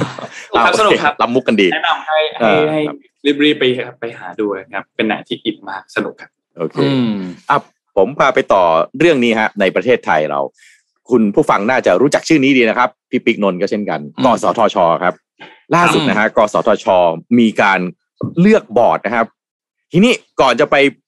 [0.64, 2.96] ครับสนุกครับรับมุกกันดีแนะนำให้เอให้อให้ครับ
[3.44, 3.64] รีบๆไป
[4.00, 7.12] ไปหาดูครับ เป็นหนังที่อิ่มมากสนุกครับโอเคอืม
[7.50, 7.56] อะ
[7.96, 8.62] ผมพาไปต่อ
[8.98, 10.40] เรื่องนี้ฮะ ในประเทศไทยเรา
[11.10, 15.14] คุณผู้ฟังน่าจะรู้จักชื่อนี้ดีนะครับพี่ปิ๊กนนท์ก็เช่นกันอืมกสทชครับ
[15.74, 16.86] ล่าสุดนะฮะกสทช
[17.38, 17.80] มีการ
[18.40, 19.26] เลือกบอร์ดนะครับ
[19.92, 21.07] ทีนี้ก่อนจะไปเอ่อเอ่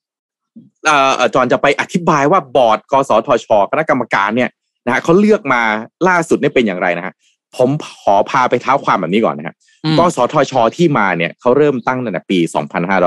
[1.35, 4.49] จอนจะไปอธิบายว่าบอร์ดกสทช คณะกรรมการเนี่ย
[4.85, 5.61] นะฮะเขาเลือกมา
[6.07, 7.13] ล่าสุดเนี่ยเป็นอย่างไรนะฮะ
[7.57, 7.69] ผม
[8.01, 12.39] ขอพาไปเท้าความแบบนี้ก่อนนะฮะอืมกสทช ที่มาเนี่ยเขาเริ่มตั้งตั้งแต่ปี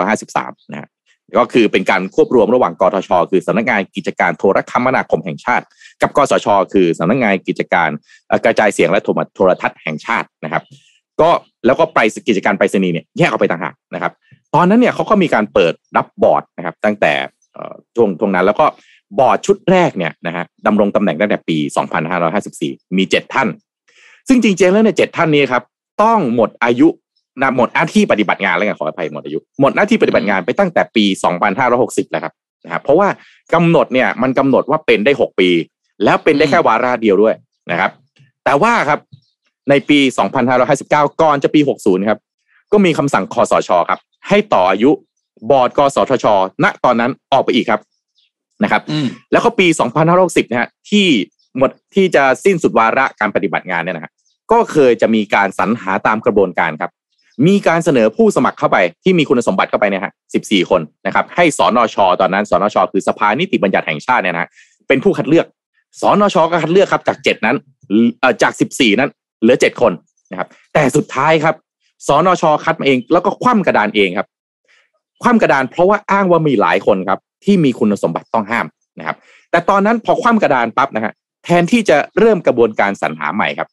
[0.03, 0.89] 2553 นะฮะ
[1.39, 5.65] ก็คือเป็นการควบรวมระหว่างกทช คือสำนักงานกิจการโทรคมนาคมแห่งชาติ
[6.03, 7.91] กับกสช คือสำนักงานกิจการ
[8.29, 10.63] เอ่อกระจายเสียงและโทรโทรทัศน์แห่งชาตินะครับ
[11.21, 11.31] ก็
[11.67, 14.13] แล้วก็ไปกิจการไปรษณีย์เนี่ยแยกออกไปต่างหากนะครับ
[14.55, 17.13] ตอนนั้นเนี่ยเขาก็มีการเปิดรับบอร์ดนะครับตั้งแต่
[17.97, 18.67] ช่วงช่วงนั้นแล้วก็
[19.19, 21.57] บอร์ดชุดแรกเนี่ยนะฮะดำรงตำแหน่งตั้งแต่ปี
[22.27, 23.49] 2554 มี 7 ท่าน
[24.29, 25.63] ซึ่งจริงๆแล้วเนี่ยเจ็ดท่านนี้ครับ
[26.03, 26.89] ต้องหมดอายุ
[27.43, 31.05] นะหมดหน้าที่ปฏิบัติงานแล้วกันขออภัยหมดอายุ หมดหน้าที่ปฏิบัติงานไปตั้งแต่ปี
[31.59, 32.33] 2560 แล้วครับ
[32.65, 33.09] นะครับเพราะว่า
[33.55, 35.49] กำหนดเนี่ยมันกำหนดว่าเป็นได้ 6 ปี
[36.05, 37.35] แล้วเป็นได้แค่วาระเดียวด้วย
[37.71, 37.91] นะครับ
[38.45, 39.01] แต่ว่าครับ
[39.71, 39.99] ในปี
[40.61, 42.21] 2559 ก่อนจะปี 60 ครับ
[42.73, 44.91] ก็มีคำสั่งคอสชครับ ให้ต่ออายุ
[45.51, 46.27] บอร์ดกสทช
[46.65, 47.81] ณตอนนั้นออกไปอีกครับ
[48.63, 49.67] นะครับอืมแล้วก็ปี
[50.11, 51.07] 2560นะฮะที่
[51.59, 54.13] หมดที่จะสิ้นสุดวาระการปฏิบัติงานเนี่ยนะฮะ
[54.53, 56.91] ก็เคยจะมีการสรรหาตามกระบวนการครับ
[57.47, 64.51] มีการเสนอผู้สมัครเข้าไปที่มีคุณสมบัติเข้าไปเนี่ยฮะ14 คนนะครับ ให้สนชตอนนั้นสนชคือสภานิติบัญญัติแห่งชาติเนี่ยนะฮะ
[64.89, 65.47] เป็นผู้คัดเลือก
[66.01, 67.57] สนชก็คัดเลือกครับจาก 7 นั้น
[68.21, 69.11] เอ่อจาก 14 นั้น
[69.43, 69.93] เหลือ 7 คน
[70.31, 71.55] นะครับ แต่สุดท้ายครับ
[72.07, 74.29] สนชคัดมาเอง แล้วก็คว่ำกระดานเองครับ
[75.23, 78.67] คว่ำกระดานเพราะว่าอ้างว่ามีหลายคนครับ ที่มีคุณสมบัติต้องห้าม
[78.99, 79.17] นะครับ
[79.51, 81.13] แต่ตอนนั้นพอคว่ำกระดานปั๊บนะฮะ
[81.45, 83.69] แทนที่จะเริ่มกระบวนการสรรหาใหม่ครับ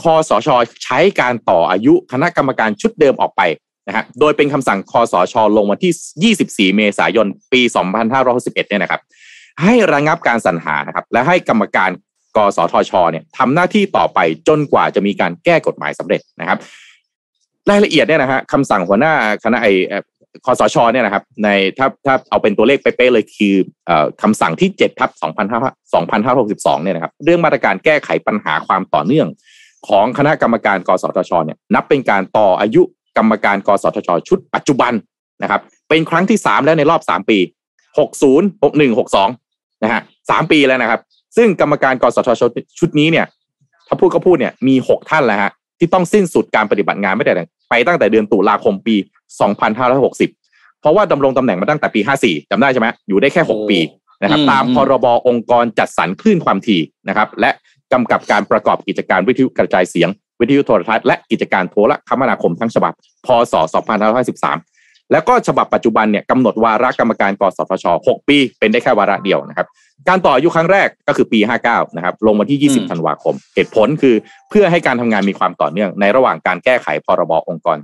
[0.00, 0.48] คอสช
[0.84, 3.42] ใช้การต่ออายุคณะกรรมการชุดเดิมออกไป
[3.88, 7.60] นะฮะโดยเป็นคำสั่งคอสช ลงวันที่ 24 เมษายน ปี
[8.14, 9.00] 2561เนี่ยนะครับ
[9.62, 11.90] ให้ระงับการสรรหานะครับ และให้กรรมการ
[12.36, 14.18] กสทช เนี่ยทำหน้าที่ต่อไป
[14.48, 16.58] จนกว่าจะมีการแก้กฎหมายสำเร็จนะครับ
[17.70, 19.12] รายละเอียดเนี่ยนะฮะคำสั่งหัวหน้า
[19.44, 20.02] คณะไอเอ่อ
[20.44, 21.48] คอสชเนี่ยนะครับใน
[21.78, 23.54] ถ้าถ้าเอาเป็นตัวเลขเป๊ะเลยคือ
[24.22, 25.10] คำสั่งที่7ทับ
[25.96, 29.28] 2562เนี่ยนะครับเรื่องมาตรการแก้ไขปัญหาความต่อเนื่อง
[29.88, 32.82] ของคณะกรรมการกสทชเนี่ยนับเป็นการต่ออายุ
[33.16, 34.92] กรรมการกสทช ชุดปัจจุบัน
[35.42, 37.38] นะครับเป็นครั้งที่สามแล้วในรอบสามปี
[37.98, 38.46] หกศูนย์
[38.78, 39.28] หนึ่งหกสอง
[39.82, 40.00] นะฮะ
[40.30, 41.00] สามปีแล้วนะครับ
[41.36, 42.42] ซึ่งกรรมการกสทช
[42.78, 43.26] ชุดนี้เนี่ย
[43.88, 47.32] ถ้าพูดก็พูดเนี่ยมีหกท่านแล้วฮะที่ต้องสิ้นสุดการปฏิบัติงานไม่ได้
[47.68, 48.96] ไปตั้งแต่เดือนตุลาคมปี
[49.68, 53.78] 2560 เพราะว่าดำรงตำแหน่งมาตั้งแต่ปี 54จำได้ใช่ไหมอยู่ได้แค่ 6 ปี
[54.22, 57.50] นะครับตามพรบองค์กรจัดสรรคลื่นความถี่นะครับและ
[57.92, 60.08] กำกับการประกอบกิจการวิทยุกระจายเสียง
[60.40, 62.92] วิทยุโทรทัศน์และกิจการโทรคมนาคมทั้งฉบับ
[63.26, 63.54] พศ
[64.16, 64.75] 2553
[65.12, 69.66] แล้วก็ฉบับปัจจุบันเนี่ยกำหนดวาระกรรมการกสทช 6 ปี เป็นได้แค่วาระเดียวนะครับ
[70.08, 71.38] การต่ออายุครั้งแรกก็คือปี
[71.68, 74.14] 59 นะครับ ลงวันที่ 20 ธันวาคม เหตุผลคือ
[74.50, 77.78] เพื่อให้การทำงานมีความต่อเนื่อง ในระหว่างการแก้ไขพรบองค์กร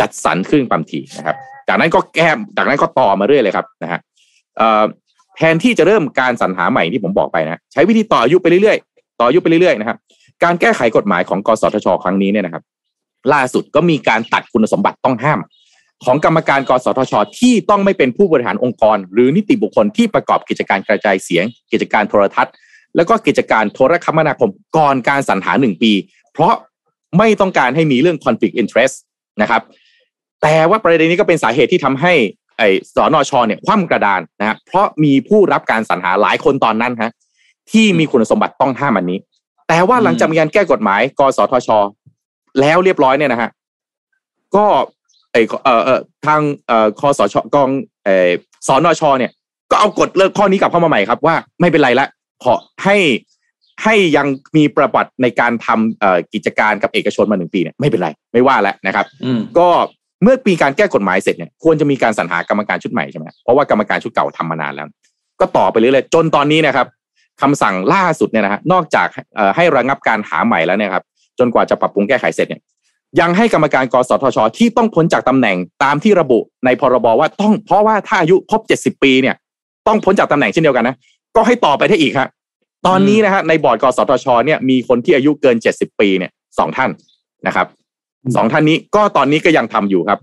[0.00, 1.36] จัดสรรคลื่นความถี่นะครับ
[1.68, 4.00] จากนั้นก็แก้จากนั้นก็ต่อมาเรื่อยเลยครับนะฮะ
[5.36, 9.96] แทนที่จะเริ่มการสรรหาใหม่ที่ผมบอกไปนะใช้วิธีต่ออายุไปเรื่อยๆ ต่ออายุไปเรื่อยๆนะครับ
[10.44, 12.62] การแก้ไขกฎหมายของกสทช ครั้งนี้เนี่ยนะครับ
[13.32, 15.40] ล่าสุดก็มีการตัดคุณสมบัติต้องห้าม
[16.04, 22.52] ของกรรมการกสทช ที่ต้องไม่เป็นผู้บริหารองค์กร หรือนิติบุคคลที่ประกอบกิจการกระจายเสียง กิจการโทรทัศน์
[22.96, 25.92] แล้วก็กิจการโทรคมนาคมก่อนการสรรหาหนึ่งปี
[26.32, 26.54] เพราะ
[27.18, 28.94] ไม่ต้องการให้มีเรื่อง conflict interest
[29.42, 29.62] นะครับ
[30.42, 32.12] แต่ว่าประเด็นนี้ก็เป็นสาเหตุที่ทำให้
[32.58, 37.12] ไอ้สนชเนี่ยคว่ำกระดานนะฮะเพราะมีผู้รับการสรรหาหลายคนตอนนั้นฮะ
[37.72, 39.18] ที่มีคุณสมบัติต้องห้ามอันนี้
[39.68, 41.68] แต่ว่าหลังจากมีการแก้กฎหมาย กสทช
[42.60, 43.50] แล้วเรียบร้อยเนี่ยนะฮะ
[44.56, 44.66] ก็
[45.34, 47.68] เอ่อเอ่อทางเอ่อคอสชกอง
[48.04, 48.30] เอ่อ
[48.66, 49.32] สนชเนี่ย
[49.70, 52.06] ก็เอากฎเลิกข้อนี้กลับเข้ามาใหม่ครับ ว่าไม่เป็นไรละ
[52.44, 52.54] ขอ
[52.84, 52.96] ให้
[53.84, 54.26] ให้ยัง
[54.56, 59.06] มีประวัติในการทำเอ่อกิจการกับเอกชนมาหนึ่งปีเนี่ยไม่เป็นไรไม่ว่าแล้วนะครับ
[59.58, 59.68] ก็
[60.22, 64.88] เมื่อปีการแก้กฎหมายเสร็จเนี่ยควรจะมีการสรรหากรรมการชุดใหม่ใช่ไหมเพราะว่ากรรมการชุดเก่าทำมานานแล้ว
[65.40, 66.86] ก็ต่อไปเรื่อยๆจนตอนนี้นะครับ
[67.42, 69.08] คำสั่งล่าสุดเนี่ยนะฮะนอกจาก
[69.56, 71.04] ให้ระงับการหาใหม่แล้วเนี่ยครับ
[71.38, 72.60] จนกว่าจะปรับปรุงแก้ไขเสร็จเนี่ย
[73.20, 79.34] ยังให้กรรมการกสทช ที่ต้องพ้นจากตำแหน่งตามที่ระบุในพรบว่าต้องเพราะว่าถ้าอายุครบเจ็ดสิบปีเนี่ย
[79.86, 80.96] ต้องพ้นจากตำแหน่งเช่นเดียวกันนะ
[81.36, 82.28] ก็ให้ต่อไปได้อีกครับ
[82.86, 86.90] ตอนนี้นะฮะในบอร์ดกสทช เนี่ยมีคนที่อายุเกินเจ็ดสิบปีเนี่ยสองท่าน
[87.46, 87.66] นะครับ
[88.36, 90.18] สองท่านนี้ก็ตอนนี้ก็ยังทำอยู่ครับ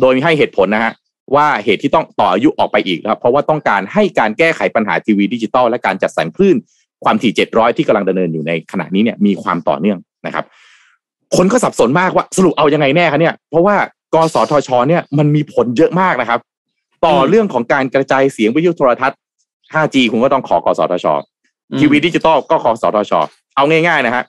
[0.00, 0.92] โดยให้เหตุผลนะฮะ
[1.34, 6.56] ว่าเหตุที่ต้องต่ออายุออกไปอีกครับ เพราะว่าต้องการให้การแก้ไขปัญหาทีวีดิจิตอลและการจัดสรรคลื่น
[7.04, 10.44] ความถี่ 700 ที่กำลังดำเนินอยู่ในขณะนี้เนี่ยมีความต่อเนื่องนะครับ
[11.36, 13.76] คนก็สับสนมากว่าสรุปเอายังไงแน่คะเนี่ย เพราะว่า
[14.14, 16.40] กสทช เนี่ยมันมีผลเยอะมากนะครับ
[17.04, 19.18] ต่อเรื่องของการกระจายเสียงวิทยุโทรทัศน์
[19.74, 21.06] 5G คุณก็ต้องขอกสทช
[21.78, 23.12] ทีวีดิจิตอลก็ขอกสทช
[23.56, 24.24] เอาง่ายๆนะฮะ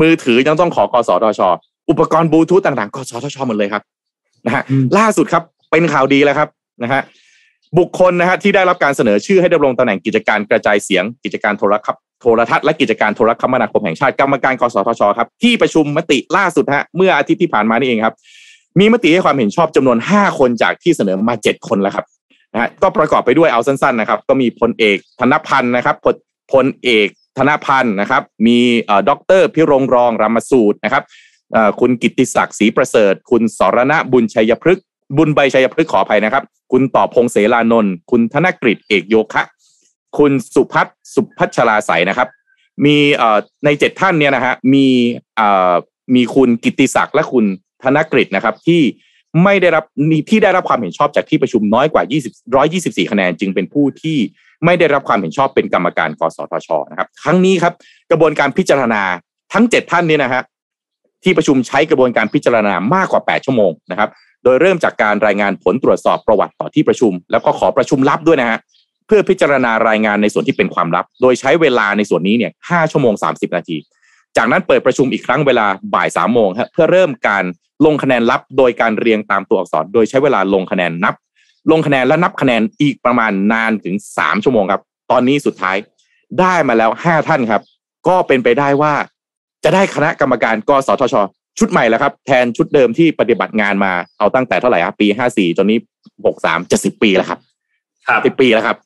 [0.00, 1.40] มือถือยังต้องขอกสทช
[1.90, 3.82] อุปกรณ์บลูทูธต่างๆกสทชหมดเลยครับ
[4.46, 4.62] นะฮะ
[4.98, 6.48] ล่าสุดครับเป็นข่าวดีแล้วครับ
[6.82, 7.02] นะฮะ
[7.78, 18.14] บุคคลนะฮะที่ได้รับการเสนอชื่อให้ดำรงตำแหน่งกิจการกระจายเสียงกิจการโทรคม โทรทัศน์และกิจการโทรคมนาคมแห่งชาติกรรมการกสทชครับที่ประชุมมติล่าสุดฮะเมื่ออาทิตย์ที่ผ่านมานี่เองครับ
[18.80, 22.04] มีมติให้ความเห็นชอบจำนวน 5 คนจากที่เสนอมา 7 คนแล้วครับ
[22.52, 25.96] นะฮะก็ประกอบไปด้วยเอาสั้นๆนะครับ ก็มีพลเอกธนพันธุ์นะครับ
[26.52, 27.08] พลเอก
[27.38, 31.02] ธนพันธุ์นะครับ มีเอ่อด็อกเตอร์พิรงรองรามสูตนะครับ
[31.80, 34.84] คุณกิตติศักดิ์ศรีประเสริฐ คุณสรณะบุญชัยพฤกษ์
[35.16, 39.42] บุญใบชัยพฤกษ์ขออภัยนะครับ คุณต่อพงเสลานนท์คุณธนกฤษเอกโยคะ
[40.18, 42.28] คุณศุภัชศุภชลาศัยนะครับ
[42.84, 44.86] มีเอ่อในเจ็ดท่านเนี่ยนะฮะมี
[45.36, 45.72] เอ่อ
[46.14, 47.44] มีคุณกิติศักดิ์และคุณ
[47.82, 48.82] ธนกฤษนะครับที่
[49.44, 49.84] ไม่ได้รับ
[50.30, 54.18] ที่ได้รับความเห็นชอบจากที่ประชุมน้อยกว่า 20 124 คะแนนจึงเป็นผู้ที่
[54.64, 57.74] ไม่ได้รับความเห็นชอบเป็นกรรมการกสทชนะครับครั้งนี้ครับ
[58.10, 59.02] กระบวนการพิจารณา
[59.52, 60.42] ทั้งเจ็ดท่านนี้นะฮะ
[61.24, 64.10] ที่ประชุมใช้กระบวนการพิจารณามากกว่า 8 ชั่วโมงนะครับ
[64.44, 68.58] โดยเริ่มจากการรายงานผลตรวจสอบประวัติต่อที่ประชุม แล้วก็ขอประชุมลับด้วยนะฮะ
[69.06, 73.76] เพื่อพิจารณารายงานในส่วนที่เป็นความลับ โดยใช้เวลาในส่วนนี้เนี่ยห้าชั่วโมง30นาที
[74.36, 77.44] จากนั้นเปิดประชุมอีกครั้งเวลาบ่ายสามโมงเพื่อเริ่มการ
[77.86, 81.14] ลงคะแนนลับ โดยการเรียงตามตัวอักษร โดยใช้เวลาลงคะแนนนับ
[81.70, 85.76] ลงคะแนนและนับคะแนนอีกประมาณนานถึงสามชั่วโมงครับ ตอนนี้สุดท้าย
[86.40, 87.62] ได้มาแล้วห้าท่านครับ
[88.08, 88.94] ก็เป็นไปได้ว่า
[89.64, 91.14] จะได้คณะกรรมการกสทช
[91.58, 95.78] ชุดใหม่แล้วครับ แทนชุดเดิมที่ปฏิบัติงานมาเอาตั้งแต่เท่าไหร่ครับปีห้าสี่จนนี้
[96.26, 97.38] หกสามจะสิบปีแล้วครับ
[98.08, 98.76] ครับสิบปีแล้วครับ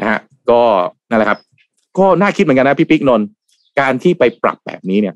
[0.00, 0.18] นะฮะ
[0.50, 0.62] ก็
[1.08, 1.38] นั่นแหละครับ
[1.98, 3.26] ก็น่าคิดเหมือนกันนะพี่ปิ๊กนนท์
[3.80, 5.14] การที่ไปปรับแบบนี้เนี่ย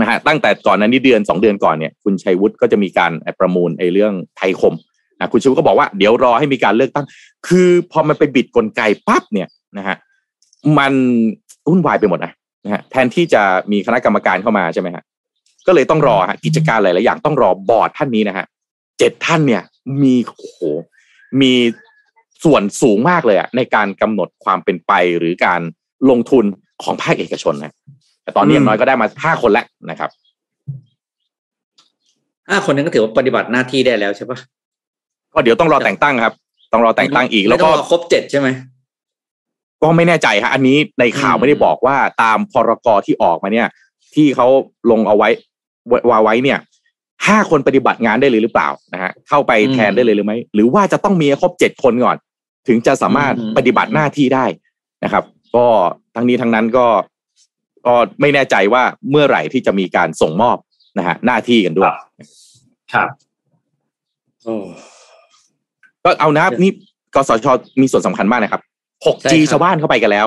[0.00, 4.74] นะฮะตั้งแต่ก่อนนั้นนี่เดือนสองเดือนก่อนเนี่ยคุณชัยวุฒิก็จะมีการประมูลไอ้เรื่องไทยคม
[5.18, 7.06] นะคุณชัยวุฒิก็บอกว่าเดี๋ยวรอให้มีการเลือกตั้ง
[7.48, 9.48] คือพอมันไปบิดกลไกปั๊บเนี่ย
[9.78, 9.96] นะฮะ
[10.78, 10.92] มัน
[11.68, 12.32] วุ่นวายไปหมดนะ
[12.64, 13.42] นะฮะแทนที่จะ
[13.72, 15.02] มีคณะกรรมการเข้ามาใช่ไหมฮะ
[15.66, 18.46] ก็เลยต้องรอฮะกิจการหลาย ๆ อย่างต้องรอบอร์ดท่านนี้นะฮะ
[18.98, 19.62] เจ็ดท่านเนี่ย
[20.02, 20.60] มีโอ้โห
[21.40, 21.52] มี
[22.44, 25.60] ส่วนสูงมากเลยอะในการกำหนดความเป็นไปหรือการ
[26.10, 26.44] ลงทุน
[26.82, 27.72] ของภาคเอกชนนะ
[28.22, 30.10] แต่ตอนนี้อย่างน้อยก็ได้มาห้าคนแล้วนะครับ
[32.48, 34.38] ห้าคนนั้นก็ถือว่าปฏิบัติหน้าที่ได้แล้วใช่ปะ
[35.32, 36.34] ก็เดี๋ยวต้องรอแต่งตั้งครับ
[36.72, 38.48] ต้องรอแต่งตั้งอีกแล้วก็ไม่ต้องรอครบเจ็ดใช่ไหม
[39.82, 43.68] ก็ไม่แน่ใจฮะอันนี้ในข่าวอืมไม่ได้บอกว่าตามพรกที่ออกมาเนี่ย
[44.14, 44.46] ที่เขา
[44.90, 45.28] ลงเอาไว้
[46.10, 46.58] วาไว้เนี่ย
[47.26, 52.16] ห้าคนปฏิบัติงานได้เลยหรือเปล่านะฮะเข้าไปแทนได้เลยหรือไม่หรือว่าจะต้องมีครบเจ็ดคนก่อน
[52.68, 54.46] ถึงจะสามารถปฏิบัติหน้าที่ได้
[55.04, 55.24] นะครับ
[55.56, 55.66] ก็
[56.14, 56.86] ทั้งนี้ทั้งนั้นก็
[57.86, 60.56] ก็ไม่แน่ใจว่าเมื่อไหร่ที่จะมีการส่งมอบ
[60.98, 61.90] นะฮะหน้าที่กันด้วย
[62.92, 63.08] ครับ
[64.44, 64.56] โอ้
[66.04, 66.70] ก็เอานะนี่
[67.14, 67.46] กสช
[67.80, 68.62] มีส่วนสำคัญมากนะครับ
[69.22, 70.26] ใช่ 6G ครับชาวบ้านเข้าไปกันแล้ว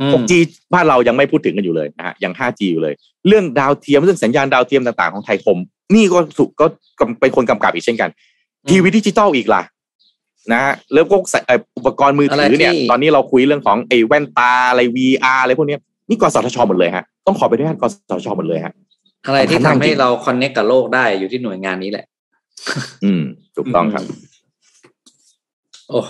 [0.00, 0.32] อืม 6G
[0.74, 2.94] บ้านเรายังไม่พูดถึงกันอยู่เลยนะฮะยัง 5G อยู่เลย
[3.28, 5.58] เรื่องดาวเทียมเรื่องสัญญาณดาวเทียมต่างๆของไทยคม
[5.94, 6.66] นี่ก็สุก็
[6.98, 8.10] ก็เป็นคนกำกับอีกเช่นกัน
[8.70, 9.62] ทีวีดิจิตอลอีกล่ะ
[10.50, 18.72] นะฮะแล้วก็ใส่เอ่ออุปกรณ์มือถือเนี่ยอะไรที่ตอนนี้เราคุยเรื่องของไอ้แว่นตาอะไร VR อะไรพวกเนี้ยนี่กสทชหมดเลยฮะต้องขอไปด้วยกันกสทชหมดเลยฮะ
[19.26, 22.04] อะไรที่สำคัทำญมากจริให้งเราคอนเน c t กับโลกได้อยู่ที่หน่วยงานนี้แหละ
[23.04, 23.22] อืม
[23.56, 24.04] ถูกต้องครับ
[25.88, 26.00] โอ้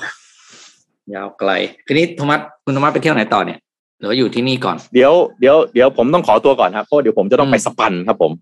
[1.15, 1.51] ยาวไกล
[1.87, 3.59] ทีนี้โทมัสคุณโทมัสไปเที่ยวไหนต่อเนี่ย
[3.99, 8.33] หรือว่าอยู่ที่นี่ก่อน เดี๋ยวเดี๋ยวเดี๋ยวผมต้องขอตัวก่อนครับเพราะเดี๋ยวผมจะต้องไปอืมสปันครับผม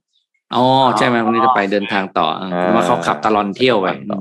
[0.55, 0.65] อ๋อ
[0.99, 4.17] ใช่ไหมวันนี้จะไปเดินทางต่ออะอ่าเพราะว่าเขาขับตลอนเที่ยวไปต่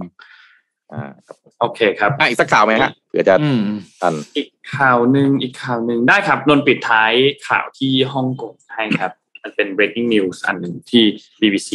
[0.92, 3.64] ออ่าครับโอเคครับอะอีกสักข่าวไหมฮะเผื่อจะอืม
[4.02, 7.14] ทันอีกข่าวหนึ่งอีกข่าวหนึ่งได้ครับนนท์ปิดท้าย
[7.48, 9.12] ข่าวที่ฮ่องกงให้ครับ
[9.44, 11.04] มันเป็น breaking news อันหนึ่งที่
[11.42, 11.72] BBC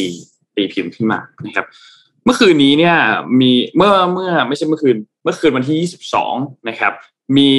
[0.55, 1.65] ตีพิมพ์ขึ้นมานะครับ
[2.25, 2.95] เมื่อคืนนี้เนี่ย
[3.39, 5.77] มีเมื่อเมื่อไม่ใช่เมื่อคืน เมื่อคืนวันที่
[6.21, 6.93] 22 นะครับ
[7.37, 7.51] มี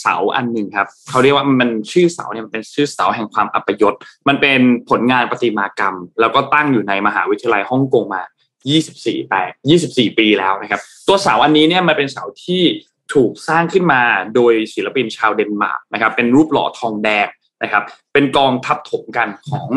[0.00, 3.94] เสาอันหนึ่งครับเขาเรียกว่ามันชื่อเสาเนี่ยมันเป็นชื่อเสาแห่งความอัปยศ
[4.28, 8.22] มันเป็นผลงานประติมากรรม แล้วก็ตั้งอยู่ในมหาวิทยาลัยฮ่องกงมา
[8.70, 9.34] 24แป
[9.78, 12.62] 24 ปีแล้วนะครับ ตัวเสาอันนี้เนี่ยมันเป็นเสาที่
[13.14, 14.02] ถูกสร้างขึ้นมา
[14.34, 17.28] โดยศิลปินชาวเดนมาร์กนะครับเป็นรูปหล่อทองแดง
[17.62, 17.82] นะครับ
[18.12, 19.68] เป็นกองทับถมกันของ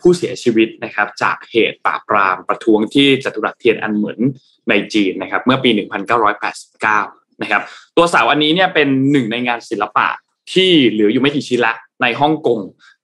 [0.00, 4.18] ผู้เสียชีวิตนะครับจากเหตุปราบปรามประท้วงที่จตุรัสเทียนอันเหมิน
[4.68, 5.70] ในจีนนะครับเมื่อปี
[6.56, 7.62] 1989นะครับ
[7.96, 10.08] ตัวเสาอันนี้เนี่ยเป็นหนึ่งในงานศิลปะ
[10.52, 12.60] ที่เหลืออยู่ไม่กี่ชิ้นละในฮ่องกง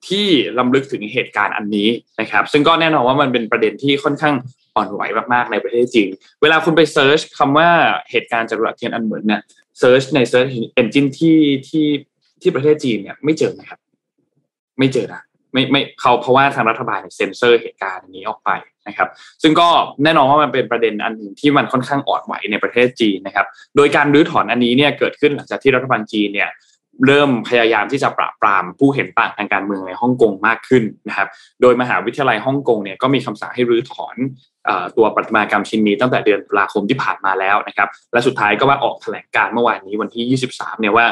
[0.09, 0.27] ที่
[0.59, 1.89] รำลึกถึงเหตุการณ์อันนี้
[2.21, 4.35] นะครับ ซึ่งก็แน่นอนว่ามันเป็นประเด็นที่ค่อนข้าง
[4.77, 5.03] อ่อนไหว
[5.33, 6.11] มากๆในประเทศจีน
[6.43, 7.69] เวลาคุณไป search คำว่า
[8.11, 9.41] เหตุการณ์จตุรัสเทียนอันเหมินเนี่ย
[9.79, 11.87] search ใน search engine ที่ที่
[12.43, 13.81] ที่ประเทศจีนเนี่ยไม่เจอนะครับ
[14.79, 15.23] ไม่เจอนะ
[15.53, 18.51] ไม่ไม่เขาเพราะว่าทางรัฐบาลเนี่ยเซ็นเซอร์เหตุการณ์นี้ออกไป
[18.89, 19.09] นะครับ
[19.43, 19.69] ซึ่งก็
[20.05, 23.47] แน่นอนว่ามันเป็นประเด็นอันหนึ่งที่มันค่อนข้างอ่อนไหวในประเทศจีนนะครับ
[23.77, 26.51] โดยการรื้อถอนอันนี้เนี่ยเกิดขึ้นหลังจากที่รัฐบาลจีนเนี่ย
[27.07, 31.29] เริ่มพยายามที่จะปราบปรามผู้เห็นต่างทางการเมืองในฮ่องกงมากขึ้นนะครับ
[31.63, 34.17] โดยมหาวิทยาลัยฮ่องกงเนี่ยก็มีคำสั่งให้รื้อถอน
[34.69, 41.07] อตัวประติมากรรมชิ้นนี้ตั้งแต่เดือนตุลาคมที่ผ่านมาแล้วนะครับ และสุดท้ายก็ว่าออกแถลงการเมื่อวานนี้วันที่ 23 เนี่ยว่า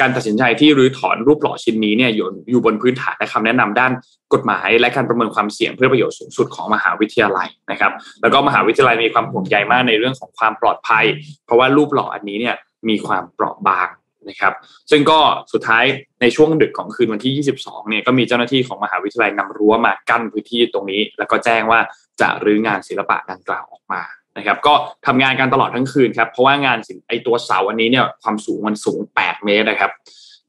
[0.00, 3.92] การตัดสินใจที่รื้อถอนรูปหล่อชิ้นนี้เนี่ยอยู่อยู่บนพื้นฐานและคำแนะนำด้าน
[4.34, 11.04] กฎหมาย และการประเมินความเสี่ยงเพื่อประโยชน์สูงสุดของมหาวิทยาลัยนะครับ แล้วก็มหาวิทยาลัยมีความห่วงใยมากในเรื่องของความปลอดภัย
[11.44, 12.56] เพราะว่ารูปหล่ออันนี้เนี่ย
[12.88, 13.88] มีความเปราะบาง
[14.30, 14.54] นะครับ
[14.90, 15.18] ซึ่งก็
[15.52, 15.84] สุดท้าย
[16.20, 21.80] ในช่วงดึกของคืนวันที่ 22 เนี่ยก็มีเจ้าหน้าที่ของมหาวิทยาลัยนำรั้วมากั้นพื้นที่ตรงนี้ แล้วก็แจ้งว่า
[22.20, 24.02] จะรื้องานศิลปะดังกล่าวออกมา
[24.36, 24.74] นะครับ ก็
[25.06, 29.90] ทำงานกันตลอดทั้งคืนครับ เพราะว่างานศิลป์ไอตัวเสาอันนี้เนี่ยความสูงมันสูง 8 เมตรนะครับ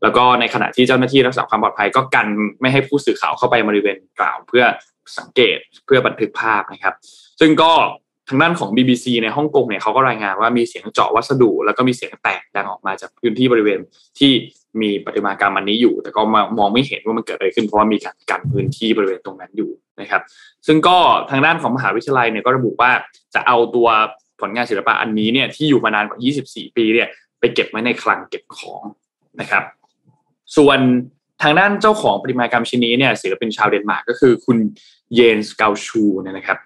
[0.02, 2.28] แล้วก็ในขณะที่เจ้าหน้าที่รักษาความปลอดภัยก็กัน
[2.62, 4.64] ไม่ให้ผู้สื่อข่าวเข้าไปบริเวณกล่าว เพื่อ
[5.18, 6.94] สังเกตเพื่อบันทึกภาพนะครับ
[7.40, 7.72] ซึ่งก็
[8.30, 13.80] ทางด้านของ BBC ในฮ่องกงเนี่ยเขาก็รายงานว่ามีเสียงเจาะวัสดุ แล้วก็มีเสียงแตกดังออกมาจากพื้นที่บริเวณ
[14.20, 14.32] ที่
[14.82, 19.72] มีประติมากรรมอันนี้อยู่ แต่ก็มามองไม่เห็นว่ามันเกิดอะไรขึ้นเพราะว่ามีการกันพื้นที่บริเวณตรงนั้นอยู่
[20.02, 20.22] นะครับ
[20.68, 20.98] ซึ่งก็
[21.30, 22.92] ทางด้านของมหาวิทยาลัยเนี่ยก็ระบุว่า
[23.36, 23.88] จะเอาตัว
[24.40, 27.08] ผลงานศิลปะอันนี้เนี่ยที่อยู่มานานกว่า 24 ปีเนี่ย
[27.40, 28.84] ไปเก็บไว้ในคลังเก็บของ
[29.40, 29.64] นะครับ
[30.58, 30.80] ส่วน
[31.42, 34.58] ทางด้านเจ้าของประติมากรรมชิ้นนี้เนี่ยศิลปินชาวเดนมาร์กก็คือคุณ
[35.16, 36.58] เยนส์เกาชูเนี่ยนะครับ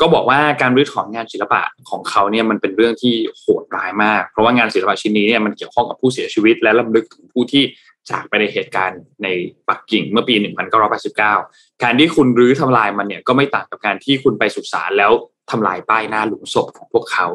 [0.00, 7.62] ก็บอกว่าการรื้อถอนงานศิลปะของเขาเนี่ยมันเป็นเรื่องที่โหดร้ายมาก เพราะว่างานศิลปะชิ้นนี้เนี่ยมันเกี่ยวข้องกับผู้เสียชีวิต และลำลึกถึงผู้ที่
[8.10, 9.28] จากไปในเหตุการณ์ใน
[9.68, 10.34] ปักกิ่งเมื่อปี
[11.08, 15.12] 1989 การที่คุณรื้อทำลายมันเนี่ยก็ไม่ต่างกับการที่คุณไปสุสานแล้ว
[15.50, 17.26] ทำลายป้ายหน้าหลุมศพของพวกเขา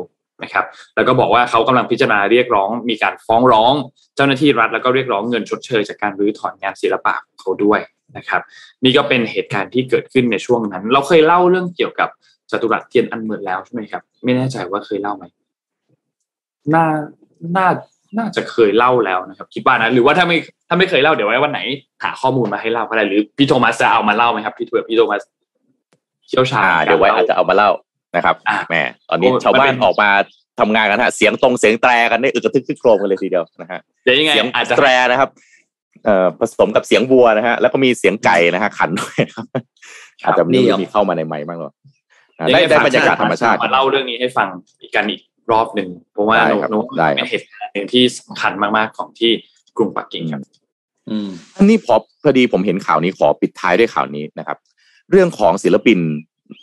[0.43, 3.73] นะครับแล้วก็บอกว่าเขากำลังพิจารณาเรียกร้อง มีการฟ้องร้อง
[4.15, 7.79] เจ้าหน้าที่รัฐแล้วก็เรียกร้องเงินชดเชยจากการรื้อถอนงานศิลปะของเขาด้วย
[8.17, 8.41] นะครับ
[8.83, 12.09] นี่ก็เป็นเหตุการณ์ที่เกิดขึ้นในช่วงนั้น เราเคยเล่าเรื่องเกี่ยวกับ
[12.51, 15.25] จตุรัสเทียนอันเหมือนแล้วใช่ไหมครับ ไม่แน่ใจว่าเคยเล่าไหม
[16.73, 16.85] น่า
[17.57, 17.67] น่า
[18.17, 20.37] น่าจะเคยเล่าแล้วนะครับ คิดว่านะ หรือว่าถ้าไม่
[20.67, 21.61] ถ้าไม่เคยเล่าเดี๋ยวไว้วันไหน
[22.03, 25.21] หาข้อมูลมาให้เล่าก็ได้หรือพี่โทมัสจะเอามาเล่าไหมครับพี่เถื่อพี่โทมัส
[26.27, 27.69] เชี่ยวชาญอ่าเดี๋ยวไว้อาจจะเอามาเล่า
[28.15, 28.75] นะครับอ่าแหม
[29.09, 30.09] ตอนนี้โอ้ชาวบ้ามันนเป็นออกมา
[30.59, 35.29] ทำงานกันฮะเสียงตรงเสียงแตรกันนี่อึกกระทึกคึกโครมกันเลยทีเดียวนะฮะเดี๋ยวยังไงเสียงอาจจะแตรนะครับ
[36.05, 39.45] เอ่อผสมกับเสียงวัวนะฮะแล้วก็มีเสียงไก่นะฮะขันด้วยนะครับ
[40.23, 41.94] อาจจะนี่มีเหรอมีเข้ามาในไมค์บ้างหรออ่า
[42.37, 44.47] ได้ได้บรรยากาศธรรมชาติมาเล่าเรื่องนี้ให้ฟัง
[44.81, 45.21] อีกกันอีก
[45.51, 49.31] รอบหนึ่งเพราะว่าได้โน้ครับโน้ได้ครับเป็นเหตุการณ์หนึ่งที่สำคัญมากๆของที่
[49.77, 50.41] กรุงปักกิ่งครับ
[51.09, 54.57] อืมอันนี้พอพอดีผมเห็นข่าวนี้ขอปิดท้ายด้วยข่าวนี้นะครับ
[55.11, 55.99] เรื่องของศิลปิน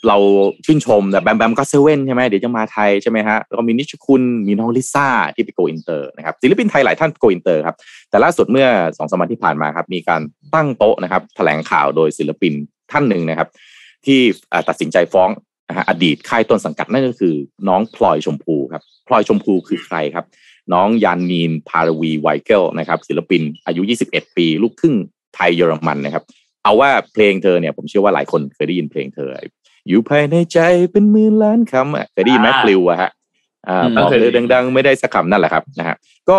[0.08, 0.16] เรา
[0.64, 7.76] ชื่นชมแต่แบมแบม GOT7ใช่ไหมเดี๋ยวจะมาไทยใช่ไหมฮะแล้วก็มีนิชคุณมีน้องลิซ่าที่ไปโกอินเตอร์นะครับศิลปินไทยหลายท่านโกอินเตอร์ครับ
[8.10, 8.66] แต่ล่าสุดเมื่อ
[8.96, 10.20] สองสามวันที่ผ่านมาครับมีการ
[10.54, 12.52] ตั้งโต๊ะนะครับ แถลงข่าวโดยศิลปิน
[12.92, 13.48] ท่านหนึ่งนะครับ
[14.06, 14.20] ที่
[14.52, 15.28] อ่าตัดสินใจฟ้อง
[15.72, 17.34] นะฮะอดีตค่ายต้นสังกัดนั่นก็คือ
[17.68, 20.24] น้องพลอยชมพูครับพลอยชมพูคือใครครับ
[20.72, 24.94] น้องยานนีนพารวีไวเกลนะครับ ศิลปินอายุ 21 ปี ลูกครึ่ง
[25.34, 26.24] ไทยเยอรมันนะครับ
[26.64, 29.30] เอาว่าเพลงเธอเนี่ยผมเชื่อว่าหลายคนเคยได้ยินเพลงเธอ
[29.88, 30.58] อยู่ภายในใจ
[30.92, 33.10] เป็นหมื่นล้านคำอะเคยได้ยินไหมอ่าปลิวอะฮะ
[33.68, 35.96] อ่าอืมบอกเคยเลได้ยยินดัง ๆ ไม่ได้สักคำนั่นแหละครับนะฮะ
[36.30, 36.38] ก็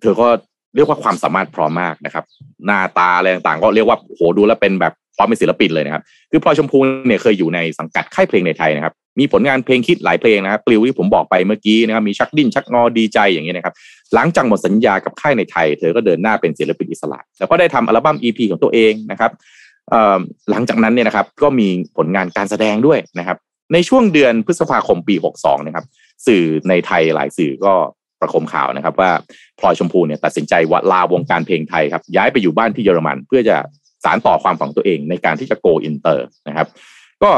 [0.00, 0.28] เธอก็
[0.74, 2.24] เรียกว่าความสามารถพร้อมมากนะครับ
[2.66, 13.74] หน้าตาอะไรต่างๆ ก็เรียกว่าโหดูแล้วเป็นแบบ พร้อมเป็นศิลปินเลยนะครับ คือพลอยชมพูเนี่ยเคยอยู่ในสังกัดค่ายเพลงในไทยนะครับ มีผลงานเพลงคิดหลายเพลงนะครับปลิวที่ผมบอกไปเมื่อกี้นะครับ มีชักดิ้นชักงอดีใจอย่างเงี้นะครับ
[14.14, 19.30] หลังจากหมดสัญญากับค่ายในไทย เธอก็เดินหน้าเป็นศิลปินอิสระ แล้วก็ได้ทำอัลบั้ม EP ของตัวเองนะครับ
[20.50, 23.36] หลังจากนั้นเนี่ยนะครับก็มีผลงานการแสดงด้วยนะครับ
[23.72, 25.84] ในช่วงเดือนพฤษภาคมปี 62 นะครับ
[26.26, 27.72] สื่อในไทยหลายสื่อก็
[28.20, 29.10] ประโคมข่าวนะครับว่า
[29.58, 33.56] พลอยชมพูเนี่ยตัดสินใจอำลาวงการเพลงไทยครับย้ายไปอยู่บ้านที่เยอรมัน เพื่อจะ
[34.04, 36.68] สานต่อความฝันของตัวเองในการที่จะโกอินเตอร์นะครับ
[37.22, 37.30] ก็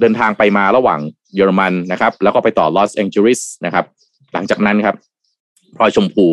[0.00, 1.00] เดินทางไปมาระหว่าง
[1.34, 3.84] เยอรมันนะครับ แล้วก็ไปต่อลอสแองเจลิสนะครับ
[4.32, 4.96] หลังจากนั้นครับ
[5.76, 6.26] พลอยชมพู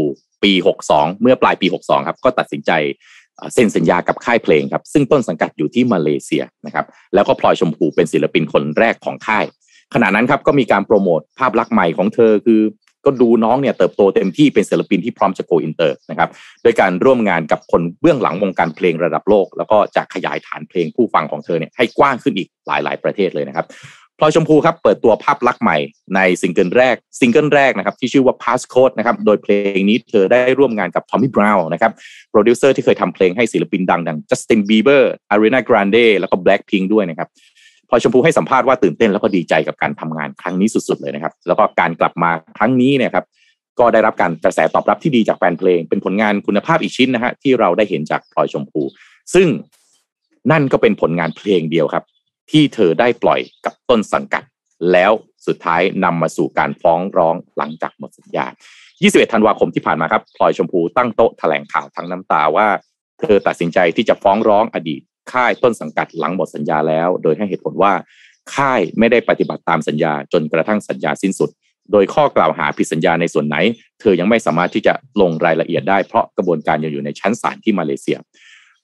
[0.43, 0.53] ปี
[0.87, 2.71] 62 เมื่อปลายปี 62 ครับ ก็ตัดสินใจ
[3.35, 9.45] เอ่อเซ็นสัญญากับค่ายเพลงครับ ซึ่งต้นสังกัดอยู่ที่มาเลเซียนะครับ แล้วก็พลอยชมพูเป็นศิลปินคนแรกของค่าย
[9.93, 12.61] ขณะนั้นครับก็มีการโปรโมทภาพลักษณ์ใหม่ของเธอคือ
[13.05, 16.29] ก็ดูน้องเนี่ยเติบโตเต็มที่เป็นศิลปินที่พร้อมจะโกอินเตอร์นะครับ
[16.63, 23.67] โดยการร่วมงานกับคนเบื้องหลังวงการเพลงระดับโลก แล้วก็จะขยายฐานเพลงผู้ฟังของเธอเนี่ยให้กว้างขึ้นอีกหลาย ๆ ประเทศเลยนะครับ
[24.19, 25.77] พลอยชมพูครับเปิดตัวภาพลักษณ์ใหม่
[26.15, 31.91] ในซิงเกิลแรกซิงเกิลแรกนะครับที่ชื่อว่า Passcode นะครับโดยเพลงนี้เธอได้ร่วมงานกับ Tommy Brown นะครับ
[32.31, 35.03] โปรดิวเซอร์ที่เคยทำเพลงให้ศิลปินดังดัง Justin Bieber
[35.33, 37.27] Ariana Grande แล้วก็ Blackpink ด้วยนะครับ
[37.95, 43.25] อยชมพูให้สัมภาษณ์ว่าตื่นเต้นแล้วก็ดีใจกับการทำงานครั้งนี้สุดๆเลยนะครับ แล้วก็การกลับมาครั้งนี้เนี่ยครับ
[43.79, 48.81] ก็ได้รับการกระแสตอบรับที่ดีจากแฟนเพลง เป็นผลงานคุณภาพอีกชิ้นนะฮะที่เราได้เห็นจากพลอยชมพู
[49.33, 49.47] ซึ่ง
[50.51, 52.03] นั่นก็เป็นผลงานเพลงเดียวครับ
[52.51, 54.43] ที่เธอได้ปล่อยกับต้นสังกัด
[54.91, 55.11] แล้ว
[55.47, 58.45] สุดท้ายนำมาสู่การฟ้องร้องหลังจากหมดสัญญา
[58.89, 62.67] 21 ธันวาคมที่ผ่านมาครับพลอยชมพูตั้งโต๊ะแถลงข่าวทั้งน้ำตาว่า
[63.19, 65.01] เธอตัดสินใจที่จะฟ้องร้องอดีต
[65.33, 67.93] ค่ายต้นสังกัดหลังหมดสัญญาแล้ว โดยให้เหตุผลว่า
[68.55, 71.49] ค่ายไม่ได้ปฏิบัติตามสัญญาจนกระทั่งสัญญาสิ้นสุด
[71.91, 73.57] โดยข้อกล่าวหาผิดสัญญาในส่วนไหน
[73.99, 78.17] เธอยังไม่สามารถที่จะลงรายละเอียดได้เพราะกระบวนการยังอยู่ในชั้นศาลที่มาเลเซีย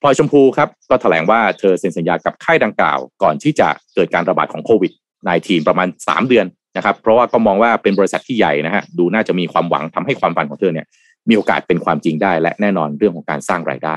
[0.01, 4.91] พลอยชมพูครับก็แถลงว่าเธอเซ็นสัญญากับค่ายดังกล่าว ก่อนที่จะเกิดการระบาดของโควิด
[5.29, 6.45] -19 ประมาณ 3 เดือน
[6.77, 10.85] นะครับ เพราะว่าก็มองว่าเป็นบริษัทที่ใหญ่นะฮะดูน่าจะมีความหวังทำให้ความฝันของเธอเนี่ย
[11.29, 13.95] มีโอกาสเป็นความจริงได้ และแน่นอนเรื่องของการสร้างรายได้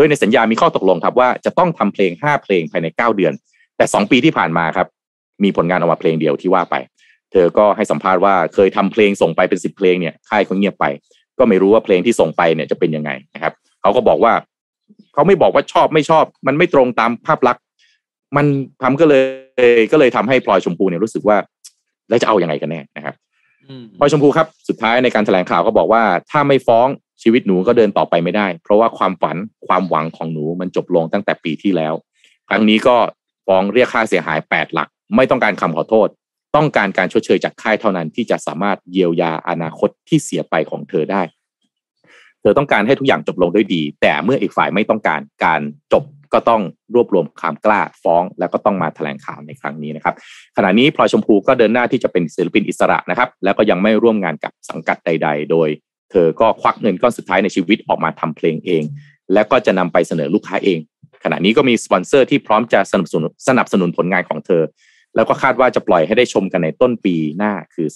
[0.00, 3.32] ดยในสัญญามีข้อตกลงครับว่าจะต้องทำเพลง 5 เพลงภายใน 9 เดือน
[3.76, 4.86] แต่ 2 ปีที่ผ่านมาครับ
[5.44, 6.74] มีผลงานออกมาเพลงเดียวที่ว่าไป
[7.32, 10.84] เธอก็ให้สัมภาษณ์ว่าเคยทำเพลงส่งไปเป็นสิบเพลงเนี่ยค่ายเขาเงียบไป
[11.38, 14.32] ก็ไม่รู้ว่าเพลงที่ส่งไปเนี่ยจะเป็นยังไงนะครับเขาก็บอกว่า
[15.14, 17.62] เขาไม่บอกว่าชอบไม่ชอบ มันไม่ตรงตามภาพลักษณ์
[18.36, 18.46] มัน
[18.82, 19.22] ทำก็เลย
[19.92, 21.36] ก็เลยทำให้พลอยชมพูเนี่ยรู้สึกว่า
[22.08, 23.14] แล้วจะเอาอยัางไงกันแน่นะครับ
[23.68, 26.88] อืมพลอยชมพูครับสุดท้ายในการแถลงข่าวก็บอกว่าถ้าไม่ฟ้อง
[27.22, 31.94] ชีวิตหนูก็เดินต่อไปไม่ได้ เพราะว่าความฝันความหวังของหนูมันจบลงตั้งแต่ปีที่แล้ว
[32.48, 32.96] ครั้งนี้ก็
[33.46, 36.08] ฟ้องเรียกค่าเสียหายแปดหลัก ไม่ต้องการคำขอโทษ
[36.56, 41.22] ต้องการการชดเชยจากค่ายเท่านั้นที่จะสามารถเยียวยาอนาคตที่เสียไปของเธอได้
[42.40, 45.60] เธอต้องการให้ทุกอย่างจบลงด้วยดี แต่เมื่ออีกฝ่ายไม่ต้องการการ
[45.92, 46.04] จบ
[46.34, 46.62] ก็ต้อง
[46.94, 50.14] รวบรวมความกล้าฟ้อง แล้วก็ต้องมาแถลงข่าวในครั้งนี้นะครับ
[50.56, 55.68] ขณะนี้พลอยชมพูก็เดินหน้าที่จะเป็นศิลปินอิสระนะครับ แล้วก็ยังไม่ร่วมงานกับสังกัดใด ๆ โดย
[56.10, 58.82] เธอก็ควักเงินก้อนสุดท้ายในชีวิตออกมาทำเพลงเอง
[59.32, 60.78] แล้วก็จะนำไปเสนอลูกค้าเอง
[61.24, 64.62] ขณะนี้ก็มีสปอนเซอร์ที่พร้อมจะสนับสนุนสนับสนุนผลงานของเธอ
[65.14, 67.86] แล้วก็คาดว่าจะปล่อยให้ได้ชมกันในต้นปีหน้าคือ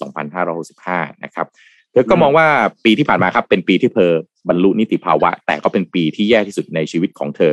[0.56, 1.46] 2565 นะครับ
[1.92, 2.46] เธอก็มองว่า
[2.84, 4.10] ปีที่ผ่านมาครับเป็นปีที่เธอ
[4.48, 7.52] บรรลุนิติภาวะ แต่ก็เป็นปีที่แย่ที่สุดในชีวิตของเธอ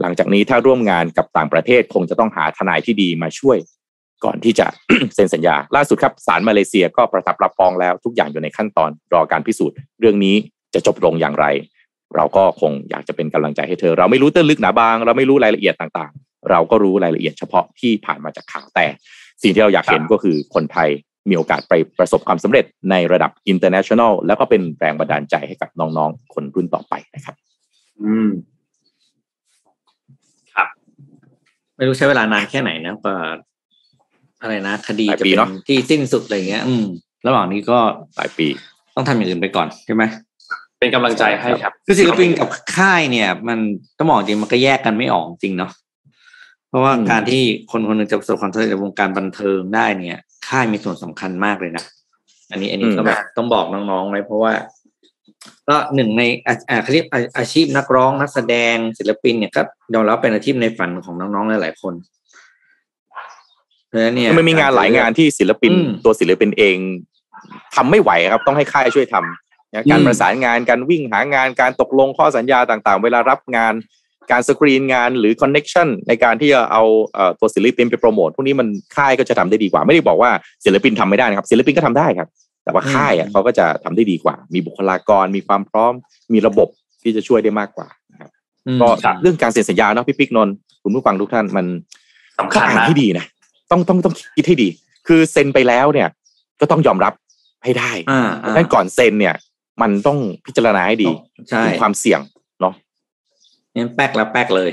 [0.00, 3.58] หลังจากนี้ถ้าร่วมงานกับต่างประเทศคงจะต้องหาทนายที่ดีมาช่วย
[4.24, 4.66] ก่อนที่จะ
[5.14, 10.36] เซ็นสัญญา ล่าสุดครับศาลมาเลเซียก็ประทับรับฟ้องแล้วทุกอย่างอยู่ในขั้นตอนรอการพิสูจน์ เรื่องนี้
[10.74, 11.46] จะจบลงอย่างไร
[12.16, 18.86] เราก็คงอยากจะเป็นกำลังใจให้เธอ เราไม่รู้ตื้นลึกหนาบาง เราไม่รู้รายละเอียดต่างๆ เราก็รู้รายละเอียดเฉพาะที่ผ่านมาจากข่าวแต่
[19.42, 20.88] สิ่งที่เราอยากเห็นก็คือคนไทย
[21.28, 27.34] มีโอกาสไปประสบความสำเร็จในระดับ international แล้วก็เป็นแรงบันดาลใจให้กับน้องๆ คนรุ่นต่อไปนะครับ
[28.02, 28.30] อืม
[31.76, 33.16] ไม่รู้ใช้เวลานานแค่ไหนนะกว่า
[34.44, 36.86] อะไรนะคดีหลายจะปีเป็นเนอะที่สิ้นสุดอะไรเงี้ย อืม
[37.26, 37.78] ระหว่างนี้ก็
[38.16, 38.46] หลายปี
[38.94, 40.02] ต้องทำอย่างอื่นไปก่อนใช่ไหม
[40.78, 43.58] เป็นกำลังใจให้ครับคือศิลปินกับค่ายเนี่ย มัน
[43.98, 45.70] ต้องบอกจริงมันก็แยกกันไม่ออกจริงเนาะ
[46.68, 47.42] เพราะว่าอืมการที่
[47.72, 51.84] คนคนหนึ่งจะประสบความสำเร็จในวงการบันเทิงได้เนี่ย ค่ายมีส่วนสำคัญมากเลยนะ
[52.50, 54.52] อันนี้อันนี้ก็แบบต้องบอกน้องๆไว้เพราะว่า
[55.68, 59.62] ก็หนึ่งในอาอาเขาเรียกอาอาชีพนักร้องนักแสดงศิลปินเนี่ยก็
[59.94, 66.76] ยอมรับเป็นอาชีพในฝันของน้องๆหลายๆคนเพราะฉะนั้นเนี่ยมันมีงานหลายงานที่ศิลปินอืมตัวศิลปินเอง
[67.74, 73.74] ทำไม่ไหวครับ ต้องให้ค่ายช่วยทำนะการอืมประสานงานการวิ่งหางานการตกลงข้อสัญญาต่างๆ เวลารับงาน
[74.30, 76.82] การสกรีนงานหรือคอนเน็ชันในการที่จะเอา
[77.14, 80.30] เอ่อตัวศิลปินไปโปรโมทพวกนี้มันค่ายก็จะทำได้ดีกว่า ไม่ได้บอกว่า
[80.64, 82.28] ศิลปินทำไม่ได้นะครับ ศิลปินก็ทำได้ครับ
[82.64, 85.92] แต่ว่าค่ายอะเขาก็จะทำได้ดีกว่า มีบุคลากรมีความพร้อม
[86.32, 86.68] มีระบบ
[87.02, 88.30] ที่จะช่วยได้มากกว่านะครับ
[88.66, 88.88] อืมก็
[89.22, 91.66] เรื่องการเซ็นสัญญาเนาะพี่ปิ๊กนนท์คุณผู้ฟังทุกท่านมัน
[92.38, 93.24] สำคัญต้องอ่านนะให้ดีนะ
[93.70, 94.68] ต้องต้องต้องคิดให้ดี
[95.06, 96.08] คือเซ็นไปแล้วเนี่ย
[96.60, 97.12] ก็ต้องยอมรับ
[97.64, 99.34] ให้ได้อ่าอ่าดังนั้นก่อนเซ็นเนี่ย
[99.82, 101.10] มันต้องพิจารณาให้ดี
[101.48, 102.20] ใช่ถึงความเสี่ยง
[102.60, 102.74] เนาะ
[103.76, 104.70] งั้นแป๊กแล้วแป๊กเลย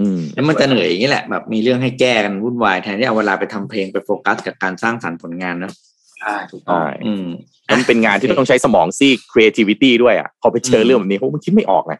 [0.00, 5.72] อืมแล้วมันจะเหนื่อยอย่างนี้แหละแบบมีเรื่องให้แก้กันวุ่นวายแทนที่เอาเวลาไปทำเพลงไปโฟกัสกับการสร้างสรรค์ผลงานเนอะ
[6.18, 7.26] ใช่ถูกต้องใช่อืม
[7.64, 11.98] แล้วมันเป็นงานที่ต้องใช้สมองซีก creativity ด้วยอะพอไปเจอเรื่องแบบนี้โหมันคิดไม่ออกนะ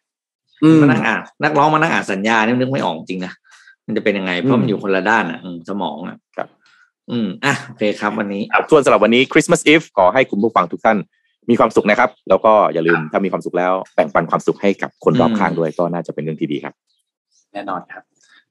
[0.65, 3.33] อืมมานั่งอ่านนักร้องมานั่งอ่านสัญญาเนี่ยนึกไม่ออกจริงนะ
[3.87, 6.49] มันจะเป็นยังไง เพราะมันอยู่คนละด้านอะอืมสมองอะครับ
[7.11, 10.99] อืมอะโอเคครับวันนี้ครับส่วนสำหรับวันนี้ Christmas Eve ขอให้คุณผู้ฟังทุกท่าน
[11.51, 16.75] มีความสุขนะครับ แล้วก็อย่าลืมถ้ามีความสุขแล้วแบ่งปันความสุขให้กับคนรอบอืมข้างด้วยก็น่าจะเป็นเรื่องที่ดีครับ
[17.53, 18.03] แน่นอนครับ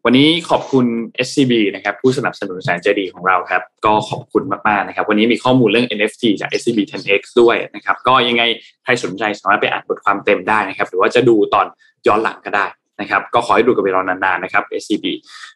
[0.06, 0.86] วันนี้ขอบคุณ
[1.28, 8.44] SCB นะครับ ผู้สนับสนุนแสนใจดีของเราครับ ก็ขอบคุณมากๆนะครับ วันนี้มีข้อมูลเรื่อง NFT จาก SCB 10X ด้วยนะครับ ก็ยังไง
[8.84, 11.66] ใครสนใจสามารถไปอ่านบทความเต็มได้นะครับ หรือว่าจะดูตอน
[12.07, 12.66] ย้อนหลังก็ได้
[13.02, 15.06] นะครับก็ขอให้ดูกันไปรอนานๆนะครับ SCB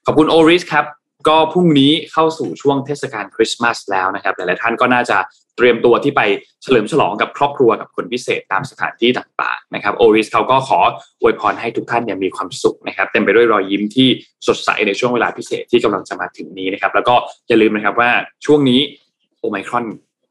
[0.06, 0.86] ขอบคุณ Oris ครับ
[1.28, 5.18] ก็พรุ่งนี้เข้าสู่ช่วงเทศกาลคริสต์มาสแล้วนะครับหลายๆท่านก็น่าจะ
[5.58, 6.22] เตรียมตัวที่ไป
[6.64, 10.80] เฉลิมฉลองกับครอบครัวกับคนพิเศษตามสถานที่ต่างๆนะครับโอริสเขาก็ขอ
[11.22, 14.08] อวยพรให้ทุกท่านเนี่ยมีความสุขนะครับเต็มไปด้วยรอยยิ้มที่
[14.48, 17.16] สดใสในช่วงเวลาพิเศษที่กำลังจะมาถึงนี้นะครับแล้วก็
[17.48, 18.12] อย่าลืมนะครับว่า
[18.46, 18.80] ช่วงนี้
[19.40, 19.86] โอไมครอน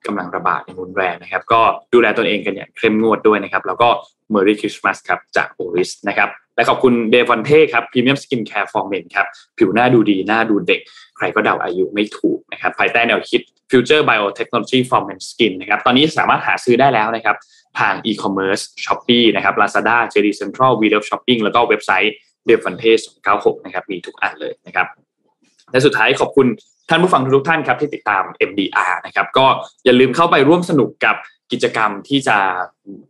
[0.06, 1.60] กำลังระบาดอย่างรุนแรงนะครับ ก็
[1.94, 3.88] ดูแลตนเองกันอย่างเข้มงวดด้วยนะครับ แล้วก็
[4.32, 6.28] Merry Christmas ครับจากโอริสนะครับ
[6.58, 9.26] และขอบคุณ DEVANTE ครับ premium skincare for men ครับ
[9.58, 10.80] ผิวหน้าดูดี หน้าดูเด็ก
[11.16, 13.40] ใครก็เดาอายุไม่ถูกนะครับ ภายใต้แนวคิด
[13.70, 17.36] Future Biotechnology for Men Skin นะครับ ตอนนี้สามารถหาซื้อได้แล้วนะครับ
[17.80, 22.14] ทาง e-commerce Shopee นะครับ Lazada JD Central v l o v Shopping แล้วก็เว็บไซต์
[22.48, 22.90] d e v a n t e
[23.28, 24.86] 296นะครับ มีทุกอันเลยนะครับ
[25.70, 26.46] และสุดท้ายขอบคุณ
[26.88, 29.46] ท่านผู้ฟังทุกท่านครับที่ติดตาม MDR นะครับ ก็
[29.84, 31.16] อย่าลืมเข้าไปร่วมสนุกกับ
[31.52, 32.36] กิจกรรมที่จะ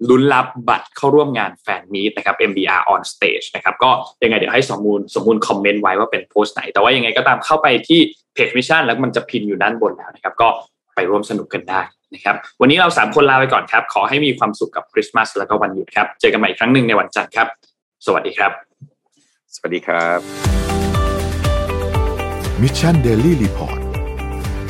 [0.09, 3.91] ลุ้นรับบัตรเข้าร่วมงาน fan meet นะครับ MDR on stage นะครับก็
[4.23, 8.01] ยังไงเดี๋ยวให้สมมูลสมมูลคอมเมนต์ไว้ว่าเป็นโพสต์ไหน แต่ว่ายังไงก็ตามเข้าไปที่
[8.35, 10.49] เพจ Mission แล้วมันจะ pin อยู่ด้านบนแล้วนะครับ ก็
[10.95, 11.81] ไปร่วมสนุกกันได้
[12.15, 17.47] นะครับ วันนี้เราสามคนลาไปก่อนครับ ขอให้มีความสุขกับคริสต์มาสแล้วก็วันหยุดครับ เจอกันใหม่อีกครั้งหนึ่งในวันจันทร์ครับ
[18.07, 18.53] สวัสดีครับ
[19.55, 20.19] สวัสดีครับ
[22.63, 23.81] Mission Daily Report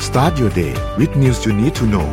[0.07, 2.09] start your day with news you need to know